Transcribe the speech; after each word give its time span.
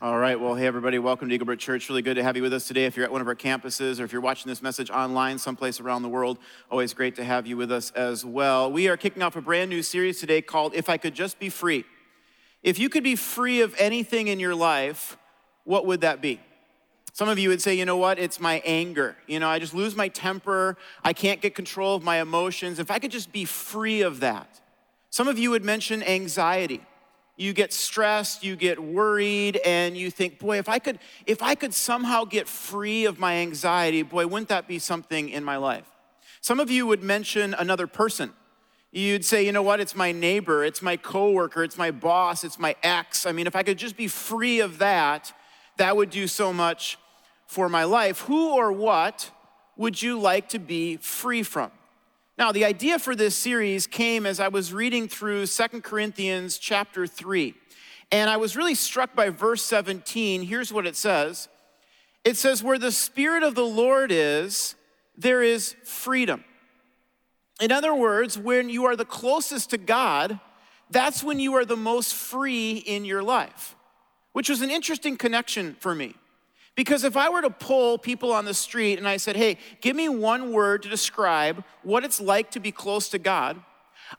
All 0.00 0.16
right. 0.16 0.38
Well, 0.38 0.54
hey, 0.54 0.64
everybody. 0.64 1.00
Welcome 1.00 1.28
to 1.28 1.36
Eaglebrook 1.36 1.58
Church. 1.58 1.88
Really 1.88 2.02
good 2.02 2.14
to 2.14 2.22
have 2.22 2.36
you 2.36 2.42
with 2.44 2.52
us 2.52 2.68
today. 2.68 2.84
If 2.84 2.96
you're 2.96 3.04
at 3.04 3.10
one 3.10 3.20
of 3.20 3.26
our 3.26 3.34
campuses 3.34 3.98
or 3.98 4.04
if 4.04 4.12
you're 4.12 4.20
watching 4.20 4.48
this 4.48 4.62
message 4.62 4.90
online 4.90 5.38
someplace 5.38 5.80
around 5.80 6.02
the 6.02 6.08
world, 6.08 6.38
always 6.70 6.94
great 6.94 7.16
to 7.16 7.24
have 7.24 7.48
you 7.48 7.56
with 7.56 7.72
us 7.72 7.90
as 7.96 8.24
well. 8.24 8.70
We 8.70 8.86
are 8.86 8.96
kicking 8.96 9.24
off 9.24 9.34
a 9.34 9.40
brand 9.40 9.70
new 9.70 9.82
series 9.82 10.20
today 10.20 10.40
called 10.40 10.72
If 10.72 10.88
I 10.88 10.98
Could 10.98 11.16
Just 11.16 11.40
Be 11.40 11.48
Free. 11.48 11.84
If 12.62 12.78
you 12.78 12.88
could 12.88 13.02
be 13.02 13.16
free 13.16 13.60
of 13.60 13.74
anything 13.76 14.28
in 14.28 14.38
your 14.38 14.54
life, 14.54 15.18
what 15.64 15.84
would 15.84 16.02
that 16.02 16.22
be? 16.22 16.38
Some 17.12 17.28
of 17.28 17.40
you 17.40 17.48
would 17.48 17.60
say, 17.60 17.74
you 17.74 17.84
know 17.84 17.96
what? 17.96 18.20
It's 18.20 18.38
my 18.38 18.62
anger. 18.64 19.16
You 19.26 19.40
know, 19.40 19.48
I 19.48 19.58
just 19.58 19.74
lose 19.74 19.96
my 19.96 20.06
temper. 20.06 20.76
I 21.02 21.12
can't 21.12 21.40
get 21.40 21.56
control 21.56 21.96
of 21.96 22.04
my 22.04 22.20
emotions. 22.20 22.78
If 22.78 22.92
I 22.92 23.00
could 23.00 23.10
just 23.10 23.32
be 23.32 23.44
free 23.44 24.02
of 24.02 24.20
that. 24.20 24.60
Some 25.10 25.26
of 25.26 25.40
you 25.40 25.50
would 25.50 25.64
mention 25.64 26.04
anxiety 26.04 26.82
you 27.38 27.52
get 27.52 27.72
stressed, 27.72 28.42
you 28.42 28.56
get 28.56 28.82
worried, 28.82 29.60
and 29.64 29.96
you 29.96 30.10
think, 30.10 30.40
boy, 30.40 30.58
if 30.58 30.68
I 30.68 30.80
could, 30.80 30.98
if 31.24 31.40
I 31.40 31.54
could 31.54 31.72
somehow 31.72 32.24
get 32.24 32.48
free 32.48 33.04
of 33.04 33.20
my 33.20 33.36
anxiety, 33.36 34.02
boy, 34.02 34.26
wouldn't 34.26 34.48
that 34.48 34.66
be 34.66 34.80
something 34.80 35.28
in 35.28 35.44
my 35.44 35.56
life? 35.56 35.86
Some 36.40 36.58
of 36.58 36.68
you 36.68 36.86
would 36.86 37.02
mention 37.02 37.54
another 37.54 37.86
person. 37.86 38.32
You'd 38.90 39.24
say, 39.24 39.46
you 39.46 39.52
know 39.52 39.62
what, 39.62 39.78
it's 39.78 39.94
my 39.94 40.10
neighbor, 40.10 40.64
it's 40.64 40.82
my 40.82 40.96
coworker, 40.96 41.62
it's 41.62 41.78
my 41.78 41.92
boss, 41.92 42.42
it's 42.42 42.58
my 42.58 42.74
ex. 42.82 43.24
I 43.24 43.32
mean, 43.32 43.46
if 43.46 43.54
I 43.54 43.62
could 43.62 43.78
just 43.78 43.96
be 43.96 44.08
free 44.08 44.60
of 44.60 44.78
that, 44.78 45.32
that 45.76 45.96
would 45.96 46.10
do 46.10 46.26
so 46.26 46.52
much 46.52 46.98
for 47.46 47.68
my 47.68 47.84
life. 47.84 48.22
Who 48.22 48.54
or 48.54 48.72
what 48.72 49.30
would 49.76 50.02
you 50.02 50.18
like 50.18 50.48
to 50.50 50.58
be 50.58 50.96
free 50.96 51.44
from? 51.44 51.70
Now, 52.38 52.52
the 52.52 52.64
idea 52.64 53.00
for 53.00 53.16
this 53.16 53.34
series 53.34 53.88
came 53.88 54.24
as 54.24 54.38
I 54.38 54.46
was 54.46 54.72
reading 54.72 55.08
through 55.08 55.46
Second 55.46 55.82
Corinthians 55.82 56.56
chapter 56.56 57.04
3. 57.04 57.52
And 58.12 58.30
I 58.30 58.36
was 58.36 58.56
really 58.56 58.76
struck 58.76 59.16
by 59.16 59.30
verse 59.30 59.60
17. 59.64 60.42
Here's 60.42 60.72
what 60.72 60.86
it 60.86 60.94
says 60.94 61.48
It 62.22 62.36
says, 62.36 62.62
Where 62.62 62.78
the 62.78 62.92
Spirit 62.92 63.42
of 63.42 63.56
the 63.56 63.66
Lord 63.66 64.12
is, 64.12 64.76
there 65.16 65.42
is 65.42 65.74
freedom. 65.82 66.44
In 67.60 67.72
other 67.72 67.92
words, 67.92 68.38
when 68.38 68.68
you 68.68 68.84
are 68.84 68.94
the 68.94 69.04
closest 69.04 69.70
to 69.70 69.78
God, 69.78 70.38
that's 70.90 71.24
when 71.24 71.40
you 71.40 71.54
are 71.54 71.64
the 71.64 71.76
most 71.76 72.14
free 72.14 72.76
in 72.76 73.04
your 73.04 73.24
life, 73.24 73.74
which 74.32 74.48
was 74.48 74.62
an 74.62 74.70
interesting 74.70 75.16
connection 75.16 75.76
for 75.80 75.92
me. 75.92 76.14
Because 76.78 77.02
if 77.02 77.16
I 77.16 77.28
were 77.28 77.42
to 77.42 77.50
pull 77.50 77.98
people 77.98 78.32
on 78.32 78.44
the 78.44 78.54
street 78.54 79.00
and 79.00 79.08
I 79.08 79.16
said, 79.16 79.34
hey, 79.34 79.58
give 79.80 79.96
me 79.96 80.08
one 80.08 80.52
word 80.52 80.84
to 80.84 80.88
describe 80.88 81.64
what 81.82 82.04
it's 82.04 82.20
like 82.20 82.52
to 82.52 82.60
be 82.60 82.70
close 82.70 83.08
to 83.08 83.18
God, 83.18 83.60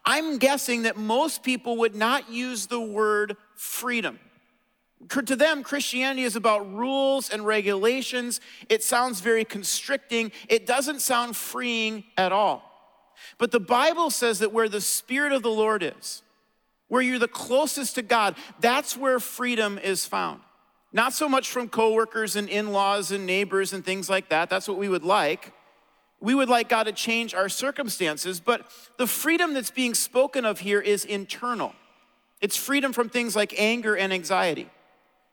I'm 0.03 0.39
guessing 0.39 0.81
that 0.81 0.97
most 0.97 1.41
people 1.41 1.77
would 1.77 1.95
not 1.95 2.29
use 2.29 2.67
the 2.67 2.81
word 2.81 3.37
freedom. 3.55 4.19
To 5.09 5.37
them, 5.37 5.63
Christianity 5.63 6.23
is 6.23 6.35
about 6.35 6.69
rules 6.69 7.29
and 7.29 7.45
regulations. 7.45 8.41
It 8.67 8.83
sounds 8.83 9.21
very 9.21 9.45
constricting. 9.45 10.33
It 10.49 10.65
doesn't 10.65 10.99
sound 10.99 11.37
freeing 11.37 12.03
at 12.17 12.33
all. 12.33 12.61
But 13.37 13.51
the 13.51 13.61
Bible 13.61 14.09
says 14.09 14.39
that 14.39 14.51
where 14.51 14.67
the 14.67 14.81
Spirit 14.81 15.31
of 15.31 15.43
the 15.43 15.49
Lord 15.49 15.81
is, 15.81 16.23
where 16.89 17.01
you're 17.01 17.19
the 17.19 17.29
closest 17.29 17.95
to 17.95 18.01
God, 18.01 18.35
that's 18.59 18.97
where 18.97 19.21
freedom 19.21 19.77
is 19.77 20.05
found. 20.05 20.41
Not 20.91 21.13
so 21.13 21.29
much 21.29 21.49
from 21.49 21.69
coworkers 21.69 22.35
and 22.35 22.49
in 22.49 22.71
laws 22.71 23.11
and 23.11 23.25
neighbors 23.25 23.73
and 23.73 23.85
things 23.85 24.09
like 24.09 24.29
that. 24.29 24.49
That's 24.49 24.67
what 24.67 24.77
we 24.77 24.89
would 24.89 25.03
like. 25.03 25.53
We 26.19 26.35
would 26.35 26.49
like 26.49 26.67
God 26.67 26.83
to 26.83 26.91
change 26.91 27.33
our 27.33 27.47
circumstances, 27.47 28.39
but 28.39 28.69
the 28.97 29.07
freedom 29.07 29.53
that's 29.53 29.71
being 29.71 29.93
spoken 29.93 30.45
of 30.45 30.59
here 30.59 30.81
is 30.81 31.05
internal. 31.05 31.73
It's 32.41 32.57
freedom 32.57 32.91
from 32.91 33.09
things 33.09 33.35
like 33.35 33.53
anger 33.57 33.95
and 33.95 34.11
anxiety, 34.11 34.69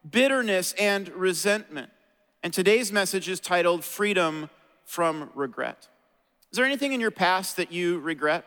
bitterness 0.08 0.74
and 0.78 1.08
resentment. 1.08 1.90
And 2.42 2.52
today's 2.52 2.92
message 2.92 3.28
is 3.28 3.40
titled 3.40 3.84
Freedom 3.84 4.50
from 4.84 5.30
Regret. 5.34 5.88
Is 6.52 6.56
there 6.56 6.66
anything 6.66 6.92
in 6.92 7.00
your 7.00 7.10
past 7.10 7.56
that 7.56 7.72
you 7.72 7.98
regret? 7.98 8.44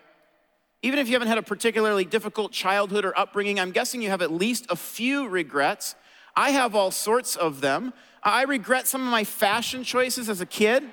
Even 0.82 1.00
if 1.00 1.08
you 1.08 1.14
haven't 1.14 1.28
had 1.28 1.38
a 1.38 1.44
particularly 1.44 2.06
difficult 2.06 2.54
childhood 2.54 3.04
or 3.04 3.18
upbringing, 3.20 3.60
I'm 3.60 3.72
guessing 3.72 4.02
you 4.02 4.10
have 4.10 4.22
at 4.22 4.32
least 4.32 4.68
a 4.70 4.76
few 4.78 5.28
regrets. 5.28 5.96
I 6.40 6.52
have 6.52 6.74
all 6.74 6.90
sorts 6.90 7.36
of 7.36 7.60
them. 7.60 7.92
I 8.24 8.44
regret 8.44 8.88
some 8.88 9.02
of 9.02 9.12
my 9.12 9.26
fashion 9.26 9.84
choices 9.84 10.30
as 10.30 10.40
a 10.40 10.46
kid. 10.46 10.86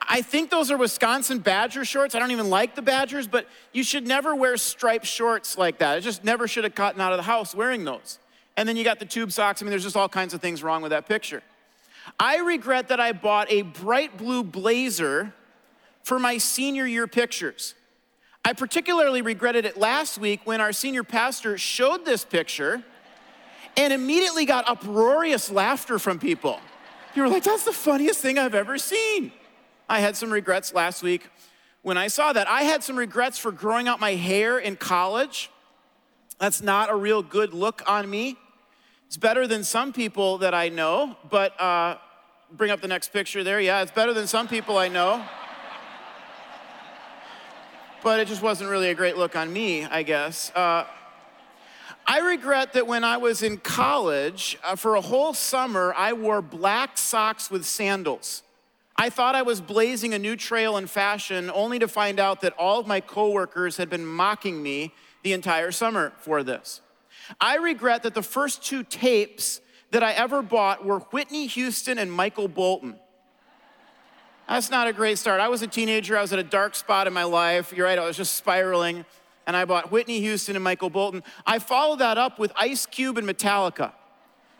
I 0.00 0.22
think 0.22 0.48
those 0.48 0.70
are 0.70 0.78
Wisconsin 0.78 1.40
Badger 1.40 1.84
shorts. 1.84 2.14
I 2.14 2.18
don't 2.18 2.30
even 2.30 2.48
like 2.48 2.76
the 2.76 2.80
Badgers, 2.80 3.26
but 3.26 3.46
you 3.74 3.84
should 3.84 4.06
never 4.06 4.34
wear 4.34 4.56
striped 4.56 5.04
shorts 5.04 5.58
like 5.58 5.80
that. 5.80 5.98
I 5.98 6.00
just 6.00 6.24
never 6.24 6.48
should 6.48 6.64
have 6.64 6.74
gotten 6.74 6.98
out 6.98 7.12
of 7.12 7.18
the 7.18 7.24
house 7.24 7.54
wearing 7.54 7.84
those. 7.84 8.18
And 8.56 8.66
then 8.66 8.74
you 8.74 8.84
got 8.84 9.00
the 9.00 9.04
tube 9.04 9.30
socks. 9.30 9.60
I 9.60 9.66
mean, 9.66 9.70
there's 9.70 9.82
just 9.82 9.96
all 9.96 10.08
kinds 10.08 10.32
of 10.32 10.40
things 10.40 10.62
wrong 10.62 10.80
with 10.80 10.90
that 10.92 11.06
picture. 11.06 11.42
I 12.18 12.38
regret 12.38 12.88
that 12.88 13.00
I 13.00 13.12
bought 13.12 13.52
a 13.52 13.60
bright 13.60 14.16
blue 14.16 14.44
blazer 14.44 15.34
for 16.02 16.18
my 16.18 16.38
senior 16.38 16.86
year 16.86 17.06
pictures. 17.06 17.74
I 18.46 18.54
particularly 18.54 19.20
regretted 19.20 19.66
it 19.66 19.76
last 19.76 20.16
week 20.16 20.40
when 20.44 20.62
our 20.62 20.72
senior 20.72 21.04
pastor 21.04 21.58
showed 21.58 22.06
this 22.06 22.24
picture 22.24 22.82
and 23.76 23.92
immediately 23.92 24.44
got 24.44 24.68
uproarious 24.68 25.50
laughter 25.50 25.98
from 25.98 26.18
people. 26.18 26.60
You 27.14 27.22
were 27.22 27.28
like, 27.28 27.44
that's 27.44 27.64
the 27.64 27.72
funniest 27.72 28.20
thing 28.20 28.38
I've 28.38 28.54
ever 28.54 28.78
seen. 28.78 29.32
I 29.88 30.00
had 30.00 30.16
some 30.16 30.32
regrets 30.32 30.74
last 30.74 31.02
week 31.02 31.28
when 31.82 31.96
I 31.96 32.08
saw 32.08 32.32
that. 32.32 32.48
I 32.48 32.62
had 32.62 32.82
some 32.82 32.96
regrets 32.96 33.38
for 33.38 33.52
growing 33.52 33.88
out 33.88 34.00
my 34.00 34.14
hair 34.14 34.58
in 34.58 34.76
college. 34.76 35.50
That's 36.38 36.60
not 36.60 36.90
a 36.90 36.94
real 36.94 37.22
good 37.22 37.54
look 37.54 37.82
on 37.86 38.08
me. 38.10 38.36
It's 39.06 39.16
better 39.16 39.46
than 39.46 39.62
some 39.62 39.92
people 39.92 40.38
that 40.38 40.52
I 40.52 40.68
know, 40.68 41.16
but 41.30 41.58
uh, 41.60 41.96
bring 42.52 42.70
up 42.70 42.80
the 42.80 42.88
next 42.88 43.12
picture 43.12 43.44
there. 43.44 43.60
Yeah, 43.60 43.82
it's 43.82 43.92
better 43.92 44.12
than 44.12 44.26
some 44.26 44.48
people 44.48 44.76
I 44.76 44.88
know. 44.88 45.24
but 48.02 48.20
it 48.20 48.28
just 48.28 48.42
wasn't 48.42 48.68
really 48.68 48.90
a 48.90 48.94
great 48.94 49.16
look 49.16 49.36
on 49.36 49.52
me, 49.52 49.84
I 49.84 50.02
guess. 50.02 50.50
Uh, 50.54 50.84
I 52.08 52.20
regret 52.20 52.74
that 52.74 52.86
when 52.86 53.02
I 53.02 53.16
was 53.16 53.42
in 53.42 53.58
college, 53.58 54.56
uh, 54.62 54.76
for 54.76 54.94
a 54.94 55.00
whole 55.00 55.34
summer, 55.34 55.92
I 55.96 56.12
wore 56.12 56.40
black 56.40 56.98
socks 56.98 57.50
with 57.50 57.64
sandals. 57.64 58.44
I 58.96 59.10
thought 59.10 59.34
I 59.34 59.42
was 59.42 59.60
blazing 59.60 60.14
a 60.14 60.18
new 60.18 60.36
trail 60.36 60.76
in 60.76 60.86
fashion, 60.86 61.50
only 61.52 61.80
to 61.80 61.88
find 61.88 62.20
out 62.20 62.42
that 62.42 62.52
all 62.54 62.78
of 62.78 62.86
my 62.86 63.00
coworkers 63.00 63.76
had 63.76 63.90
been 63.90 64.06
mocking 64.06 64.62
me 64.62 64.94
the 65.24 65.32
entire 65.32 65.72
summer 65.72 66.12
for 66.18 66.44
this. 66.44 66.80
I 67.40 67.56
regret 67.56 68.04
that 68.04 68.14
the 68.14 68.22
first 68.22 68.64
two 68.64 68.84
tapes 68.84 69.60
that 69.90 70.04
I 70.04 70.12
ever 70.12 70.42
bought 70.42 70.84
were 70.84 71.00
Whitney 71.00 71.48
Houston 71.48 71.98
and 71.98 72.10
Michael 72.12 72.46
Bolton. 72.46 72.96
That's 74.48 74.70
not 74.70 74.86
a 74.86 74.92
great 74.92 75.18
start. 75.18 75.40
I 75.40 75.48
was 75.48 75.62
a 75.62 75.66
teenager, 75.66 76.16
I 76.16 76.22
was 76.22 76.32
at 76.32 76.38
a 76.38 76.44
dark 76.44 76.76
spot 76.76 77.08
in 77.08 77.12
my 77.12 77.24
life. 77.24 77.72
You're 77.76 77.86
right, 77.86 77.98
I 77.98 78.06
was 78.06 78.16
just 78.16 78.34
spiraling 78.34 79.04
and 79.46 79.56
I 79.56 79.64
bought 79.64 79.92
Whitney 79.92 80.20
Houston 80.20 80.56
and 80.56 80.64
Michael 80.64 80.90
Bolton. 80.90 81.22
I 81.46 81.58
followed 81.58 82.00
that 82.00 82.18
up 82.18 82.38
with 82.38 82.52
Ice 82.56 82.86
Cube 82.86 83.18
and 83.18 83.26
Metallica. 83.26 83.92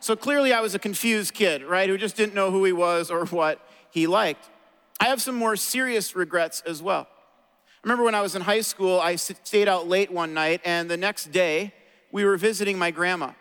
So 0.01 0.15
clearly 0.15 0.53
I 0.53 0.61
was 0.61 0.75
a 0.75 0.79
confused 0.79 1.35
kid, 1.35 1.65
right, 1.65 1.89
who 1.89 1.99
just 1.99 2.17
didn't 2.17 2.35
know 2.35 2.51
who 2.51 2.65
he 2.65 2.73
was 2.73 3.11
or 3.11 3.27
what 3.27 3.61
he 3.91 4.07
liked. 4.07 4.49
I 5.01 5.07
have 5.07 5.21
some 5.21 5.35
more 5.35 5.57
serious 5.57 6.15
regrets 6.15 6.63
as 6.67 6.83
well. 6.83 7.09
I 7.11 7.89
remember 7.89 8.05
when 8.05 8.15
I 8.15 8.23
was 8.23 8.35
in 8.35 8.43
high 8.43 8.61
school, 8.61 9.01
I 9.01 9.17
stayed 9.17 9.69
out 9.69 9.89
late 9.89 10.11
one 10.11 10.35
night, 10.35 10.61
and 10.65 10.91
the 10.91 10.97
next 10.97 11.33
day 11.33 11.73
we 12.13 12.25
were 12.25 12.37
visiting 12.37 12.79
my 12.79 12.91
grandma. 12.91 13.33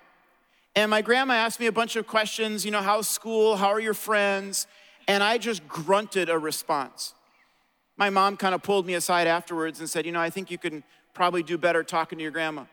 And 0.75 0.91
my 0.91 1.01
grandma 1.01 1.35
asked 1.35 1.59
me 1.59 1.67
a 1.67 1.71
bunch 1.71 1.95
of 1.95 2.05
questions, 2.05 2.65
you 2.65 2.71
know, 2.71 2.81
how's 2.81 3.07
school? 3.07 3.55
How 3.55 3.69
are 3.69 3.79
your 3.79 3.93
friends? 3.93 4.67
And 5.07 5.23
I 5.23 5.37
just 5.37 5.67
grunted 5.67 6.29
a 6.29 6.37
response. 6.37 7.13
My 7.95 8.09
mom 8.09 8.35
kind 8.35 8.53
of 8.53 8.61
pulled 8.61 8.85
me 8.85 8.93
aside 8.95 9.27
afterwards 9.27 9.79
and 9.79 9.89
said, 9.89 10.05
you 10.05 10.11
know, 10.11 10.19
I 10.19 10.29
think 10.29 10.51
you 10.51 10.57
can 10.57 10.83
probably 11.15 11.41
do 11.41 11.57
better 11.57 11.83
talking 11.83 12.19
to 12.19 12.21
your 12.21 12.31
grandma. 12.31 12.65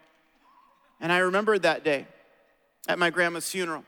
And 1.00 1.10
I 1.10 1.18
remembered 1.18 1.62
that 1.62 1.84
day 1.84 2.06
at 2.86 2.98
my 2.98 3.10
grandma's 3.10 3.48
funeral. 3.48 3.84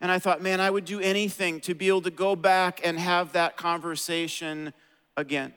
And 0.00 0.12
I 0.12 0.18
thought, 0.18 0.42
man, 0.42 0.60
I 0.60 0.70
would 0.70 0.84
do 0.84 1.00
anything 1.00 1.60
to 1.60 1.74
be 1.74 1.88
able 1.88 2.02
to 2.02 2.10
go 2.10 2.36
back 2.36 2.80
and 2.84 2.98
have 2.98 3.32
that 3.32 3.56
conversation 3.56 4.72
again. 5.16 5.54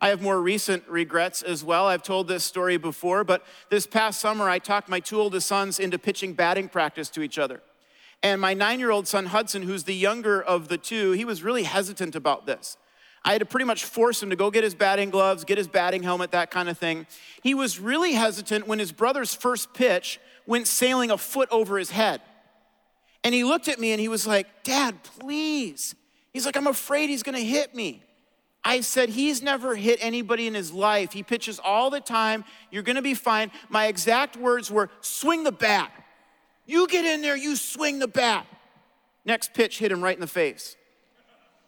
I 0.00 0.08
have 0.08 0.22
more 0.22 0.40
recent 0.40 0.88
regrets 0.88 1.42
as 1.42 1.62
well. 1.62 1.86
I've 1.86 2.02
told 2.02 2.26
this 2.26 2.42
story 2.42 2.78
before, 2.78 3.22
but 3.22 3.44
this 3.68 3.86
past 3.86 4.18
summer 4.20 4.48
I 4.48 4.58
talked 4.58 4.88
my 4.88 4.98
two 4.98 5.20
oldest 5.20 5.46
sons 5.46 5.78
into 5.78 5.98
pitching 5.98 6.32
batting 6.32 6.68
practice 6.68 7.10
to 7.10 7.22
each 7.22 7.38
other. 7.38 7.60
And 8.22 8.40
my 8.40 8.54
nine 8.54 8.78
year 8.78 8.90
old 8.90 9.06
son 9.06 9.26
Hudson, 9.26 9.62
who's 9.62 9.84
the 9.84 9.94
younger 9.94 10.42
of 10.42 10.68
the 10.68 10.78
two, 10.78 11.12
he 11.12 11.24
was 11.24 11.42
really 11.42 11.64
hesitant 11.64 12.16
about 12.16 12.46
this. 12.46 12.76
I 13.24 13.32
had 13.32 13.40
to 13.40 13.46
pretty 13.46 13.66
much 13.66 13.84
force 13.84 14.22
him 14.22 14.30
to 14.30 14.36
go 14.36 14.50
get 14.50 14.64
his 14.64 14.74
batting 14.74 15.10
gloves, 15.10 15.44
get 15.44 15.58
his 15.58 15.68
batting 15.68 16.02
helmet, 16.02 16.30
that 16.30 16.50
kind 16.50 16.68
of 16.68 16.78
thing. 16.78 17.06
He 17.42 17.54
was 17.54 17.78
really 17.78 18.12
hesitant 18.12 18.66
when 18.66 18.78
his 18.78 18.92
brother's 18.92 19.34
first 19.34 19.74
pitch 19.74 20.18
went 20.46 20.66
sailing 20.66 21.10
a 21.10 21.18
foot 21.18 21.48
over 21.50 21.78
his 21.78 21.90
head. 21.90 22.22
And 23.22 23.34
he 23.34 23.44
looked 23.44 23.68
at 23.68 23.78
me 23.78 23.92
and 23.92 24.00
he 24.00 24.08
was 24.08 24.26
like, 24.26 24.64
Dad, 24.64 25.02
please. 25.02 25.94
He's 26.32 26.46
like, 26.46 26.56
I'm 26.56 26.66
afraid 26.66 27.10
he's 27.10 27.22
gonna 27.22 27.40
hit 27.40 27.74
me. 27.74 28.02
I 28.64 28.80
said, 28.80 29.10
He's 29.10 29.42
never 29.42 29.74
hit 29.74 29.98
anybody 30.02 30.46
in 30.46 30.54
his 30.54 30.72
life. 30.72 31.12
He 31.12 31.22
pitches 31.22 31.58
all 31.58 31.90
the 31.90 32.00
time. 32.00 32.44
You're 32.70 32.82
gonna 32.82 33.02
be 33.02 33.14
fine. 33.14 33.50
My 33.68 33.86
exact 33.86 34.36
words 34.36 34.70
were, 34.70 34.90
swing 35.00 35.44
the 35.44 35.52
bat. 35.52 35.92
You 36.66 36.86
get 36.86 37.04
in 37.04 37.20
there, 37.20 37.36
you 37.36 37.56
swing 37.56 37.98
the 37.98 38.08
bat. 38.08 38.46
Next 39.24 39.52
pitch 39.52 39.78
hit 39.78 39.92
him 39.92 40.02
right 40.02 40.14
in 40.14 40.20
the 40.20 40.26
face. 40.26 40.76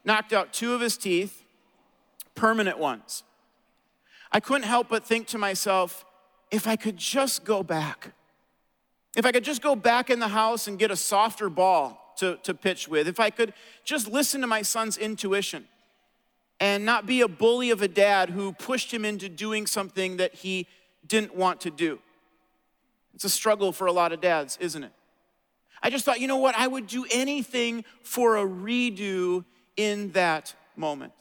Knocked 0.04 0.32
out 0.32 0.52
two 0.52 0.74
of 0.74 0.80
his 0.80 0.96
teeth, 0.96 1.41
permanent 2.34 2.78
ones. 2.78 3.24
I 4.30 4.40
couldn't 4.40 4.66
help 4.66 4.88
but 4.88 5.04
think 5.04 5.26
to 5.28 5.38
myself, 5.38 6.04
if 6.50 6.66
I 6.66 6.76
could 6.76 6.96
just 6.96 7.44
go 7.44 7.62
back, 7.62 8.12
if 9.16 9.26
I 9.26 9.32
could 9.32 9.44
just 9.44 9.62
go 9.62 9.76
back 9.76 10.10
in 10.10 10.18
the 10.20 10.28
house 10.28 10.66
and 10.66 10.78
get 10.78 10.90
a 10.90 10.96
softer 10.96 11.50
ball 11.50 12.14
to, 12.18 12.38
to 12.42 12.54
pitch 12.54 12.88
with, 12.88 13.08
if 13.08 13.20
I 13.20 13.30
could 13.30 13.52
just 13.84 14.08
listen 14.08 14.40
to 14.40 14.46
my 14.46 14.62
son's 14.62 14.96
intuition 14.96 15.66
and 16.60 16.84
not 16.84 17.06
be 17.06 17.20
a 17.20 17.28
bully 17.28 17.70
of 17.70 17.82
a 17.82 17.88
dad 17.88 18.30
who 18.30 18.52
pushed 18.52 18.92
him 18.92 19.04
into 19.04 19.28
doing 19.28 19.66
something 19.66 20.18
that 20.18 20.34
he 20.34 20.66
didn't 21.06 21.34
want 21.34 21.60
to 21.62 21.70
do. 21.70 21.98
It's 23.14 23.24
a 23.24 23.30
struggle 23.30 23.72
for 23.72 23.86
a 23.86 23.92
lot 23.92 24.12
of 24.12 24.20
dads, 24.20 24.56
isn't 24.60 24.84
it? 24.84 24.92
I 25.82 25.90
just 25.90 26.04
thought, 26.04 26.20
you 26.20 26.28
know 26.28 26.36
what? 26.36 26.54
I 26.56 26.68
would 26.68 26.86
do 26.86 27.04
anything 27.12 27.84
for 28.02 28.36
a 28.36 28.44
redo 28.46 29.44
in 29.76 30.12
that 30.12 30.54
moment. 30.76 31.12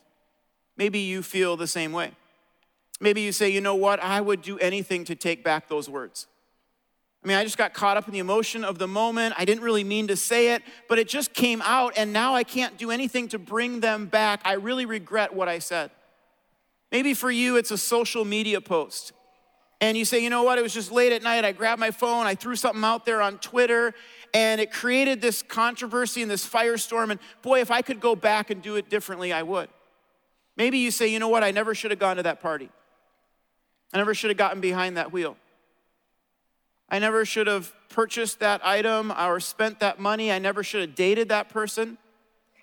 Maybe 0.81 0.98
you 0.98 1.22
feel 1.22 1.57
the 1.57 1.68
same 1.68 1.92
way. 1.92 2.10
Maybe 3.00 3.22
you 3.22 3.31
say, 3.31 3.50
you 3.50 3.62
know 3.62 3.75
what? 3.75 4.01
I 4.01 4.19
would 4.19 4.42
do 4.42 4.57
anything 4.57 5.06
to 5.06 5.16
take 5.16 5.44
back 5.44 5.69
those 5.69 5.88
words. 5.88 6.25
I 7.24 7.28
mean, 7.28 7.38
I 7.38 7.44
just 7.44 7.60
got 7.60 7.75
caught 7.75 7.98
up 7.98 8.07
in 8.07 8.13
the 8.13 8.18
emotion 8.18 8.63
of 8.63 8.80
the 8.80 8.88
moment. 8.88 9.36
I 9.38 9.45
didn't 9.45 9.63
really 9.63 9.83
mean 9.83 10.07
to 10.07 10.16
say 10.16 10.56
it, 10.56 10.63
but 10.89 10.98
it 10.98 11.07
just 11.07 11.36
came 11.36 11.62
out, 11.62 11.94
and 11.98 12.12
now 12.12 12.33
I 12.33 12.44
can't 12.44 12.80
do 12.80 12.89
anything 12.89 13.28
to 13.28 13.38
bring 13.38 13.81
them 13.81 14.07
back. 14.07 14.42
I 14.44 14.54
really 14.54 14.88
regret 14.88 15.36
what 15.36 15.48
I 15.48 15.60
said. 15.60 15.92
Maybe 16.92 17.13
for 17.13 17.30
you, 17.30 17.57
it's 17.57 17.69
a 17.69 17.78
social 17.78 18.25
media 18.25 18.60
post. 18.60 19.12
And 19.81 19.95
you 19.95 20.04
say, 20.04 20.18
you 20.24 20.31
know 20.31 20.42
what, 20.42 20.57
it 20.57 20.63
was 20.63 20.74
just 20.74 20.92
late 20.92 21.13
at 21.13 21.22
night. 21.22 21.45
I 21.45 21.51
grabbed 21.51 21.80
my 21.80 21.92
phone, 21.92 22.25
I 22.25 22.33
threw 22.33 22.56
something 22.56 22.83
out 22.83 23.06
there 23.06 23.22
on 23.22 23.38
Twitter, 23.38 23.94
and 24.33 24.60
it 24.60 24.72
created 24.72 25.22
this 25.22 25.44
controversy 25.44 26.24
and 26.24 26.31
this 26.31 26.50
firestorm. 26.50 27.12
And 27.12 27.19
boy, 27.44 27.62
if 27.62 27.69
I 27.69 27.83
could 27.83 28.00
go 28.00 28.16
back 28.16 28.50
and 28.50 28.63
do 28.63 28.78
it 28.78 28.89
differently, 28.89 29.31
I 29.31 29.44
would. 29.44 29.69
Maybe 30.61 30.77
you 30.77 30.91
say, 30.91 31.07
you 31.07 31.17
know 31.17 31.27
what, 31.27 31.43
I 31.43 31.49
never 31.49 31.73
should 31.73 31.89
have 31.89 31.99
gone 31.99 32.17
to 32.17 32.21
that 32.21 32.39
party. 32.39 32.69
I 33.91 33.97
never 33.97 34.13
should 34.13 34.29
have 34.29 34.37
gotten 34.37 34.61
behind 34.61 34.95
that 34.95 35.11
wheel. 35.11 35.35
I 36.87 36.99
never 36.99 37.25
should 37.25 37.47
have 37.47 37.73
purchased 37.89 38.41
that 38.41 38.63
item 38.63 39.11
or 39.11 39.39
spent 39.39 39.79
that 39.79 39.97
money. 39.97 40.31
I 40.31 40.37
never 40.37 40.61
should 40.61 40.81
have 40.81 40.93
dated 40.93 41.29
that 41.29 41.49
person. 41.49 41.97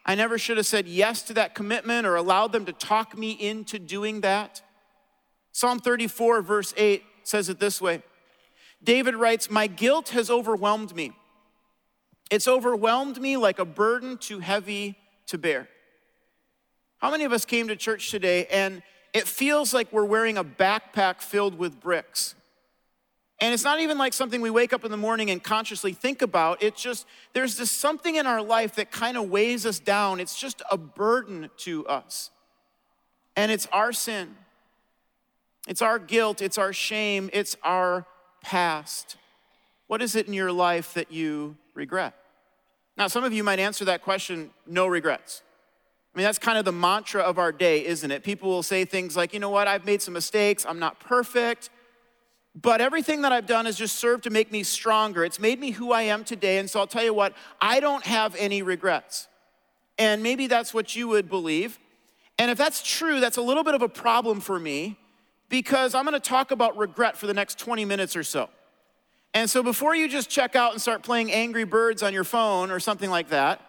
I 0.06 0.14
never 0.14 0.38
should 0.38 0.58
have 0.58 0.66
said 0.66 0.86
yes 0.86 1.22
to 1.22 1.34
that 1.34 1.56
commitment 1.56 2.06
or 2.06 2.14
allowed 2.14 2.52
them 2.52 2.66
to 2.66 2.72
talk 2.72 3.18
me 3.18 3.32
into 3.32 3.80
doing 3.80 4.20
that. 4.20 4.62
Psalm 5.50 5.80
34, 5.80 6.40
verse 6.40 6.72
8 6.76 7.02
says 7.24 7.48
it 7.48 7.58
this 7.58 7.80
way 7.80 8.04
David 8.80 9.16
writes, 9.16 9.50
My 9.50 9.66
guilt 9.66 10.10
has 10.10 10.30
overwhelmed 10.30 10.94
me. 10.94 11.14
It's 12.30 12.46
overwhelmed 12.46 13.20
me 13.20 13.36
like 13.36 13.58
a 13.58 13.64
burden 13.64 14.18
too 14.18 14.38
heavy 14.38 14.96
to 15.26 15.36
bear. 15.36 15.68
How 16.98 17.10
many 17.10 17.24
of 17.24 17.32
us 17.32 17.44
came 17.44 17.68
to 17.68 17.76
church 17.76 18.10
today 18.10 18.46
and 18.46 18.82
it 19.14 19.26
feels 19.26 19.72
like 19.72 19.92
we're 19.92 20.04
wearing 20.04 20.36
a 20.36 20.44
backpack 20.44 21.20
filled 21.20 21.56
with 21.56 21.80
bricks? 21.80 22.34
And 23.40 23.54
it's 23.54 23.62
not 23.62 23.80
even 23.80 23.98
like 23.98 24.12
something 24.12 24.40
we 24.40 24.50
wake 24.50 24.72
up 24.72 24.84
in 24.84 24.90
the 24.90 24.96
morning 24.96 25.30
and 25.30 25.42
consciously 25.42 25.92
think 25.92 26.22
about. 26.22 26.60
It's 26.60 26.82
just, 26.82 27.06
there's 27.34 27.56
this 27.56 27.70
something 27.70 28.16
in 28.16 28.26
our 28.26 28.42
life 28.42 28.74
that 28.74 28.90
kind 28.90 29.16
of 29.16 29.30
weighs 29.30 29.64
us 29.64 29.78
down. 29.78 30.18
It's 30.18 30.38
just 30.38 30.60
a 30.72 30.76
burden 30.76 31.48
to 31.58 31.86
us. 31.86 32.30
And 33.36 33.52
it's 33.52 33.66
our 33.66 33.92
sin, 33.92 34.34
it's 35.68 35.80
our 35.80 36.00
guilt, 36.00 36.42
it's 36.42 36.58
our 36.58 36.72
shame, 36.72 37.30
it's 37.32 37.56
our 37.62 38.04
past. 38.42 39.16
What 39.86 40.02
is 40.02 40.16
it 40.16 40.26
in 40.26 40.32
your 40.32 40.50
life 40.50 40.94
that 40.94 41.12
you 41.12 41.56
regret? 41.74 42.14
Now, 42.96 43.06
some 43.06 43.22
of 43.22 43.32
you 43.32 43.44
might 43.44 43.60
answer 43.60 43.84
that 43.84 44.02
question 44.02 44.50
no 44.66 44.88
regrets. 44.88 45.42
I 46.18 46.20
mean, 46.20 46.24
that's 46.24 46.40
kind 46.40 46.58
of 46.58 46.64
the 46.64 46.72
mantra 46.72 47.22
of 47.22 47.38
our 47.38 47.52
day, 47.52 47.86
isn't 47.86 48.10
it? 48.10 48.24
People 48.24 48.50
will 48.50 48.64
say 48.64 48.84
things 48.84 49.16
like, 49.16 49.32
you 49.32 49.38
know 49.38 49.50
what, 49.50 49.68
I've 49.68 49.86
made 49.86 50.02
some 50.02 50.14
mistakes, 50.14 50.66
I'm 50.68 50.80
not 50.80 50.98
perfect. 50.98 51.70
But 52.60 52.80
everything 52.80 53.22
that 53.22 53.30
I've 53.30 53.46
done 53.46 53.66
has 53.66 53.76
just 53.76 53.94
served 53.94 54.24
to 54.24 54.30
make 54.30 54.50
me 54.50 54.64
stronger. 54.64 55.24
It's 55.24 55.38
made 55.38 55.60
me 55.60 55.70
who 55.70 55.92
I 55.92 56.02
am 56.02 56.24
today. 56.24 56.58
And 56.58 56.68
so 56.68 56.80
I'll 56.80 56.88
tell 56.88 57.04
you 57.04 57.14
what, 57.14 57.34
I 57.60 57.78
don't 57.78 58.04
have 58.04 58.34
any 58.34 58.62
regrets. 58.62 59.28
And 59.96 60.20
maybe 60.20 60.48
that's 60.48 60.74
what 60.74 60.96
you 60.96 61.06
would 61.06 61.28
believe. 61.28 61.78
And 62.36 62.50
if 62.50 62.58
that's 62.58 62.82
true, 62.82 63.20
that's 63.20 63.36
a 63.36 63.42
little 63.42 63.62
bit 63.62 63.76
of 63.76 63.82
a 63.82 63.88
problem 63.88 64.40
for 64.40 64.58
me 64.58 64.98
because 65.48 65.94
I'm 65.94 66.04
gonna 66.04 66.18
talk 66.18 66.50
about 66.50 66.76
regret 66.76 67.16
for 67.16 67.28
the 67.28 67.34
next 67.34 67.60
20 67.60 67.84
minutes 67.84 68.16
or 68.16 68.24
so. 68.24 68.50
And 69.34 69.48
so 69.48 69.62
before 69.62 69.94
you 69.94 70.08
just 70.08 70.28
check 70.28 70.56
out 70.56 70.72
and 70.72 70.82
start 70.82 71.04
playing 71.04 71.30
Angry 71.30 71.62
Birds 71.62 72.02
on 72.02 72.12
your 72.12 72.24
phone 72.24 72.72
or 72.72 72.80
something 72.80 73.08
like 73.08 73.28
that, 73.28 73.60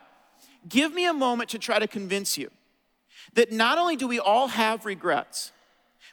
give 0.69 0.93
me 0.93 1.05
a 1.05 1.13
moment 1.13 1.49
to 1.49 1.59
try 1.59 1.79
to 1.79 1.87
convince 1.87 2.37
you 2.37 2.49
that 3.33 3.51
not 3.51 3.77
only 3.77 3.95
do 3.95 4.07
we 4.07 4.19
all 4.19 4.47
have 4.47 4.85
regrets, 4.85 5.51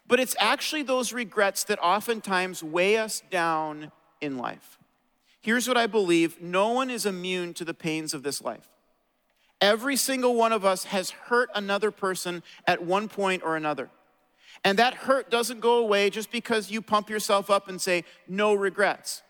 but 0.08 0.20
it's 0.20 0.36
actually 0.38 0.82
those 0.82 1.12
regrets 1.12 1.64
that 1.64 1.78
oftentimes 1.80 2.62
weigh 2.62 2.96
us 2.96 3.22
down 3.30 3.92
in 4.20 4.38
life. 4.38 4.78
Here's 5.40 5.68
what 5.68 5.76
I 5.76 5.86
believe 5.86 6.40
no 6.40 6.70
one 6.70 6.90
is 6.90 7.06
immune 7.06 7.54
to 7.54 7.64
the 7.64 7.74
pains 7.74 8.14
of 8.14 8.22
this 8.22 8.42
life. 8.42 8.68
Every 9.60 9.96
single 9.96 10.34
one 10.34 10.52
of 10.52 10.64
us 10.64 10.84
has 10.84 11.10
hurt 11.10 11.48
another 11.54 11.90
person 11.90 12.42
at 12.66 12.82
one 12.82 13.08
point 13.08 13.42
or 13.42 13.56
another. 13.56 13.90
And 14.64 14.78
that 14.78 14.94
hurt 14.94 15.30
doesn't 15.30 15.60
go 15.60 15.78
away 15.78 16.10
just 16.10 16.30
because 16.30 16.70
you 16.70 16.82
pump 16.82 17.08
yourself 17.08 17.50
up 17.50 17.68
and 17.68 17.80
say, 17.80 18.04
no 18.26 18.54
regrets. 18.54 19.22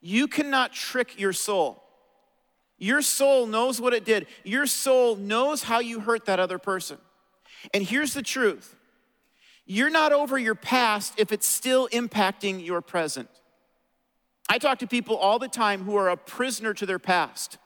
You 0.00 0.28
cannot 0.28 0.72
trick 0.72 1.18
your 1.18 1.32
soul. 1.32 1.82
Your 2.80 3.02
soul 3.02 3.46
knows 3.46 3.80
what 3.80 3.92
it 3.92 4.04
did. 4.04 4.26
Your 4.42 4.66
soul 4.66 5.14
knows 5.14 5.62
how 5.62 5.78
you 5.78 6.00
hurt 6.00 6.24
that 6.24 6.40
other 6.40 6.58
person. 6.58 6.98
And 7.72 7.84
here's 7.84 8.14
the 8.14 8.22
truth 8.22 8.74
you're 9.66 9.90
not 9.90 10.12
over 10.12 10.36
your 10.36 10.56
past 10.56 11.14
if 11.16 11.30
it's 11.30 11.46
still 11.46 11.88
impacting 11.88 12.64
your 12.64 12.80
present. 12.80 13.28
I 14.48 14.58
talk 14.58 14.80
to 14.80 14.86
people 14.88 15.16
all 15.16 15.38
the 15.38 15.46
time 15.46 15.84
who 15.84 15.94
are 15.94 16.08
a 16.08 16.16
prisoner 16.16 16.74
to 16.74 16.86
their 16.86 16.98
past. 16.98 17.58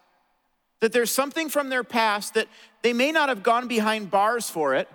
That 0.80 0.92
there's 0.92 1.10
something 1.10 1.48
from 1.48 1.70
their 1.70 1.84
past 1.84 2.34
that 2.34 2.48
they 2.82 2.92
may 2.92 3.10
not 3.10 3.30
have 3.30 3.42
gone 3.42 3.68
behind 3.68 4.10
bars 4.10 4.50
for 4.50 4.74
it, 4.74 4.88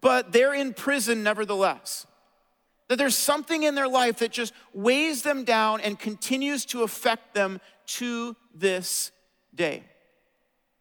but 0.00 0.32
they're 0.32 0.54
in 0.54 0.72
prison 0.72 1.22
nevertheless. 1.22 2.06
That 2.88 2.96
there's 2.96 3.16
something 3.16 3.64
in 3.64 3.74
their 3.74 3.88
life 3.88 4.20
that 4.20 4.30
just 4.30 4.54
weighs 4.72 5.22
them 5.22 5.44
down 5.44 5.80
and 5.80 5.98
continues 5.98 6.64
to 6.66 6.82
affect 6.82 7.34
them 7.34 7.60
to 7.86 8.36
this 8.54 9.10
day. 9.54 9.84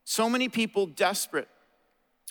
So 0.04 0.30
many 0.30 0.50
people 0.50 0.86
desperate 0.86 1.48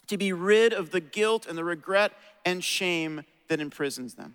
to 0.09 0.17
be 0.17 0.33
rid 0.33 0.73
of 0.73 0.91
the 0.91 1.01
guilt 1.01 1.47
and 1.47 1.57
the 1.57 1.65
regret 1.65 2.13
and 2.45 2.63
shame 2.63 3.23
that 3.49 3.61
imprisons 3.61 4.15
them. 4.15 4.35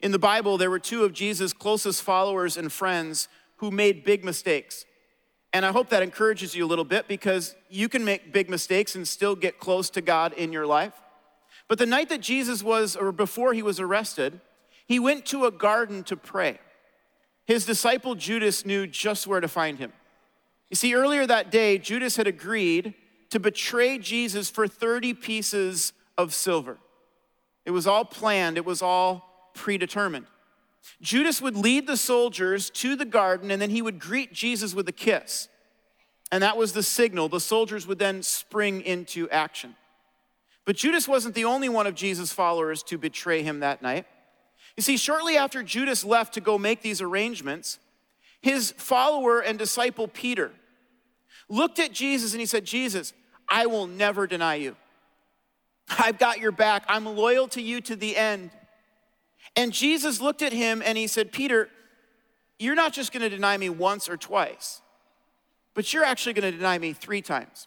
In 0.00 0.12
the 0.12 0.18
Bible, 0.18 0.58
there 0.58 0.70
were 0.70 0.78
two 0.78 1.04
of 1.04 1.12
Jesus' 1.12 1.52
closest 1.52 2.02
followers 2.02 2.56
and 2.56 2.72
friends 2.72 3.28
who 3.56 3.70
made 3.70 4.04
big 4.04 4.24
mistakes. 4.24 4.84
And 5.52 5.66
I 5.66 5.72
hope 5.72 5.88
that 5.88 6.02
encourages 6.02 6.54
you 6.54 6.64
a 6.64 6.68
little 6.68 6.84
bit 6.84 7.08
because 7.08 7.56
you 7.68 7.88
can 7.88 8.04
make 8.04 8.32
big 8.32 8.48
mistakes 8.48 8.94
and 8.94 9.06
still 9.06 9.34
get 9.34 9.58
close 9.58 9.90
to 9.90 10.00
God 10.00 10.32
in 10.34 10.52
your 10.52 10.66
life. 10.66 10.94
But 11.66 11.78
the 11.78 11.86
night 11.86 12.08
that 12.08 12.20
Jesus 12.20 12.62
was, 12.62 12.96
or 12.96 13.12
before 13.12 13.52
he 13.52 13.62
was 13.62 13.80
arrested, 13.80 14.40
he 14.86 14.98
went 14.98 15.26
to 15.26 15.44
a 15.44 15.50
garden 15.50 16.04
to 16.04 16.16
pray. 16.16 16.58
His 17.46 17.64
disciple 17.66 18.14
Judas 18.14 18.64
knew 18.64 18.86
just 18.86 19.26
where 19.26 19.40
to 19.40 19.48
find 19.48 19.78
him. 19.78 19.92
You 20.70 20.76
see, 20.76 20.94
earlier 20.94 21.26
that 21.26 21.50
day, 21.50 21.78
Judas 21.78 22.16
had 22.16 22.26
agreed 22.26 22.94
to 23.30 23.40
betray 23.40 23.98
Jesus 23.98 24.48
for 24.48 24.68
30 24.68 25.14
pieces 25.14 25.92
of 26.16 26.32
silver. 26.32 26.78
It 27.64 27.72
was 27.72 27.86
all 27.86 28.04
planned, 28.04 28.56
it 28.56 28.64
was 28.64 28.80
all 28.80 29.52
predetermined. 29.54 30.26
Judas 31.02 31.42
would 31.42 31.56
lead 31.56 31.86
the 31.86 31.96
soldiers 31.96 32.70
to 32.70 32.96
the 32.96 33.04
garden 33.04 33.50
and 33.50 33.60
then 33.60 33.70
he 33.70 33.82
would 33.82 33.98
greet 33.98 34.32
Jesus 34.32 34.74
with 34.74 34.88
a 34.88 34.92
kiss. 34.92 35.48
And 36.32 36.42
that 36.42 36.56
was 36.56 36.72
the 36.72 36.82
signal. 36.82 37.28
The 37.28 37.40
soldiers 37.40 37.86
would 37.86 37.98
then 37.98 38.22
spring 38.22 38.80
into 38.82 39.28
action. 39.30 39.74
But 40.64 40.76
Judas 40.76 41.08
wasn't 41.08 41.34
the 41.34 41.44
only 41.44 41.68
one 41.68 41.86
of 41.86 41.94
Jesus' 41.94 42.32
followers 42.32 42.82
to 42.84 42.96
betray 42.96 43.42
him 43.42 43.60
that 43.60 43.82
night. 43.82 44.06
You 44.76 44.82
see, 44.82 44.96
shortly 44.96 45.36
after 45.36 45.62
Judas 45.62 46.04
left 46.04 46.34
to 46.34 46.40
go 46.40 46.56
make 46.56 46.80
these 46.80 47.00
arrangements, 47.00 47.78
his 48.40 48.72
follower 48.72 49.40
and 49.40 49.58
disciple 49.58 50.06
Peter 50.06 50.52
looked 51.50 51.78
at 51.78 51.92
Jesus 51.92 52.32
and 52.32 52.40
he 52.40 52.46
said, 52.46 52.64
Jesus, 52.64 53.12
I 53.48 53.66
will 53.66 53.86
never 53.86 54.26
deny 54.26 54.54
you. 54.54 54.76
I've 55.98 56.18
got 56.18 56.38
your 56.38 56.52
back. 56.52 56.84
I'm 56.88 57.04
loyal 57.04 57.48
to 57.48 57.60
you 57.60 57.80
to 57.82 57.96
the 57.96 58.16
end. 58.16 58.50
And 59.56 59.72
Jesus 59.72 60.20
looked 60.20 60.40
at 60.40 60.52
him 60.52 60.82
and 60.84 60.96
he 60.96 61.06
said, 61.06 61.32
Peter, 61.32 61.68
you're 62.58 62.76
not 62.76 62.92
just 62.92 63.12
going 63.12 63.22
to 63.22 63.28
deny 63.28 63.56
me 63.56 63.68
once 63.68 64.08
or 64.08 64.16
twice, 64.16 64.80
but 65.74 65.92
you're 65.92 66.04
actually 66.04 66.34
going 66.34 66.50
to 66.50 66.56
deny 66.56 66.78
me 66.78 66.92
three 66.92 67.20
times. 67.20 67.66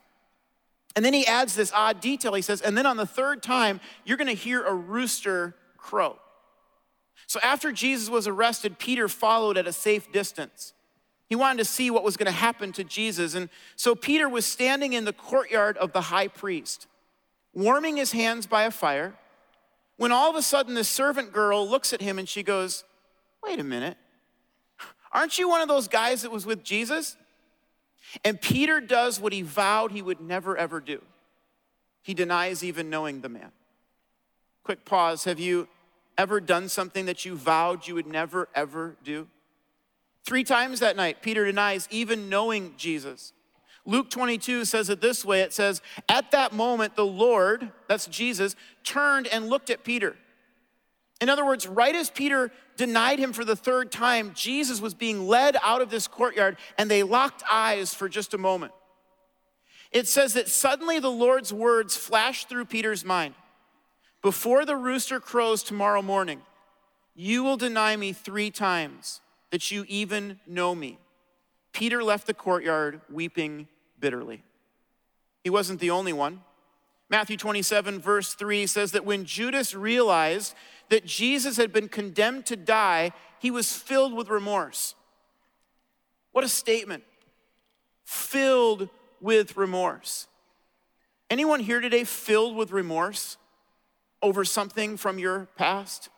And 0.96 1.04
then 1.04 1.14
he 1.14 1.26
adds 1.26 1.56
this 1.56 1.74
odd 1.74 2.00
detail. 2.00 2.34
He 2.36 2.42
says, 2.42 2.62
and 2.62 2.78
then 2.78 2.86
on 2.86 2.98
the 2.98 3.06
third 3.06 3.44
time, 3.44 3.82
you're 4.06 4.18
going 4.18 4.28
to 4.28 4.34
hear 4.34 4.64
a 4.64 4.74
rooster 4.74 5.56
crow. 5.78 6.18
So 7.28 7.40
after 7.44 7.72
Jesus 7.72 8.10
was 8.10 8.28
arrested, 8.28 8.78
Peter 8.78 9.08
followed 9.08 9.58
at 9.58 9.68
a 9.68 9.74
safe 9.74 10.12
distance. 10.12 10.74
He 11.34 11.36
wanted 11.36 11.58
to 11.58 11.66
see 11.66 11.90
what 11.90 12.04
was 12.04 12.16
going 12.16 12.28
to 12.28 12.32
happen 12.32 12.72
to 12.74 12.84
Jesus. 12.84 13.34
And 13.34 13.50
so 13.76 13.96
Peter 13.96 14.30
was 14.30 14.46
standing 14.46 14.94
in 14.94 15.04
the 15.04 15.12
courtyard 15.12 15.78
of 15.78 15.92
the 15.92 16.02
high 16.02 16.28
priest, 16.28 16.86
warming 17.56 17.98
his 17.98 18.12
hands 18.12 18.46
by 18.46 18.66
a 18.66 18.70
fire, 18.70 19.16
when 19.98 20.12
all 20.12 20.30
of 20.30 20.36
a 20.36 20.44
sudden 20.44 20.76
the 20.76 20.84
servant 20.84 21.34
girl 21.34 21.68
looks 21.68 21.92
at 21.92 22.02
him 22.02 22.20
and 22.20 22.30
she 22.30 22.44
goes, 22.44 22.84
Wait 23.44 23.60
a 23.60 23.64
minute. 23.64 23.98
Aren't 25.12 25.40
you 25.40 25.50
one 25.50 25.62
of 25.62 25.68
those 25.68 25.88
guys 25.88 26.22
that 26.22 26.30
was 26.30 26.46
with 26.46 26.64
Jesus? 26.64 27.18
And 28.24 28.40
Peter 28.40 28.80
does 28.80 29.20
what 29.20 29.34
he 29.34 29.42
vowed 29.42 29.92
he 29.92 30.04
would 30.04 30.22
never 30.22 30.56
ever 30.56 30.80
do. 30.80 31.02
He 32.04 32.14
denies 32.14 32.64
even 32.64 32.92
knowing 32.92 33.22
the 33.22 33.30
man. 33.30 33.52
Quick 34.64 34.86
pause. 34.86 35.24
Have 35.24 35.40
you 35.40 35.68
ever 36.16 36.40
done 36.40 36.70
something 36.70 37.08
that 37.08 37.26
you 37.26 37.36
vowed 37.36 37.88
you 37.88 37.96
would 37.96 38.06
never 38.06 38.50
ever 38.54 38.98
do? 39.04 39.28
Three 40.26 40.44
times 40.44 40.80
that 40.80 40.96
night, 40.96 41.22
Peter 41.22 41.46
denies 41.46 41.88
even 41.92 42.30
knowing 42.30 42.74
Jesus. 42.78 43.34
Luke 43.86 44.10
22 44.10 44.64
says 44.66 44.90
it 44.90 45.02
this 45.02 45.26
way 45.26 45.42
it 45.42 45.52
says, 45.52 45.82
At 46.08 46.32
that 46.32 46.54
moment, 46.54 46.96
the 46.96 47.06
Lord, 47.06 47.72
that's 47.88 48.08
Jesus, 48.08 48.56
turned 48.84 49.28
and 49.28 49.50
looked 49.50 49.70
at 49.70 49.84
Peter. 49.84 50.16
In 51.20 51.30
other 51.30 51.46
words, 51.46 51.68
right 51.68 51.96
as 51.96 52.10
Peter 52.10 52.52
denied 52.78 53.20
him 53.20 53.34
for 53.34 53.46
the 53.46 53.56
third 53.56 53.92
time, 53.92 54.32
Jesus 54.34 54.82
was 54.82 54.94
being 54.94 55.28
led 55.28 55.58
out 55.62 55.82
of 55.82 55.90
this 55.90 56.08
courtyard 56.08 56.58
and 56.78 56.90
they 56.90 57.04
locked 57.04 57.44
eyes 57.52 57.94
for 57.94 58.10
just 58.10 58.34
a 58.34 58.38
moment. 58.38 58.72
It 59.92 60.08
says 60.08 60.34
that 60.34 60.50
suddenly 60.50 61.00
the 61.00 61.12
Lord's 61.12 61.54
words 61.54 61.96
flashed 61.96 62.50
through 62.50 62.66
Peter's 62.66 63.06
mind 63.06 63.36
Before 64.22 64.66
the 64.66 64.76
rooster 64.76 65.20
crows 65.20 65.64
tomorrow 65.64 66.02
morning, 66.02 66.42
you 67.14 67.44
will 67.44 67.58
deny 67.58 67.96
me 67.96 68.12
three 68.12 68.50
times 68.50 69.22
that 69.54 69.70
you 69.70 69.86
even 69.88 70.40
know 70.48 70.74
me. 70.74 70.98
Peter 71.74 72.04
left 72.04 72.26
the 72.26 72.34
courtyard 72.34 73.02
weeping 73.08 73.68
bitterly. 74.00 74.42
He 75.44 75.52
wasn't 75.52 75.80
the 75.80 75.92
only 75.92 76.12
one. 76.12 76.42
Matthew 77.08 77.38
27, 77.38 78.00
verse 78.00 78.34
3 78.34 78.66
says 78.66 78.94
that 78.94 79.06
when 79.06 79.26
Judas 79.26 79.76
realized 79.76 80.56
that 80.90 81.06
Jesus 81.06 81.56
had 81.58 81.72
been 81.72 81.88
condemned 81.88 82.48
to 82.48 82.56
die, 82.56 83.12
he 83.38 83.52
was 83.52 83.72
filled 83.72 84.16
with 84.16 84.28
remorse. 84.28 84.96
What 86.32 86.44
a 86.44 86.50
statement! 86.50 87.04
Filled 88.06 88.90
with 89.22 89.56
remorse. 89.56 90.28
Anyone 91.30 91.60
here 91.60 91.80
today 91.80 92.06
filled 92.06 92.56
with 92.56 92.72
remorse 92.72 93.38
over 94.20 94.44
something 94.44 94.98
from 94.98 95.20
your 95.20 95.48
past? 95.56 96.10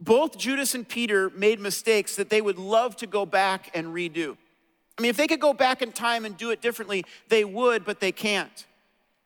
Both 0.00 0.38
Judas 0.38 0.74
and 0.74 0.88
Peter 0.88 1.30
made 1.30 1.60
mistakes 1.60 2.16
that 2.16 2.30
they 2.30 2.40
would 2.40 2.58
love 2.58 2.96
to 2.96 3.06
go 3.06 3.26
back 3.26 3.70
and 3.74 3.88
redo. 3.88 4.36
I 4.98 5.02
mean, 5.02 5.10
if 5.10 5.16
they 5.16 5.26
could 5.26 5.40
go 5.40 5.52
back 5.52 5.82
in 5.82 5.92
time 5.92 6.24
and 6.24 6.36
do 6.36 6.50
it 6.50 6.60
differently, 6.60 7.04
they 7.28 7.44
would, 7.44 7.84
but 7.84 8.00
they 8.00 8.12
can't. 8.12 8.66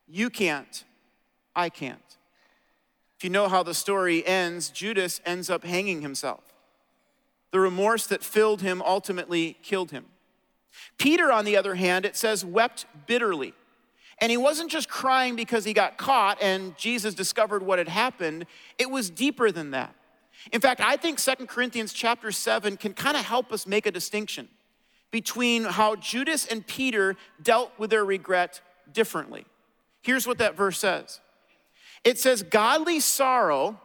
You 0.06 0.30
can't. 0.30 0.84
I 1.54 1.68
can't. 1.68 1.98
If 3.16 3.24
you 3.24 3.30
know 3.30 3.48
how 3.48 3.62
the 3.62 3.74
story 3.74 4.26
ends, 4.26 4.68
Judas 4.68 5.20
ends 5.24 5.48
up 5.48 5.64
hanging 5.64 6.02
himself. 6.02 6.40
The 7.52 7.60
remorse 7.60 8.06
that 8.06 8.22
filled 8.22 8.62
him 8.62 8.82
ultimately 8.82 9.58
killed 9.62 9.90
him. 9.90 10.06
Peter, 10.98 11.30
on 11.30 11.44
the 11.44 11.56
other 11.56 11.74
hand, 11.74 12.04
it 12.04 12.16
says, 12.16 12.44
wept 12.44 12.86
bitterly. 13.06 13.54
And 14.18 14.30
he 14.30 14.36
wasn't 14.36 14.70
just 14.70 14.88
crying 14.88 15.36
because 15.36 15.64
he 15.64 15.72
got 15.72 15.98
caught 15.98 16.40
and 16.40 16.76
Jesus 16.76 17.14
discovered 17.14 17.62
what 17.62 17.78
had 17.78 17.88
happened, 17.88 18.46
it 18.78 18.90
was 18.90 19.10
deeper 19.10 19.50
than 19.50 19.72
that. 19.72 19.94
In 20.50 20.60
fact, 20.60 20.80
I 20.80 20.96
think 20.96 21.18
Second 21.18 21.48
Corinthians 21.48 21.92
chapter 21.92 22.32
7 22.32 22.76
can 22.76 22.94
kind 22.94 23.16
of 23.16 23.24
help 23.24 23.52
us 23.52 23.66
make 23.66 23.86
a 23.86 23.90
distinction 23.90 24.48
between 25.10 25.64
how 25.64 25.94
Judas 25.96 26.46
and 26.46 26.66
Peter 26.66 27.16
dealt 27.40 27.70
with 27.78 27.90
their 27.90 28.04
regret 28.04 28.60
differently. 28.92 29.44
Here's 30.00 30.26
what 30.26 30.38
that 30.38 30.56
verse 30.56 30.78
says 30.78 31.20
it 32.02 32.18
says, 32.18 32.42
Godly 32.42 32.98
sorrow 32.98 33.80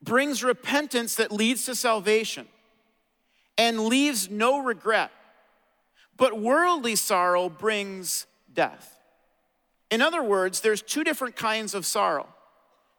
brings 0.00 0.44
repentance 0.44 1.16
that 1.16 1.32
leads 1.32 1.64
to 1.66 1.74
salvation 1.74 2.46
and 3.58 3.86
leaves 3.86 4.30
no 4.30 4.62
regret, 4.62 5.10
but 6.16 6.38
worldly 6.38 6.96
sorrow 6.96 7.48
brings 7.48 8.26
death. 8.52 8.98
In 9.90 10.00
other 10.00 10.22
words, 10.22 10.60
there's 10.60 10.82
two 10.82 11.04
different 11.04 11.36
kinds 11.36 11.74
of 11.74 11.84
sorrow 11.84 12.28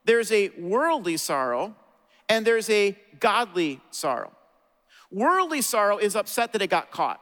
there's 0.06 0.32
a 0.32 0.50
worldly 0.58 1.18
sorrow 1.18 1.76
and 2.30 2.46
there's 2.46 2.70
a 2.70 2.98
godly 3.20 3.82
sorrow. 3.92 4.32
Worldly 5.12 5.62
sorrow 5.62 5.98
is 5.98 6.16
upset 6.16 6.54
that 6.54 6.62
it 6.62 6.70
got 6.70 6.92
caught. 6.92 7.22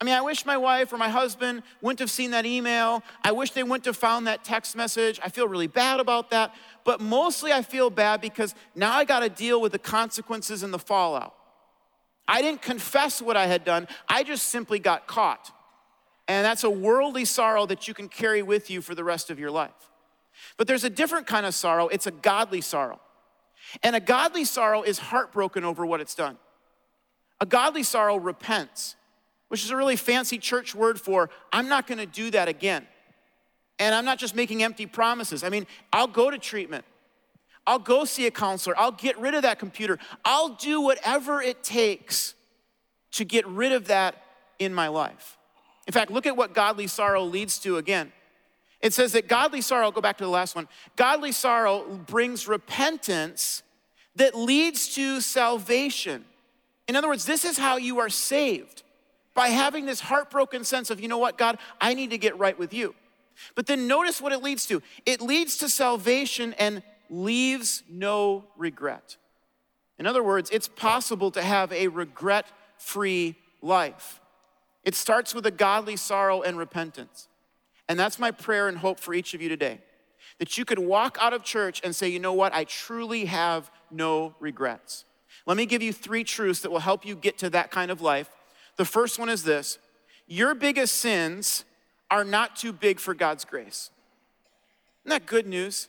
I 0.00 0.04
mean, 0.04 0.14
I 0.14 0.20
wish 0.20 0.46
my 0.46 0.56
wife 0.56 0.92
or 0.92 0.96
my 0.96 1.08
husband 1.08 1.62
wouldn't 1.82 1.98
have 1.98 2.10
seen 2.10 2.30
that 2.30 2.46
email. 2.46 3.02
I 3.24 3.32
wish 3.32 3.50
they 3.50 3.64
wouldn't 3.64 3.86
have 3.86 3.96
found 3.96 4.28
that 4.28 4.44
text 4.44 4.76
message. 4.76 5.18
I 5.24 5.28
feel 5.28 5.48
really 5.48 5.66
bad 5.66 5.98
about 5.98 6.30
that. 6.30 6.54
But 6.84 7.00
mostly 7.00 7.52
I 7.52 7.62
feel 7.62 7.90
bad 7.90 8.20
because 8.20 8.54
now 8.76 8.92
I 8.92 9.04
got 9.04 9.20
to 9.20 9.28
deal 9.28 9.60
with 9.60 9.72
the 9.72 9.78
consequences 9.78 10.62
and 10.62 10.72
the 10.72 10.78
fallout. 10.78 11.34
I 12.28 12.42
didn't 12.42 12.62
confess 12.62 13.20
what 13.20 13.36
I 13.36 13.46
had 13.46 13.64
done, 13.64 13.88
I 14.06 14.22
just 14.22 14.50
simply 14.50 14.78
got 14.78 15.06
caught. 15.06 15.50
And 16.28 16.44
that's 16.44 16.62
a 16.62 16.70
worldly 16.70 17.24
sorrow 17.24 17.64
that 17.66 17.88
you 17.88 17.94
can 17.94 18.08
carry 18.08 18.42
with 18.42 18.68
you 18.68 18.82
for 18.82 18.94
the 18.94 19.02
rest 19.02 19.30
of 19.30 19.38
your 19.38 19.50
life. 19.50 19.70
But 20.58 20.66
there's 20.66 20.84
a 20.84 20.90
different 20.90 21.26
kind 21.26 21.46
of 21.46 21.54
sorrow, 21.54 21.88
it's 21.88 22.06
a 22.06 22.10
godly 22.10 22.60
sorrow. 22.60 23.00
And 23.82 23.94
a 23.94 24.00
godly 24.00 24.44
sorrow 24.44 24.82
is 24.82 24.98
heartbroken 24.98 25.64
over 25.64 25.84
what 25.84 26.00
it's 26.00 26.14
done. 26.14 26.38
A 27.40 27.46
godly 27.46 27.82
sorrow 27.82 28.16
repents, 28.16 28.96
which 29.48 29.64
is 29.64 29.70
a 29.70 29.76
really 29.76 29.96
fancy 29.96 30.38
church 30.38 30.74
word 30.74 31.00
for 31.00 31.30
I'm 31.52 31.68
not 31.68 31.86
gonna 31.86 32.06
do 32.06 32.30
that 32.30 32.48
again. 32.48 32.86
And 33.78 33.94
I'm 33.94 34.04
not 34.04 34.18
just 34.18 34.34
making 34.34 34.62
empty 34.62 34.86
promises. 34.86 35.44
I 35.44 35.50
mean, 35.50 35.66
I'll 35.92 36.08
go 36.08 36.30
to 36.30 36.38
treatment. 36.38 36.84
I'll 37.66 37.78
go 37.78 38.04
see 38.04 38.26
a 38.26 38.30
counselor. 38.30 38.74
I'll 38.78 38.92
get 38.92 39.18
rid 39.18 39.34
of 39.34 39.42
that 39.42 39.58
computer. 39.58 39.98
I'll 40.24 40.54
do 40.54 40.80
whatever 40.80 41.42
it 41.42 41.62
takes 41.62 42.34
to 43.12 43.24
get 43.24 43.46
rid 43.46 43.72
of 43.72 43.88
that 43.88 44.16
in 44.58 44.74
my 44.74 44.88
life. 44.88 45.36
In 45.86 45.92
fact, 45.92 46.10
look 46.10 46.26
at 46.26 46.36
what 46.36 46.54
godly 46.54 46.86
sorrow 46.86 47.24
leads 47.24 47.58
to 47.60 47.76
again. 47.76 48.12
It 48.80 48.92
says 48.92 49.12
that 49.12 49.28
godly 49.28 49.60
sorrow, 49.60 49.90
go 49.90 50.00
back 50.00 50.18
to 50.18 50.24
the 50.24 50.30
last 50.30 50.54
one. 50.54 50.68
Godly 50.96 51.32
sorrow 51.32 51.84
brings 52.06 52.46
repentance 52.46 53.62
that 54.16 54.36
leads 54.36 54.94
to 54.94 55.20
salvation. 55.20 56.24
In 56.86 56.96
other 56.96 57.08
words, 57.08 57.24
this 57.24 57.44
is 57.44 57.58
how 57.58 57.76
you 57.76 57.98
are 57.98 58.08
saved 58.08 58.82
by 59.34 59.48
having 59.48 59.86
this 59.86 60.00
heartbroken 60.00 60.64
sense 60.64 60.90
of, 60.90 61.00
you 61.00 61.08
know 61.08 61.18
what, 61.18 61.38
God, 61.38 61.58
I 61.80 61.94
need 61.94 62.10
to 62.10 62.18
get 62.18 62.38
right 62.38 62.58
with 62.58 62.72
you. 62.72 62.94
But 63.54 63.66
then 63.66 63.86
notice 63.86 64.20
what 64.20 64.32
it 64.32 64.42
leads 64.42 64.66
to 64.66 64.82
it 65.06 65.20
leads 65.20 65.58
to 65.58 65.68
salvation 65.68 66.54
and 66.54 66.82
leaves 67.08 67.82
no 67.88 68.44
regret. 68.56 69.16
In 69.98 70.06
other 70.06 70.22
words, 70.22 70.50
it's 70.50 70.68
possible 70.68 71.30
to 71.32 71.42
have 71.42 71.72
a 71.72 71.88
regret 71.88 72.46
free 72.78 73.36
life. 73.62 74.20
It 74.84 74.94
starts 74.94 75.34
with 75.34 75.46
a 75.46 75.50
godly 75.50 75.96
sorrow 75.96 76.42
and 76.42 76.56
repentance. 76.56 77.27
And 77.88 77.98
that's 77.98 78.18
my 78.18 78.30
prayer 78.30 78.68
and 78.68 78.78
hope 78.78 79.00
for 79.00 79.14
each 79.14 79.34
of 79.34 79.42
you 79.42 79.48
today 79.48 79.80
that 80.38 80.56
you 80.56 80.64
could 80.64 80.78
walk 80.78 81.18
out 81.20 81.32
of 81.32 81.42
church 81.42 81.80
and 81.82 81.94
say, 81.94 82.08
you 82.08 82.20
know 82.20 82.32
what, 82.32 82.54
I 82.54 82.64
truly 82.64 83.24
have 83.24 83.70
no 83.90 84.34
regrets. 84.38 85.04
Let 85.46 85.56
me 85.56 85.66
give 85.66 85.82
you 85.82 85.92
three 85.92 86.24
truths 86.24 86.60
that 86.60 86.70
will 86.70 86.78
help 86.78 87.04
you 87.04 87.16
get 87.16 87.38
to 87.38 87.50
that 87.50 87.70
kind 87.70 87.90
of 87.90 88.00
life. 88.00 88.30
The 88.76 88.84
first 88.84 89.18
one 89.18 89.28
is 89.28 89.42
this 89.42 89.78
your 90.26 90.54
biggest 90.54 90.96
sins 90.96 91.64
are 92.10 92.24
not 92.24 92.56
too 92.56 92.72
big 92.72 93.00
for 93.00 93.14
God's 93.14 93.44
grace. 93.44 93.90
Isn't 95.04 95.10
that 95.10 95.26
good 95.26 95.46
news? 95.46 95.88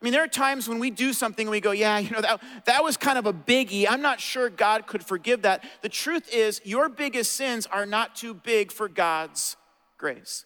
I 0.00 0.04
mean, 0.04 0.12
there 0.12 0.22
are 0.22 0.28
times 0.28 0.68
when 0.68 0.78
we 0.78 0.90
do 0.90 1.12
something 1.12 1.46
and 1.46 1.50
we 1.50 1.60
go, 1.60 1.70
yeah, 1.70 1.98
you 1.98 2.10
know, 2.10 2.20
that, 2.20 2.42
that 2.66 2.84
was 2.84 2.96
kind 2.96 3.18
of 3.18 3.24
a 3.24 3.32
biggie. 3.32 3.86
I'm 3.88 4.02
not 4.02 4.20
sure 4.20 4.50
God 4.50 4.86
could 4.86 5.04
forgive 5.04 5.42
that. 5.42 5.64
The 5.80 5.88
truth 5.88 6.32
is, 6.32 6.60
your 6.64 6.88
biggest 6.88 7.32
sins 7.32 7.66
are 7.66 7.86
not 7.86 8.14
too 8.14 8.34
big 8.34 8.72
for 8.72 8.88
God's 8.88 9.56
grace. 9.96 10.44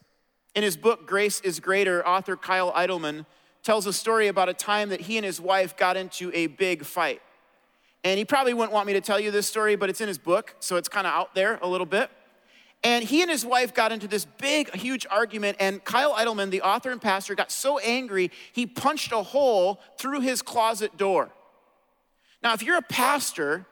In 0.55 0.63
his 0.63 0.77
book, 0.77 1.07
Grace 1.07 1.41
is 1.41 1.61
Greater, 1.61 2.07
author 2.07 2.37
Kyle 2.37 2.73
Idleman 2.73 3.27
tells 3.63 3.87
a 3.87 3.93
story 3.93 4.29
about 4.29 4.49
a 4.49 4.55
time 4.55 4.89
that 4.89 5.03
he 5.03 5.17
and 5.17 5.25
his 5.25 5.41
wife 5.41 5.77
got 5.77 5.97
into 5.97 6.31
a 6.35 6.47
big 6.47 6.85
fight. 6.85 7.21
And 8.03 8.19
he 8.19 8.25
probably 8.25 8.55
wouldn't 8.55 8.73
want 8.73 8.87
me 8.87 8.95
to 8.95 9.01
tell 9.01 9.21
you 9.21 9.31
this 9.31 9.47
story, 9.47 9.77
but 9.77 9.91
it's 9.91 10.01
in 10.01 10.09
his 10.09 10.19
book, 10.19 10.57
so 10.61 10.77
it's 10.77 10.89
kind 10.89 11.07
of 11.07 11.13
out 11.13 11.35
there 11.35 11.59
a 11.61 11.69
little 11.69 11.87
bit. 11.87 12.11
And 12.83 13.05
he 13.05 13.21
and 13.21 13.31
his 13.31 13.45
wife 13.45 13.75
got 13.75 13.93
into 13.93 14.09
this 14.09 14.25
big, 14.25 14.75
huge 14.75 15.07
argument, 15.11 15.59
and 15.61 15.85
Kyle 15.85 16.15
Idleman, 16.15 16.51
the 16.51 16.63
author 16.63 16.91
and 16.91 17.01
pastor, 17.01 17.35
got 17.35 17.53
so 17.53 17.79
angry, 17.79 18.31
he 18.53 18.67
punched 18.67 19.13
a 19.13 19.23
hole 19.23 19.81
through 19.99 20.21
his 20.21 20.41
closet 20.41 20.97
door. 20.97 21.29
Now, 22.43 22.55
if 22.55 22.63
you're 22.63 22.79
a 22.79 22.83
pastor, 22.83 23.67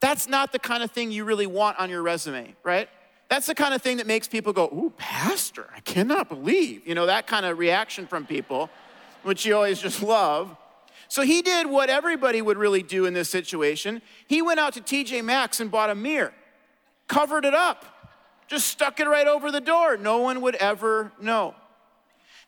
that's 0.00 0.28
not 0.28 0.52
the 0.52 0.60
kind 0.60 0.84
of 0.84 0.92
thing 0.92 1.10
you 1.10 1.24
really 1.24 1.46
want 1.46 1.78
on 1.80 1.90
your 1.90 2.02
resume, 2.02 2.54
right? 2.62 2.88
That's 3.32 3.46
the 3.46 3.54
kind 3.54 3.72
of 3.72 3.80
thing 3.80 3.96
that 3.96 4.06
makes 4.06 4.28
people 4.28 4.52
go, 4.52 4.66
Ooh, 4.66 4.92
pastor, 4.98 5.66
I 5.74 5.80
cannot 5.80 6.28
believe. 6.28 6.86
You 6.86 6.94
know, 6.94 7.06
that 7.06 7.26
kind 7.26 7.46
of 7.46 7.56
reaction 7.56 8.06
from 8.06 8.26
people, 8.26 8.68
which 9.22 9.46
you 9.46 9.56
always 9.56 9.80
just 9.80 10.02
love. 10.02 10.54
So 11.08 11.22
he 11.22 11.40
did 11.40 11.66
what 11.66 11.88
everybody 11.88 12.42
would 12.42 12.58
really 12.58 12.82
do 12.82 13.06
in 13.06 13.14
this 13.14 13.30
situation. 13.30 14.02
He 14.26 14.42
went 14.42 14.60
out 14.60 14.74
to 14.74 14.82
TJ 14.82 15.24
Maxx 15.24 15.60
and 15.60 15.70
bought 15.70 15.88
a 15.88 15.94
mirror 15.94 16.34
covered 17.08 17.46
it 17.46 17.54
up, 17.54 17.86
just 18.48 18.66
stuck 18.66 19.00
it 19.00 19.08
right 19.08 19.26
over 19.26 19.50
the 19.50 19.62
door. 19.62 19.96
No 19.96 20.18
one 20.18 20.42
would 20.42 20.56
ever 20.56 21.10
know. 21.18 21.54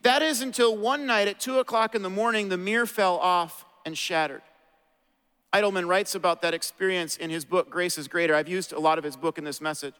That 0.03 0.21
is 0.21 0.43
until 0.43 0.77
one 0.77 1.07
night 1.07 1.29
at 1.29 1.41
two 1.41 1.61
o'clock 1.61 1.95
in 1.95 2.03
the 2.03 2.11
morning, 2.11 2.51
the 2.51 2.59
mirror 2.59 2.85
fell 2.85 3.17
off 3.17 3.65
and 3.87 3.97
shattered. 3.97 4.43
Idleman 5.51 5.89
writes 5.89 6.15
about 6.15 6.43
that 6.43 6.53
experience 6.53 7.17
in 7.17 7.31
his 7.31 7.47
book, 7.47 7.71
Grace 7.71 7.97
is 7.97 8.07
Greater. 8.07 8.35
I've 8.35 8.49
used 8.49 8.75
a 8.75 8.79
lot 8.79 8.99
of 8.99 9.05
his 9.05 9.17
book 9.17 9.39
in 9.39 9.45
this 9.45 9.63
message. 9.63 9.95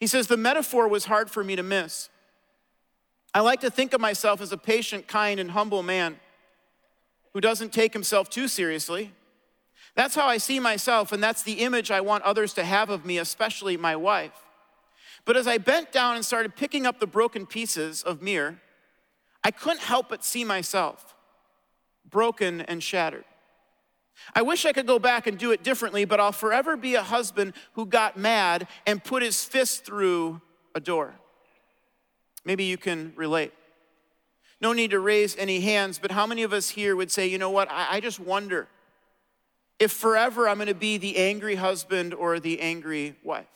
He 0.00 0.06
says, 0.06 0.26
The 0.26 0.36
metaphor 0.36 0.88
was 0.88 1.04
hard 1.04 1.30
for 1.30 1.44
me 1.44 1.54
to 1.54 1.62
miss. 1.62 2.08
I 3.32 3.40
like 3.40 3.60
to 3.60 3.70
think 3.70 3.92
of 3.92 4.00
myself 4.00 4.40
as 4.40 4.50
a 4.50 4.56
patient, 4.56 5.06
kind, 5.06 5.38
and 5.38 5.52
humble 5.52 5.84
man 5.84 6.18
who 7.32 7.40
doesn't 7.40 7.72
take 7.72 7.92
himself 7.92 8.28
too 8.28 8.48
seriously. 8.48 9.12
That's 9.94 10.14
how 10.14 10.26
I 10.26 10.38
see 10.38 10.58
myself, 10.58 11.12
and 11.12 11.22
that's 11.22 11.42
the 11.42 11.60
image 11.60 11.90
I 11.90 12.00
want 12.00 12.24
others 12.24 12.52
to 12.54 12.64
have 12.64 12.90
of 12.90 13.04
me, 13.04 13.18
especially 13.18 13.76
my 13.76 13.94
wife. 13.94 14.32
But 15.24 15.36
as 15.36 15.46
I 15.46 15.58
bent 15.58 15.92
down 15.92 16.16
and 16.16 16.24
started 16.24 16.56
picking 16.56 16.86
up 16.86 16.98
the 16.98 17.06
broken 17.06 17.46
pieces 17.46 18.02
of 18.02 18.22
mirror, 18.22 18.60
I 19.44 19.50
couldn't 19.50 19.82
help 19.82 20.08
but 20.08 20.24
see 20.24 20.44
myself 20.44 21.14
broken 22.08 22.62
and 22.62 22.82
shattered. 22.82 23.24
I 24.34 24.42
wish 24.42 24.64
I 24.66 24.72
could 24.72 24.86
go 24.86 24.98
back 24.98 25.26
and 25.26 25.38
do 25.38 25.50
it 25.52 25.62
differently, 25.62 26.04
but 26.04 26.20
I'll 26.20 26.32
forever 26.32 26.76
be 26.76 26.94
a 26.94 27.02
husband 27.02 27.54
who 27.74 27.86
got 27.86 28.16
mad 28.16 28.68
and 28.86 29.02
put 29.02 29.22
his 29.22 29.44
fist 29.44 29.84
through 29.84 30.40
a 30.74 30.80
door. 30.80 31.14
Maybe 32.44 32.64
you 32.64 32.76
can 32.76 33.12
relate. 33.16 33.52
No 34.60 34.72
need 34.72 34.90
to 34.90 35.00
raise 35.00 35.36
any 35.36 35.60
hands, 35.60 35.98
but 35.98 36.10
how 36.10 36.26
many 36.26 36.42
of 36.42 36.52
us 36.52 36.70
here 36.70 36.94
would 36.94 37.10
say, 37.10 37.26
you 37.26 37.38
know 37.38 37.50
what, 37.50 37.70
I, 37.70 37.96
I 37.96 38.00
just 38.00 38.20
wonder 38.20 38.68
if 39.78 39.90
forever 39.90 40.48
I'm 40.48 40.58
gonna 40.58 40.74
be 40.74 40.98
the 40.98 41.16
angry 41.16 41.54
husband 41.54 42.12
or 42.12 42.38
the 42.38 42.60
angry 42.60 43.16
wife? 43.24 43.46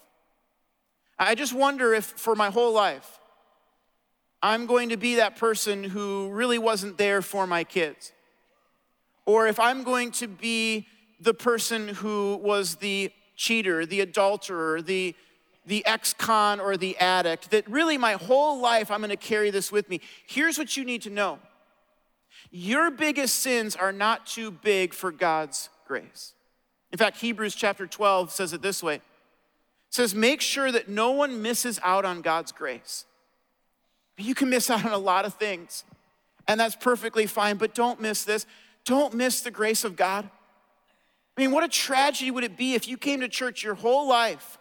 I 1.19 1.35
just 1.35 1.53
wonder 1.53 1.95
if 1.95 2.05
for 2.05 2.35
my 2.35 2.51
whole 2.51 2.73
life, 2.73 3.21
I'm 4.43 4.67
going 4.67 4.89
to 4.91 4.97
be 4.97 5.17
that 5.17 5.37
person 5.37 5.85
who 5.85 6.31
really 6.31 6.59
wasn't 6.59 6.99
there 6.99 7.23
for 7.23 7.47
my 7.47 7.65
kids. 7.65 8.13
Or 9.27 9.47
if 9.47 9.59
I'm 9.59 9.83
going 9.83 10.11
to 10.13 10.29
be 10.29 10.87
the 11.21 11.35
person 11.35 11.89
who 11.89 12.37
was 12.43 12.77
the 12.77 13.11
cheater, 13.37 13.87
the 13.87 14.01
adulterer, 14.01 14.83
the, 14.83 15.15
the 15.67 15.85
ex 15.87 16.13
con, 16.13 16.61
or 16.61 16.77
the 16.77 16.97
addict, 16.99 17.51
that 17.51 17.69
really 17.69 17.99
my 17.99 18.15
whole 18.15 18.61
life 18.61 18.91
I'm 18.91 19.01
gonna 19.01 19.17
carry 19.17 19.51
this 19.51 19.73
with 19.73 19.89
me. 19.89 20.01
Here's 20.27 20.59
what 20.59 20.77
you 20.77 20.85
need 20.85 21.03
to 21.03 21.11
know 21.11 21.39
your 22.51 22.91
biggest 22.91 23.41
sins 23.41 23.75
are 23.75 23.91
not 23.91 24.27
too 24.27 24.51
big 24.51 24.95
for 24.95 25.11
God's 25.11 25.71
grace. 25.89 26.35
In 26.93 26.99
fact, 26.99 27.17
Hebrews 27.17 27.57
chapter 27.57 27.87
12 27.87 28.31
says 28.31 28.53
it 28.53 28.63
this 28.63 28.81
way. 28.81 28.97
It 28.97 29.03
says, 29.91 30.15
make 30.15 30.41
sure 30.41 30.71
that 30.71 30.89
no 30.89 31.11
one 31.11 31.43
misses 31.43 31.81
out 31.83 32.05
on 32.05 32.21
God's 32.21 32.53
grace. 32.53 33.07
You 34.17 34.37
can 34.37 34.49
miss 34.49 34.71
out 34.71 34.85
on 34.85 34.93
a 34.93 34.99
lot 34.99 35.25
of 35.25 35.35
things, 35.35 35.83
and 36.47 36.61
that's 36.61 36.77
perfectly 36.77 37.27
fine, 37.27 37.57
but 37.57 37.75
don't 37.75 38.01
miss 38.01 38.23
this. 38.23 38.47
Don't 38.85 39.15
miss 39.15 39.41
the 39.41 39.51
grace 39.51 39.85
of 39.85 39.97
God. 39.97 40.29
I 41.37 41.41
mean, 41.41 41.51
what 41.51 41.65
a 41.65 41.69
tragedy 41.69 42.31
would 42.31 42.45
it 42.45 42.57
be 42.57 42.75
if 42.75 42.87
you 42.87 42.97
came 42.97 43.21
to 43.21 43.29
church 43.29 43.63
your 43.63 43.75
whole 43.75 44.09
life 44.09 44.59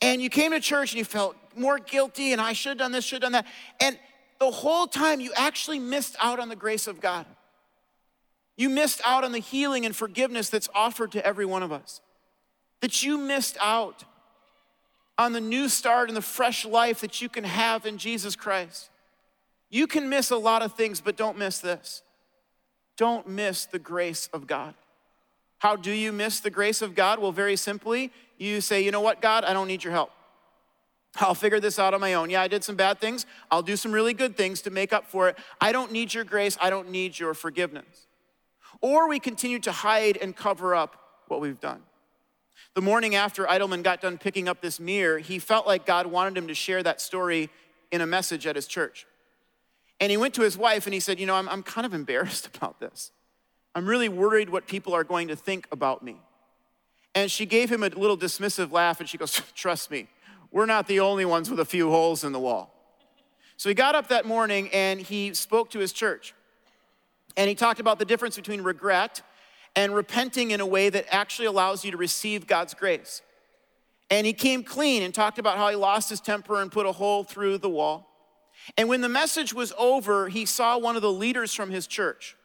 and 0.00 0.22
you 0.22 0.30
came 0.30 0.52
to 0.52 0.60
church 0.60 0.92
and 0.92 0.98
you 0.98 1.04
felt 1.04 1.36
more 1.56 1.78
guilty 1.78 2.32
and 2.32 2.40
I 2.40 2.52
should 2.52 2.70
have 2.70 2.78
done 2.78 2.92
this, 2.92 3.04
should 3.04 3.22
have 3.22 3.32
done 3.32 3.44
that. 3.44 3.46
And 3.80 3.98
the 4.38 4.50
whole 4.50 4.86
time 4.86 5.20
you 5.20 5.32
actually 5.36 5.78
missed 5.78 6.16
out 6.20 6.38
on 6.38 6.48
the 6.48 6.56
grace 6.56 6.86
of 6.86 7.00
God. 7.00 7.26
You 8.56 8.68
missed 8.68 9.00
out 9.04 9.24
on 9.24 9.32
the 9.32 9.38
healing 9.38 9.86
and 9.86 9.96
forgiveness 9.96 10.50
that's 10.50 10.68
offered 10.74 11.12
to 11.12 11.26
every 11.26 11.46
one 11.46 11.62
of 11.62 11.72
us. 11.72 12.00
That 12.80 13.02
you 13.02 13.16
missed 13.18 13.56
out 13.60 14.04
on 15.18 15.32
the 15.32 15.40
new 15.40 15.68
start 15.68 16.08
and 16.08 16.16
the 16.16 16.22
fresh 16.22 16.64
life 16.64 17.00
that 17.00 17.20
you 17.20 17.28
can 17.28 17.44
have 17.44 17.86
in 17.86 17.98
Jesus 17.98 18.36
Christ. 18.36 18.90
You 19.70 19.86
can 19.86 20.08
miss 20.08 20.30
a 20.30 20.36
lot 20.36 20.62
of 20.62 20.74
things, 20.74 21.00
but 21.00 21.16
don't 21.16 21.38
miss 21.38 21.58
this. 21.58 22.02
Don't 22.96 23.28
miss 23.28 23.64
the 23.64 23.78
grace 23.78 24.28
of 24.32 24.46
God. 24.46 24.74
How 25.58 25.76
do 25.76 25.92
you 25.92 26.12
miss 26.12 26.40
the 26.40 26.50
grace 26.50 26.82
of 26.82 26.94
God? 26.94 27.18
Well, 27.18 27.32
very 27.32 27.56
simply, 27.56 28.12
you 28.36 28.60
say, 28.60 28.82
you 28.82 28.90
know 28.90 29.00
what, 29.00 29.22
God, 29.22 29.44
I 29.44 29.52
don't 29.52 29.68
need 29.68 29.84
your 29.84 29.92
help. 29.92 30.10
I'll 31.16 31.34
figure 31.34 31.60
this 31.60 31.78
out 31.78 31.94
on 31.94 32.00
my 32.00 32.14
own. 32.14 32.30
Yeah, 32.30 32.42
I 32.42 32.48
did 32.48 32.64
some 32.64 32.74
bad 32.74 32.98
things. 32.98 33.26
I'll 33.50 33.62
do 33.62 33.76
some 33.76 33.92
really 33.92 34.14
good 34.14 34.36
things 34.36 34.62
to 34.62 34.70
make 34.70 34.92
up 34.92 35.06
for 35.06 35.28
it. 35.28 35.38
I 35.60 35.70
don't 35.72 35.92
need 35.92 36.14
your 36.14 36.24
grace. 36.24 36.56
I 36.60 36.70
don't 36.70 36.90
need 36.90 37.18
your 37.18 37.34
forgiveness. 37.34 38.06
Or 38.80 39.08
we 39.08 39.20
continue 39.20 39.58
to 39.60 39.72
hide 39.72 40.16
and 40.16 40.34
cover 40.34 40.74
up 40.74 40.96
what 41.28 41.40
we've 41.40 41.60
done. 41.60 41.82
The 42.74 42.80
morning 42.80 43.14
after 43.14 43.44
Idleman 43.44 43.82
got 43.82 44.00
done 44.00 44.16
picking 44.16 44.48
up 44.48 44.62
this 44.62 44.80
mirror, 44.80 45.18
he 45.18 45.38
felt 45.38 45.66
like 45.66 45.84
God 45.84 46.06
wanted 46.06 46.36
him 46.36 46.48
to 46.48 46.54
share 46.54 46.82
that 46.82 47.00
story 47.00 47.50
in 47.90 48.00
a 48.00 48.06
message 48.06 48.46
at 48.46 48.56
his 48.56 48.66
church. 48.66 49.06
And 50.00 50.10
he 50.10 50.16
went 50.16 50.34
to 50.34 50.42
his 50.42 50.56
wife 50.56 50.86
and 50.86 50.94
he 50.94 51.00
said, 51.00 51.20
You 51.20 51.26
know, 51.26 51.34
I'm, 51.34 51.48
I'm 51.48 51.62
kind 51.62 51.86
of 51.86 51.94
embarrassed 51.94 52.46
about 52.56 52.80
this. 52.80 53.12
I'm 53.74 53.86
really 53.86 54.08
worried 54.08 54.50
what 54.50 54.66
people 54.66 54.94
are 54.94 55.04
going 55.04 55.28
to 55.28 55.36
think 55.36 55.66
about 55.72 56.02
me. 56.02 56.20
And 57.14 57.30
she 57.30 57.46
gave 57.46 57.70
him 57.70 57.82
a 57.82 57.88
little 57.88 58.16
dismissive 58.16 58.72
laugh 58.72 59.00
and 59.00 59.08
she 59.08 59.18
goes, 59.18 59.40
Trust 59.54 59.90
me, 59.90 60.08
we're 60.50 60.66
not 60.66 60.86
the 60.86 61.00
only 61.00 61.24
ones 61.24 61.50
with 61.50 61.60
a 61.60 61.64
few 61.64 61.90
holes 61.90 62.24
in 62.24 62.32
the 62.32 62.40
wall. 62.40 62.74
So 63.56 63.68
he 63.68 63.74
got 63.74 63.94
up 63.94 64.08
that 64.08 64.26
morning 64.26 64.68
and 64.72 65.00
he 65.00 65.34
spoke 65.34 65.70
to 65.70 65.78
his 65.78 65.92
church. 65.92 66.34
And 67.36 67.48
he 67.48 67.54
talked 67.54 67.80
about 67.80 67.98
the 67.98 68.04
difference 68.04 68.36
between 68.36 68.62
regret 68.62 69.22
and 69.74 69.94
repenting 69.94 70.50
in 70.50 70.60
a 70.60 70.66
way 70.66 70.90
that 70.90 71.06
actually 71.10 71.46
allows 71.46 71.84
you 71.84 71.90
to 71.92 71.96
receive 71.96 72.46
God's 72.46 72.74
grace. 72.74 73.22
And 74.10 74.26
he 74.26 74.34
came 74.34 74.62
clean 74.62 75.02
and 75.02 75.14
talked 75.14 75.38
about 75.38 75.56
how 75.56 75.70
he 75.70 75.76
lost 75.76 76.10
his 76.10 76.20
temper 76.20 76.60
and 76.60 76.70
put 76.70 76.84
a 76.84 76.92
hole 76.92 77.24
through 77.24 77.58
the 77.58 77.70
wall. 77.70 78.11
And 78.76 78.88
when 78.88 79.00
the 79.00 79.08
message 79.08 79.52
was 79.52 79.72
over, 79.76 80.28
he 80.28 80.46
saw 80.46 80.78
one 80.78 80.96
of 80.96 81.02
the 81.02 81.12
leaders 81.12 81.52
from 81.52 81.70
his 81.70 81.86
church, 81.86 82.36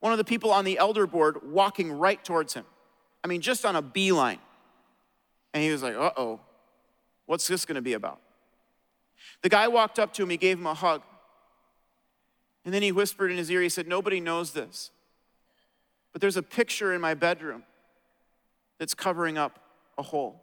one 0.00 0.12
of 0.12 0.18
the 0.18 0.24
people 0.24 0.50
on 0.50 0.64
the 0.64 0.78
elder 0.78 1.06
board, 1.06 1.50
walking 1.50 1.92
right 1.92 2.22
towards 2.24 2.54
him. 2.54 2.64
I 3.22 3.28
mean, 3.28 3.40
just 3.40 3.64
on 3.64 3.76
a 3.76 3.82
beeline. 3.82 4.40
And 5.52 5.62
he 5.62 5.70
was 5.70 5.82
like, 5.82 5.94
uh 5.94 6.10
oh, 6.16 6.40
what's 7.26 7.46
this 7.46 7.64
gonna 7.64 7.82
be 7.82 7.94
about? 7.94 8.20
The 9.42 9.48
guy 9.48 9.68
walked 9.68 9.98
up 9.98 10.12
to 10.14 10.22
him, 10.22 10.30
he 10.30 10.36
gave 10.36 10.58
him 10.58 10.66
a 10.66 10.74
hug. 10.74 11.02
And 12.64 12.72
then 12.72 12.82
he 12.82 12.92
whispered 12.92 13.30
in 13.30 13.36
his 13.36 13.50
ear, 13.50 13.62
he 13.62 13.68
said, 13.68 13.86
Nobody 13.86 14.20
knows 14.20 14.52
this, 14.52 14.90
but 16.12 16.20
there's 16.20 16.36
a 16.36 16.42
picture 16.42 16.92
in 16.92 17.00
my 17.00 17.14
bedroom 17.14 17.62
that's 18.78 18.94
covering 18.94 19.38
up 19.38 19.60
a 19.96 20.02
hole. 20.02 20.40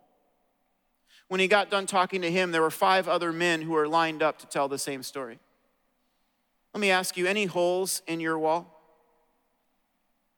When 1.32 1.40
he 1.40 1.48
got 1.48 1.72
done 1.72 1.86
talking 1.86 2.22
to 2.24 2.30
him, 2.30 2.52
there 2.52 2.62
were 2.62 2.70
five 2.70 3.08
other 3.08 3.32
men 3.32 3.62
who 3.62 3.72
were 3.72 3.88
lined 3.88 4.22
up 4.22 4.38
to 4.40 4.48
tell 4.48 4.68
the 4.68 4.78
same 4.78 5.02
story. 5.02 5.40
Let 6.74 6.82
me 6.82 6.92
ask 6.92 7.16
you 7.16 7.26
any 7.26 7.46
holes 7.46 8.02
in 8.06 8.20
your 8.20 8.38
wall? 8.38 8.78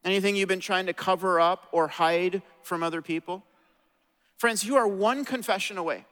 Anything 0.06 0.36
you've 0.36 0.49
been 0.49 0.60
trying 0.60 0.86
to 0.86 0.93
cover 0.93 1.39
up 1.39 1.67
or 1.71 1.88
hide 1.88 2.43
from 2.62 2.84
other 2.84 3.01
people? 3.01 3.43
Friends, 4.38 4.63
you 4.63 4.75
are 4.75 4.88
one 4.88 5.25
confession 5.25 5.79
away 5.79 6.06